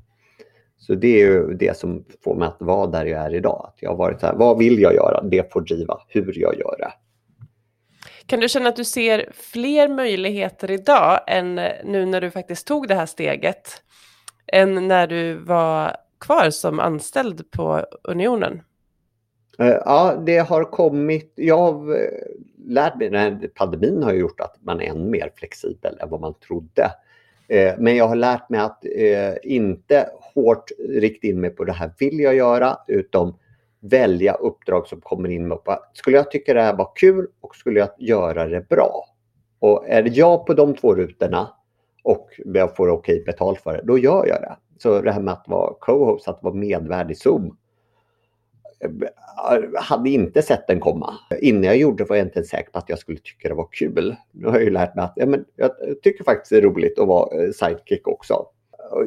Så 0.78 0.94
det 0.94 1.22
är 1.22 1.26
ju 1.26 1.54
det 1.54 1.76
som 1.76 2.04
får 2.24 2.34
mig 2.34 2.48
att 2.48 2.56
vara 2.60 2.86
där 2.86 3.06
jag 3.06 3.24
är 3.24 3.34
idag. 3.34 3.70
Att 3.72 3.82
jag 3.82 3.90
har 3.90 3.96
varit 3.96 4.20
så 4.20 4.26
här, 4.26 4.34
vad 4.34 4.58
vill 4.58 4.80
jag 4.80 4.94
göra? 4.94 5.22
Det 5.22 5.52
får 5.52 5.60
driva 5.60 6.00
hur 6.08 6.38
jag 6.38 6.58
gör 6.58 6.76
det. 6.78 6.92
Kan 8.26 8.40
du 8.40 8.48
känna 8.48 8.68
att 8.68 8.76
du 8.76 8.84
ser 8.84 9.30
fler 9.32 9.88
möjligheter 9.88 10.70
idag 10.70 11.20
än 11.26 11.54
nu 11.84 12.06
när 12.06 12.20
du 12.20 12.30
faktiskt 12.30 12.66
tog 12.66 12.88
det 12.88 12.94
här 12.94 13.06
steget? 13.06 13.82
Än 14.52 14.88
när 14.88 15.06
du 15.06 15.34
var 15.34 15.96
kvar 16.20 16.50
som 16.50 16.80
anställd 16.80 17.50
på 17.50 17.86
Unionen? 18.02 18.62
Eh, 19.58 19.66
ja, 19.66 20.22
det 20.26 20.38
har 20.38 20.64
kommit. 20.64 21.32
Jag 21.34 21.58
har 21.58 21.94
eh, 21.94 22.08
lärt 22.66 22.96
mig, 22.96 23.10
den 23.10 23.20
här 23.20 23.48
pandemin 23.54 24.02
har 24.02 24.12
gjort 24.12 24.40
att 24.40 24.56
man 24.60 24.80
är 24.80 24.90
än 24.90 25.10
mer 25.10 25.32
flexibel 25.36 25.98
än 26.00 26.10
vad 26.10 26.20
man 26.20 26.34
trodde. 26.34 26.90
Eh, 27.48 27.74
men 27.78 27.96
jag 27.96 28.08
har 28.08 28.16
lärt 28.16 28.50
mig 28.50 28.60
att 28.60 28.84
eh, 28.84 29.34
inte 29.42 30.08
hårt 30.34 30.70
rikta 30.88 31.26
in 31.26 31.40
mig 31.40 31.50
på 31.50 31.64
det 31.64 31.72
här 31.72 31.92
vill 31.98 32.20
jag 32.20 32.34
göra, 32.34 32.78
utan 32.86 33.34
välja 33.80 34.34
uppdrag 34.34 34.86
som 34.86 35.00
kommer 35.00 35.28
in 35.28 35.48
med 35.48 35.58
skulle 35.92 36.16
jag 36.16 36.30
tycka 36.30 36.54
det 36.54 36.62
här 36.62 36.76
var 36.76 36.92
kul 36.94 37.26
och 37.40 37.56
skulle 37.56 37.80
jag 37.80 37.88
göra 37.98 38.46
det 38.46 38.68
bra? 38.68 39.04
Och 39.58 39.88
är 39.88 40.02
det 40.02 40.10
jag 40.10 40.46
på 40.46 40.54
de 40.54 40.74
två 40.74 40.94
rutorna 40.94 41.48
och 42.02 42.28
jag 42.44 42.76
får 42.76 42.88
okej 42.88 43.22
betalt 43.26 43.60
för 43.60 43.72
det, 43.72 43.82
då 43.84 43.98
gör 43.98 44.26
jag 44.26 44.40
det. 44.40 44.56
Så 44.78 45.00
det 45.00 45.12
här 45.12 45.20
med 45.20 45.34
att 45.34 45.48
vara 45.48 45.74
co-host, 45.80 46.28
att 46.28 46.42
vara 46.42 46.54
medvärd 46.54 47.10
i 47.10 47.14
Zoom, 47.14 47.56
Eh, 48.78 48.90
hade 49.82 50.10
inte 50.10 50.42
sett 50.42 50.66
den 50.66 50.80
komma. 50.80 51.14
Innan 51.40 51.62
jag 51.62 51.76
gjorde 51.76 52.04
det 52.04 52.08
var 52.08 52.16
jag 52.16 52.26
inte 52.26 52.44
säker 52.44 52.70
på 52.70 52.78
att 52.78 52.88
jag 52.88 52.98
skulle 52.98 53.18
tycka 53.18 53.48
det 53.48 53.54
var 53.54 53.68
kul. 53.72 54.16
Nu 54.32 54.46
har 54.46 54.54
jag 54.54 54.64
ju 54.64 54.70
lärt 54.70 54.94
mig 54.94 55.04
att 55.04 55.12
ja, 55.16 55.26
men 55.26 55.44
jag 55.56 55.70
tycker 56.02 56.24
faktiskt 56.24 56.50
det 56.50 56.56
är 56.56 56.62
roligt 56.62 56.98
att 56.98 57.08
vara 57.08 57.42
eh, 57.42 57.50
sidekick 57.50 58.08
också. 58.08 58.46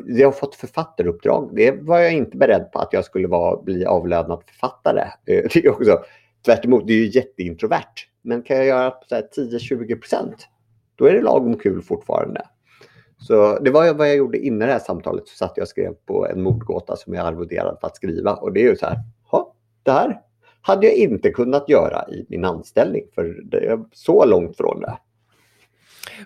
Jag 0.06 0.28
har 0.28 0.32
fått 0.32 0.56
författaruppdrag. 0.56 1.52
Det 1.56 1.72
var 1.72 2.00
jag 2.00 2.14
inte 2.14 2.38
beredd 2.38 2.72
på 2.72 2.80
att 2.80 2.94
jag 2.94 3.06
skulle 3.06 3.28
vara, 3.28 3.62
bli 3.62 3.86
avlönad 3.86 4.44
författare. 4.48 5.02
Eh, 5.02 5.44
det 5.54 5.66
är 5.66 5.70
också, 5.70 6.00
tvärt 6.46 6.62
det 6.88 6.94
är 6.94 6.98
ju 6.98 7.10
jätteintrovert. 7.10 8.08
Men 8.22 8.42
kan 8.42 8.58
jag 8.58 8.66
göra 8.66 8.94
10-20 9.10 10.00
procent, 10.00 10.48
då 10.96 11.06
är 11.06 11.14
det 11.14 11.22
lagom 11.22 11.58
kul 11.58 11.82
fortfarande. 11.82 12.42
Så 13.20 13.60
det 13.60 13.72
var 13.72 13.94
vad 13.94 14.10
jag 14.10 14.16
gjorde 14.16 14.38
innan 14.38 14.68
det 14.68 14.74
här 14.74 14.80
samtalet. 14.80 15.28
Så 15.28 15.36
satt 15.36 15.54
jag 15.56 15.64
och 15.64 15.68
skrev 15.68 15.94
på 16.06 16.28
en 16.28 16.42
mordgåta 16.42 16.96
som 16.96 17.14
jag 17.14 17.26
arvoderade 17.26 17.78
för 17.82 17.88
att 17.88 17.96
skriva. 17.96 18.34
Och 18.34 18.54
det 18.54 18.60
är 18.60 18.70
ju 18.70 18.76
så 18.76 18.86
här, 18.86 18.98
det 19.90 19.94
här 19.94 20.20
hade 20.62 20.86
jag 20.86 20.96
inte 20.96 21.30
kunnat 21.30 21.70
göra 21.70 22.10
i 22.10 22.26
min 22.30 22.46
anställning 22.46 23.04
för 23.16 23.42
det 23.44 23.58
är 23.58 23.80
så 23.94 24.26
långt 24.26 24.58
från 24.58 24.82
det. 24.82 24.98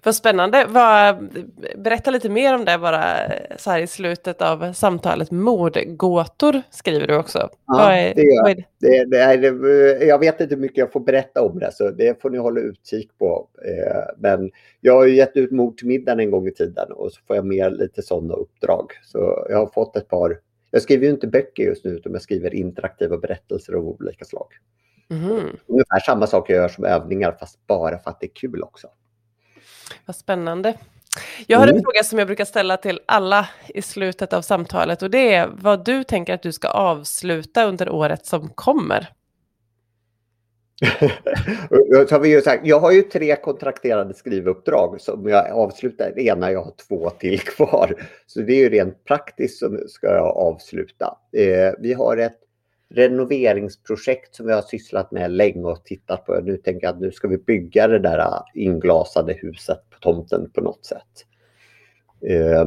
Vad 0.03 0.15
spännande. 0.15 0.65
Vad, 0.69 1.29
berätta 1.77 2.11
lite 2.11 2.29
mer 2.29 2.55
om 2.55 2.65
det 2.65 2.77
bara 2.77 3.03
så 3.57 3.71
här 3.71 3.79
i 3.79 3.87
slutet 3.87 4.41
av 4.41 4.73
samtalet. 4.73 5.31
Mordgåtor 5.31 6.61
skriver 6.69 7.07
du 7.07 7.17
också. 7.17 7.49
Ja, 7.67 7.91
är, 7.91 8.15
det 8.15 8.21
gör 8.21 8.49
är 8.49 8.55
det? 8.55 8.65
Det, 8.79 9.17
är, 9.17 9.37
det, 9.37 10.05
jag 10.05 10.19
vet 10.19 10.41
inte 10.41 10.55
hur 10.55 10.61
mycket 10.61 10.77
jag 10.77 10.91
får 10.91 10.99
berätta 10.99 11.41
om 11.41 11.59
det, 11.59 11.71
så 11.73 11.89
det 11.89 12.21
får 12.21 12.29
ni 12.29 12.37
hålla 12.37 12.59
utkik 12.59 13.17
på. 13.17 13.47
Eh, 13.65 14.03
men 14.17 14.51
jag 14.81 14.95
har 14.95 15.05
gett 15.05 15.37
ut 15.37 15.51
Mord 15.51 15.77
till 15.77 15.87
middagen 15.87 16.19
en 16.19 16.31
gång 16.31 16.47
i 16.47 16.51
tiden 16.51 16.91
och 16.91 17.11
så 17.11 17.21
får 17.27 17.35
jag 17.35 17.45
med 17.45 17.77
lite 17.77 18.01
sådana 18.01 18.33
uppdrag. 18.33 18.85
Så 19.03 19.45
jag 19.49 19.57
har 19.57 19.67
fått 19.73 19.95
ett 19.95 20.07
par 20.07 20.39
jag 20.73 20.81
skriver 20.81 21.05
ju 21.05 21.11
inte 21.11 21.27
böcker 21.27 21.63
just 21.63 21.85
nu, 21.85 21.91
utan 21.91 22.13
jag 22.13 22.21
skriver 22.21 22.53
interaktiva 22.53 23.17
berättelser 23.17 23.73
av 23.73 23.87
olika 23.87 24.25
slag. 24.25 24.47
Mm. 25.09 25.57
Ungefär 25.67 25.99
samma 26.05 26.27
sak 26.27 26.49
jag 26.49 26.55
gör 26.55 26.67
som 26.67 26.85
övningar, 26.85 27.37
fast 27.39 27.67
bara 27.67 27.99
för 27.99 28.09
att 28.09 28.19
det 28.19 28.25
är 28.25 28.35
kul 28.35 28.63
också. 28.63 28.87
Vad 30.05 30.15
spännande. 30.15 30.77
Jag 31.47 31.59
har 31.59 31.67
en 31.67 31.71
mm. 31.73 31.83
fråga 31.83 32.03
som 32.03 32.19
jag 32.19 32.27
brukar 32.27 32.45
ställa 32.45 32.77
till 32.77 32.99
alla 33.05 33.49
i 33.67 33.81
slutet 33.81 34.33
av 34.33 34.41
samtalet 34.41 35.01
och 35.01 35.09
det 35.09 35.33
är 35.33 35.49
vad 35.53 35.85
du 35.85 36.03
tänker 36.03 36.33
att 36.33 36.43
du 36.43 36.51
ska 36.51 36.67
avsluta 36.67 37.65
under 37.65 37.89
året 37.89 38.25
som 38.25 38.49
kommer. 38.49 39.09
jag 42.63 42.79
har 42.79 42.91
ju 42.91 43.01
tre 43.01 43.35
kontrakterade 43.35 44.13
skrivuppdrag 44.13 45.01
som 45.01 45.27
jag 45.27 45.51
avslutar. 45.51 46.11
Det 46.15 46.21
ena, 46.21 46.51
jag 46.51 46.63
har 46.63 46.73
två 46.87 47.09
till 47.09 47.39
kvar. 47.39 47.93
Så 48.27 48.41
det 48.41 48.53
är 48.53 48.57
ju 48.57 48.69
rent 48.69 49.03
praktiskt 49.03 49.59
som 49.59 49.79
ska 49.87 50.07
jag 50.07 50.37
avsluta. 50.37 51.17
Eh, 51.37 51.73
vi 51.79 51.93
har 51.93 52.17
ett 52.17 52.39
renoveringsprojekt 52.89 54.35
som 54.35 54.45
vi 54.45 54.53
har 54.53 54.61
sysslat 54.61 55.11
med 55.11 55.31
länge 55.31 55.63
och 55.63 55.85
tittat 55.85 56.25
på. 56.25 56.39
Nu 56.39 56.57
tänker 56.57 56.87
jag 56.87 56.93
att 56.93 57.01
nu 57.01 57.11
ska 57.11 57.27
vi 57.27 57.37
bygga 57.37 57.87
det 57.87 57.99
där 57.99 58.41
inglasade 58.53 59.33
huset 59.33 59.79
på 59.89 59.99
tomten 59.99 60.49
på 60.49 60.61
något 60.61 60.85
sätt. 60.85 61.25
Eh, 62.27 62.65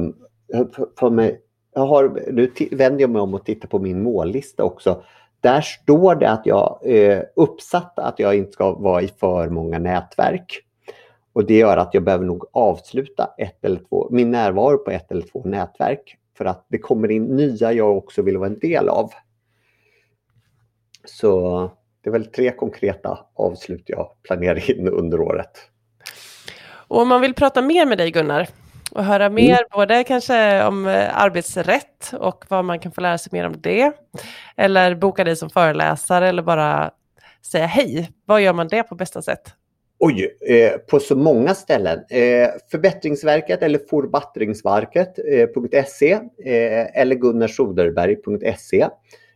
för 0.99 1.09
mig, 1.09 1.41
jag 1.73 1.85
har, 1.85 2.31
nu 2.31 2.51
vänder 2.71 3.01
jag 3.01 3.09
mig 3.09 3.21
om 3.21 3.33
och 3.33 3.45
tittar 3.45 3.67
på 3.67 3.79
min 3.79 4.03
mållista 4.03 4.63
också. 4.63 5.03
Där 5.47 5.61
står 5.61 6.15
det 6.15 6.29
att 6.29 6.45
jag 6.45 6.79
eh, 6.83 7.21
uppsatt 7.35 7.99
att 7.99 8.19
jag 8.19 8.35
inte 8.35 8.51
ska 8.51 8.73
vara 8.73 9.01
i 9.01 9.07
för 9.07 9.49
många 9.49 9.79
nätverk. 9.79 10.59
Och 11.33 11.45
det 11.45 11.57
gör 11.57 11.77
att 11.77 11.93
jag 11.93 12.03
behöver 12.03 12.25
nog 12.25 12.45
avsluta 12.53 13.29
ett 13.37 13.65
eller 13.65 13.79
två, 13.89 14.07
min 14.11 14.31
närvaro 14.31 14.77
på 14.77 14.91
ett 14.91 15.11
eller 15.11 15.21
två 15.21 15.43
nätverk. 15.45 16.17
För 16.37 16.45
att 16.45 16.65
det 16.67 16.77
kommer 16.77 17.11
in 17.11 17.23
nya 17.23 17.73
jag 17.73 17.97
också 17.97 18.21
vill 18.21 18.37
vara 18.37 18.49
en 18.49 18.59
del 18.59 18.89
av. 18.89 19.11
Så 21.05 21.59
det 22.03 22.09
är 22.09 22.11
väl 22.11 22.25
tre 22.25 22.51
konkreta 22.51 23.19
avslut 23.33 23.83
jag 23.85 24.09
planerar 24.23 24.71
in 24.71 24.87
under 24.87 25.19
året. 25.21 25.51
Och 26.67 27.01
om 27.01 27.07
man 27.07 27.21
vill 27.21 27.33
prata 27.33 27.61
mer 27.61 27.85
med 27.85 27.97
dig 27.97 28.11
Gunnar, 28.11 28.47
och 28.91 29.03
höra 29.03 29.29
mer, 29.29 29.49
mm. 29.49 29.63
både 29.71 30.03
kanske 30.03 30.63
om 30.63 30.87
eh, 30.87 31.17
arbetsrätt 31.17 32.13
och 32.13 32.45
vad 32.47 32.65
man 32.65 32.79
kan 32.79 32.91
få 32.91 33.01
lära 33.01 33.17
sig 33.17 33.29
mer 33.33 33.45
om 33.45 33.61
det. 33.61 33.91
Eller 34.57 34.95
boka 34.95 35.23
dig 35.23 35.35
som 35.35 35.49
föreläsare 35.49 36.29
eller 36.29 36.41
bara 36.41 36.91
säga 37.51 37.65
hej. 37.65 38.11
Vad 38.25 38.41
gör 38.41 38.53
man 38.53 38.67
det 38.67 38.83
på 38.83 38.95
bästa 38.95 39.21
sätt? 39.21 39.53
Oj, 39.99 40.37
eh, 40.49 40.77
på 40.77 40.99
så 40.99 41.15
många 41.15 41.55
ställen. 41.55 41.99
Eh, 42.09 42.49
förbättringsverket 42.71 43.63
eller 43.63 43.79
forbattringsverket.se 43.89 46.11
eh, 46.11 46.19
eh, 46.53 47.01
eller 47.01 47.15
gunnarsoderberg.se. 47.15 48.87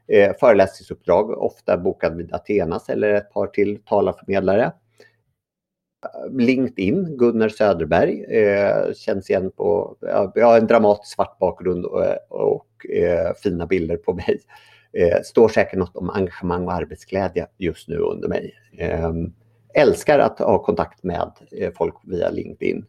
Eh, 0.07 0.31
föreläsningsuppdrag, 0.39 1.29
ofta 1.29 1.77
bokad 1.77 2.17
vid 2.17 2.33
Athenas 2.33 2.89
eller 2.89 3.13
ett 3.13 3.33
par 3.33 3.47
till 3.47 3.79
talarförmedlare. 3.85 4.71
LinkedIn, 6.31 7.17
Gunnar 7.17 7.49
Söderberg, 7.49 8.23
eh, 8.23 8.93
känns 8.93 9.29
igen 9.29 9.51
på, 9.51 9.95
jag 10.35 10.45
har 10.45 10.57
en 10.57 10.67
dramatisk 10.67 11.15
svart 11.15 11.39
bakgrund 11.39 11.85
och, 11.85 12.03
och 12.29 12.85
eh, 12.89 13.33
fina 13.43 13.65
bilder 13.65 13.97
på 13.97 14.13
mig. 14.13 14.41
Eh, 14.93 15.21
står 15.23 15.49
säkert 15.49 15.79
något 15.79 15.97
om 15.97 16.09
engagemang 16.09 16.65
och 16.65 16.73
arbetsglädje 16.73 17.47
just 17.57 17.87
nu 17.87 17.97
under 17.97 18.27
mig. 18.27 18.53
Eh, 18.77 19.11
älskar 19.73 20.19
att 20.19 20.39
ha 20.39 20.63
kontakt 20.63 21.03
med 21.03 21.31
eh, 21.51 21.71
folk 21.77 21.95
via 22.03 22.29
LinkedIn. 22.29 22.85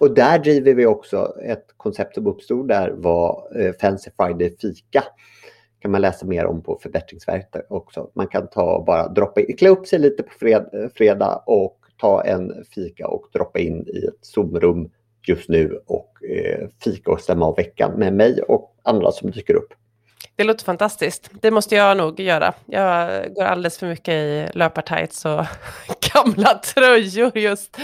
Och 0.00 0.14
där 0.14 0.38
driver 0.38 0.74
vi 0.74 0.86
också 0.86 1.36
ett 1.42 1.66
koncept 1.76 2.14
som 2.14 2.26
uppstod 2.26 2.68
där 2.68 2.90
var 2.90 3.48
eh, 3.60 3.72
Fancy 3.72 4.10
Friday 4.16 4.56
Fika 4.60 5.04
kan 5.78 5.90
man 5.90 6.00
läsa 6.00 6.26
mer 6.26 6.46
om 6.46 6.62
på 6.62 6.78
Förbättringsverket 6.82 7.66
också. 7.68 8.10
Man 8.14 8.28
kan 8.28 8.48
ta 8.48 8.84
bara 8.86 9.08
droppa 9.08 9.40
in, 9.40 9.56
klä 9.56 9.68
upp 9.68 9.86
sig 9.86 9.98
lite 9.98 10.22
på 10.22 10.32
fred, 10.38 10.68
eh, 10.72 10.88
fredag 10.94 11.42
och 11.46 11.78
ta 11.96 12.22
en 12.22 12.64
fika 12.74 13.08
och 13.08 13.28
droppa 13.32 13.58
in 13.58 13.86
i 13.88 14.06
ett 14.06 14.26
Zoom-rum 14.26 14.90
just 15.26 15.48
nu 15.48 15.80
och 15.86 16.24
eh, 16.24 16.68
fika 16.84 17.10
och 17.10 17.20
stämma 17.20 17.46
av 17.46 17.56
veckan 17.56 17.98
med 17.98 18.12
mig 18.12 18.42
och 18.42 18.76
andra 18.82 19.12
som 19.12 19.30
dyker 19.30 19.54
upp. 19.54 19.74
Det 20.36 20.44
låter 20.44 20.64
fantastiskt. 20.64 21.30
Det 21.40 21.50
måste 21.50 21.74
jag 21.74 21.96
nog 21.96 22.20
göra. 22.20 22.54
Jag 22.66 23.34
går 23.34 23.42
alldeles 23.42 23.78
för 23.78 23.86
mycket 23.86 24.14
i 24.14 24.48
löpartights 24.52 25.24
och 25.24 25.44
gamla 26.14 26.54
tröjor 26.54 27.38
just 27.38 27.78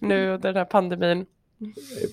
nu 0.00 0.30
under 0.30 0.48
den 0.48 0.56
här 0.56 0.64
pandemin. 0.64 1.26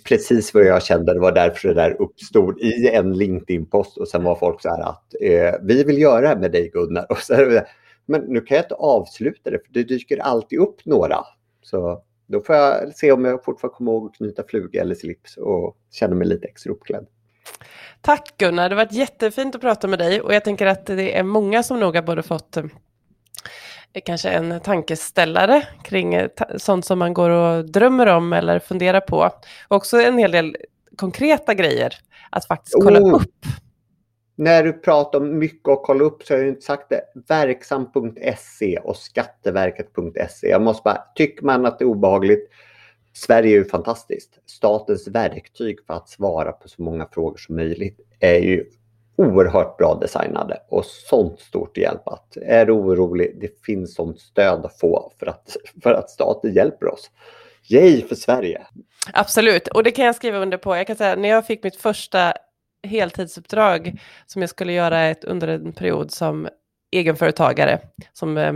Precis 0.03 0.53
vad 0.53 0.65
jag 0.65 0.83
kände, 0.83 1.13
det 1.13 1.19
var 1.19 1.31
därför 1.31 1.67
det 1.67 1.73
där 1.73 2.01
uppstod 2.01 2.59
i 2.59 2.87
en 2.87 3.13
LinkedIn-post 3.13 3.97
och 3.97 4.07
sen 4.07 4.23
var 4.23 4.35
folk 4.35 4.61
så 4.61 4.69
här 4.69 4.81
att 4.81 5.13
eh, 5.21 5.53
vi 5.61 5.83
vill 5.83 6.01
göra 6.01 6.21
det 6.21 6.27
här 6.27 6.35
med 6.35 6.51
dig 6.51 6.69
Gunnar. 6.73 7.05
Och 7.11 7.17
så, 7.17 7.61
men 8.05 8.21
nu 8.21 8.41
kan 8.41 8.55
jag 8.55 8.65
inte 8.65 8.75
avsluta 8.75 9.49
det 9.49 9.59
för 9.65 9.73
det 9.73 9.83
dyker 9.83 10.17
alltid 10.17 10.59
upp 10.59 10.85
några 10.85 11.25
så 11.69 12.03
då 12.27 12.41
får 12.41 12.55
jag 12.55 12.95
se 12.95 13.11
om 13.11 13.25
jag 13.25 13.43
fortfarande 13.43 13.75
kommer 13.75 13.91
ihåg 13.91 14.05
att 14.05 14.15
knyta 14.15 14.43
fluga 14.47 14.81
eller 14.81 14.95
slips 14.95 15.37
och 15.37 15.77
känna 15.91 16.15
mig 16.15 16.27
lite 16.27 16.47
extra 16.47 16.71
uppklädd. 16.71 17.07
Tack 18.01 18.37
Gunnar, 18.37 18.69
det 18.69 18.75
har 18.75 18.85
varit 18.85 18.93
jättefint 18.93 19.55
att 19.55 19.61
prata 19.61 19.87
med 19.87 19.99
dig 19.99 20.21
och 20.21 20.33
jag 20.33 20.43
tänker 20.43 20.65
att 20.65 20.85
det 20.85 21.17
är 21.17 21.23
många 21.23 21.63
som 21.63 21.79
nog 21.79 21.95
har 21.95 22.01
både 22.01 22.23
fått 22.23 22.57
eh, 22.57 22.63
kanske 24.05 24.29
en 24.29 24.59
tankeställare 24.59 25.67
kring 25.83 26.13
eh, 26.13 26.29
sånt 26.57 26.85
som 26.85 26.99
man 26.99 27.13
går 27.13 27.29
och 27.29 27.65
drömmer 27.65 28.07
om 28.07 28.33
eller 28.33 28.59
funderar 28.59 29.01
på. 29.01 29.17
Och 29.67 29.75
också 29.75 30.01
en 30.01 30.17
hel 30.17 30.31
del 30.31 30.57
konkreta 30.97 31.53
grejer 31.53 31.93
att 32.29 32.45
faktiskt 32.45 32.75
kolla 32.83 32.99
oh. 32.99 33.15
upp 33.15 33.45
när 34.37 34.63
du 34.63 34.73
pratar 34.73 35.19
om 35.19 35.39
mycket 35.39 35.69
att 35.69 35.83
kolla 35.83 36.03
upp 36.03 36.23
så 36.23 36.33
har 36.33 36.39
jag 36.39 36.47
inte 36.47 36.61
sagt 36.61 36.89
det. 36.89 37.01
Verksam.se 37.27 38.77
och 38.77 38.97
Skatteverket.se. 38.97 40.47
Jag 40.47 40.61
måste 40.61 40.81
bara, 40.83 41.03
tycker 41.15 41.45
man 41.45 41.65
att 41.65 41.79
det 41.79 41.85
är 41.85 41.87
obehagligt, 41.87 42.49
Sverige 43.13 43.51
är 43.51 43.57
ju 43.57 43.65
fantastiskt. 43.65 44.39
Statens 44.45 45.07
verktyg 45.07 45.77
för 45.87 45.93
att 45.93 46.09
svara 46.09 46.51
på 46.51 46.69
så 46.69 46.81
många 46.81 47.07
frågor 47.11 47.37
som 47.37 47.55
möjligt 47.55 47.99
är 48.19 48.39
ju 48.39 48.65
oerhört 49.15 49.77
bra 49.77 49.95
designade 50.01 50.59
och 50.69 50.85
sånt 50.85 51.39
stort 51.39 51.77
hjälp 51.77 52.07
att 52.07 52.37
är 52.37 52.65
du 52.65 52.71
orolig, 52.71 53.37
det 53.41 53.65
finns 53.65 53.95
sånt 53.95 54.19
stöd 54.19 54.65
att 54.65 54.79
få 54.79 55.13
för 55.19 55.25
att, 55.25 55.57
för 55.83 55.93
att 55.93 56.09
staten 56.09 56.53
hjälper 56.53 56.93
oss. 56.93 57.11
Yay 57.69 58.01
för 58.01 58.15
Sverige! 58.15 58.67
Absolut, 59.13 59.67
och 59.67 59.83
det 59.83 59.91
kan 59.91 60.05
jag 60.05 60.15
skriva 60.15 60.37
under 60.37 60.57
på. 60.57 60.75
Jag 60.75 60.87
kan 60.87 60.95
säga 60.95 61.15
när 61.15 61.29
jag 61.29 61.45
fick 61.45 61.63
mitt 61.63 61.75
första 61.75 62.33
heltidsuppdrag 62.87 64.01
som 64.25 64.41
jag 64.41 64.49
skulle 64.49 64.73
göra 64.73 65.05
ett, 65.05 65.23
under 65.23 65.47
en 65.47 65.73
period 65.73 66.11
som 66.11 66.47
egenföretagare, 66.91 67.79
som 68.13 68.37
eh, 68.37 68.53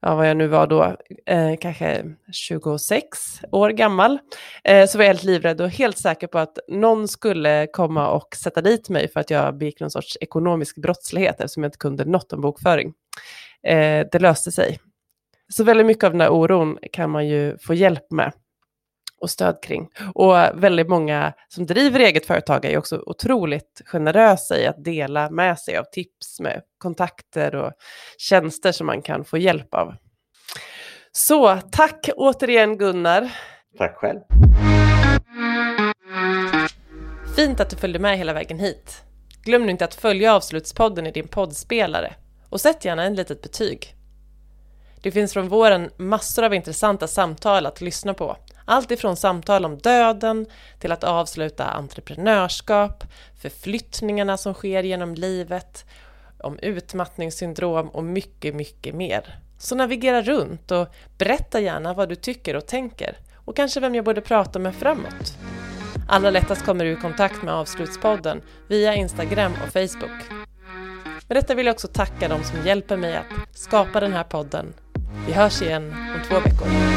ja, 0.00 0.14
vad 0.14 0.28
jag 0.30 0.36
nu 0.36 0.46
var 0.46 0.66
då, 0.66 0.96
eh, 1.26 1.56
kanske 1.60 2.04
26 2.32 3.18
år 3.52 3.70
gammal, 3.70 4.18
eh, 4.64 4.86
så 4.86 4.98
var 4.98 5.04
jag 5.04 5.08
helt 5.08 5.24
livrädd 5.24 5.60
och 5.60 5.70
helt 5.70 5.98
säker 5.98 6.26
på 6.26 6.38
att 6.38 6.58
någon 6.68 7.08
skulle 7.08 7.66
komma 7.66 8.08
och 8.08 8.36
sätta 8.36 8.60
dit 8.60 8.88
mig 8.88 9.08
för 9.08 9.20
att 9.20 9.30
jag 9.30 9.56
begick 9.56 9.80
någon 9.80 9.90
sorts 9.90 10.18
ekonomisk 10.20 10.76
brottslighet 10.76 11.40
eftersom 11.40 11.62
jag 11.62 11.68
inte 11.68 11.78
kunde 11.78 12.04
något 12.04 12.32
om 12.32 12.40
bokföring. 12.40 12.92
Eh, 13.62 14.06
det 14.12 14.18
löste 14.18 14.52
sig. 14.52 14.78
Så 15.52 15.64
väldigt 15.64 15.86
mycket 15.86 16.04
av 16.04 16.10
den 16.10 16.20
här 16.20 16.30
oron 16.30 16.78
kan 16.92 17.10
man 17.10 17.28
ju 17.28 17.58
få 17.58 17.74
hjälp 17.74 18.10
med 18.10 18.32
och 19.24 19.30
stöd 19.30 19.62
kring. 19.62 19.88
Och 20.14 20.34
väldigt 20.54 20.88
många 20.88 21.32
som 21.48 21.66
driver 21.66 22.00
eget 22.00 22.26
företag 22.26 22.64
är 22.64 22.78
också 22.78 23.02
otroligt 23.06 23.82
generösa 23.86 24.58
i 24.58 24.66
att 24.66 24.84
dela 24.84 25.30
med 25.30 25.58
sig 25.58 25.76
av 25.76 25.84
tips 25.92 26.40
med 26.40 26.62
kontakter 26.78 27.54
och 27.54 27.72
tjänster 28.18 28.72
som 28.72 28.86
man 28.86 29.02
kan 29.02 29.24
få 29.24 29.38
hjälp 29.38 29.74
av. 29.74 29.94
Så 31.12 31.58
tack 31.72 32.08
återigen 32.16 32.78
Gunnar. 32.78 33.30
Tack 33.78 33.96
själv. 33.96 34.20
Fint 37.36 37.60
att 37.60 37.70
du 37.70 37.76
följde 37.76 37.98
med 37.98 38.18
hela 38.18 38.32
vägen 38.32 38.58
hit. 38.58 39.02
Glöm 39.44 39.62
nu 39.62 39.70
inte 39.70 39.84
att 39.84 39.94
följa 39.94 40.34
Avslutspodden 40.34 41.06
i 41.06 41.10
din 41.10 41.28
poddspelare 41.28 42.14
och 42.48 42.60
sätt 42.60 42.84
gärna 42.84 43.04
en 43.04 43.14
litet 43.14 43.42
betyg. 43.42 43.94
Det 45.02 45.10
finns 45.10 45.32
från 45.32 45.48
våren 45.48 45.90
massor 45.96 46.44
av 46.44 46.54
intressanta 46.54 47.06
samtal 47.06 47.66
att 47.66 47.80
lyssna 47.80 48.14
på 48.14 48.36
allt 48.64 48.90
ifrån 48.90 49.16
samtal 49.16 49.64
om 49.64 49.78
döden 49.78 50.46
till 50.78 50.92
att 50.92 51.04
avsluta 51.04 51.64
entreprenörskap, 51.64 53.04
förflyttningarna 53.42 54.36
som 54.36 54.54
sker 54.54 54.82
genom 54.82 55.14
livet, 55.14 55.84
om 56.38 56.58
utmattningssyndrom 56.58 57.88
och 57.88 58.04
mycket, 58.04 58.54
mycket 58.54 58.94
mer. 58.94 59.38
Så 59.58 59.74
navigera 59.74 60.22
runt 60.22 60.70
och 60.70 60.88
berätta 61.18 61.60
gärna 61.60 61.94
vad 61.94 62.08
du 62.08 62.14
tycker 62.14 62.56
och 62.56 62.66
tänker 62.66 63.16
och 63.34 63.56
kanske 63.56 63.80
vem 63.80 63.94
jag 63.94 64.04
borde 64.04 64.20
prata 64.20 64.58
med 64.58 64.74
framåt. 64.74 65.38
Allra 66.08 66.30
lättast 66.30 66.64
kommer 66.64 66.84
du 66.84 66.92
i 66.92 66.96
kontakt 66.96 67.42
med 67.42 67.54
Avslutspodden 67.54 68.42
via 68.68 68.94
Instagram 68.94 69.52
och 69.52 69.72
Facebook. 69.72 70.44
Med 71.28 71.36
detta 71.36 71.54
vill 71.54 71.66
jag 71.66 71.74
också 71.74 71.88
tacka 71.88 72.28
de 72.28 72.44
som 72.44 72.66
hjälper 72.66 72.96
mig 72.96 73.16
att 73.16 73.58
skapa 73.58 74.00
den 74.00 74.12
här 74.12 74.24
podden. 74.24 74.74
Vi 75.26 75.32
hörs 75.32 75.62
igen 75.62 75.94
om 76.14 76.28
två 76.28 76.34
veckor. 76.34 76.93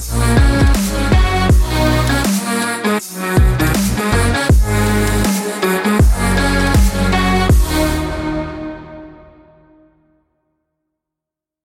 Thank 0.00 1.12
you. 1.12 1.17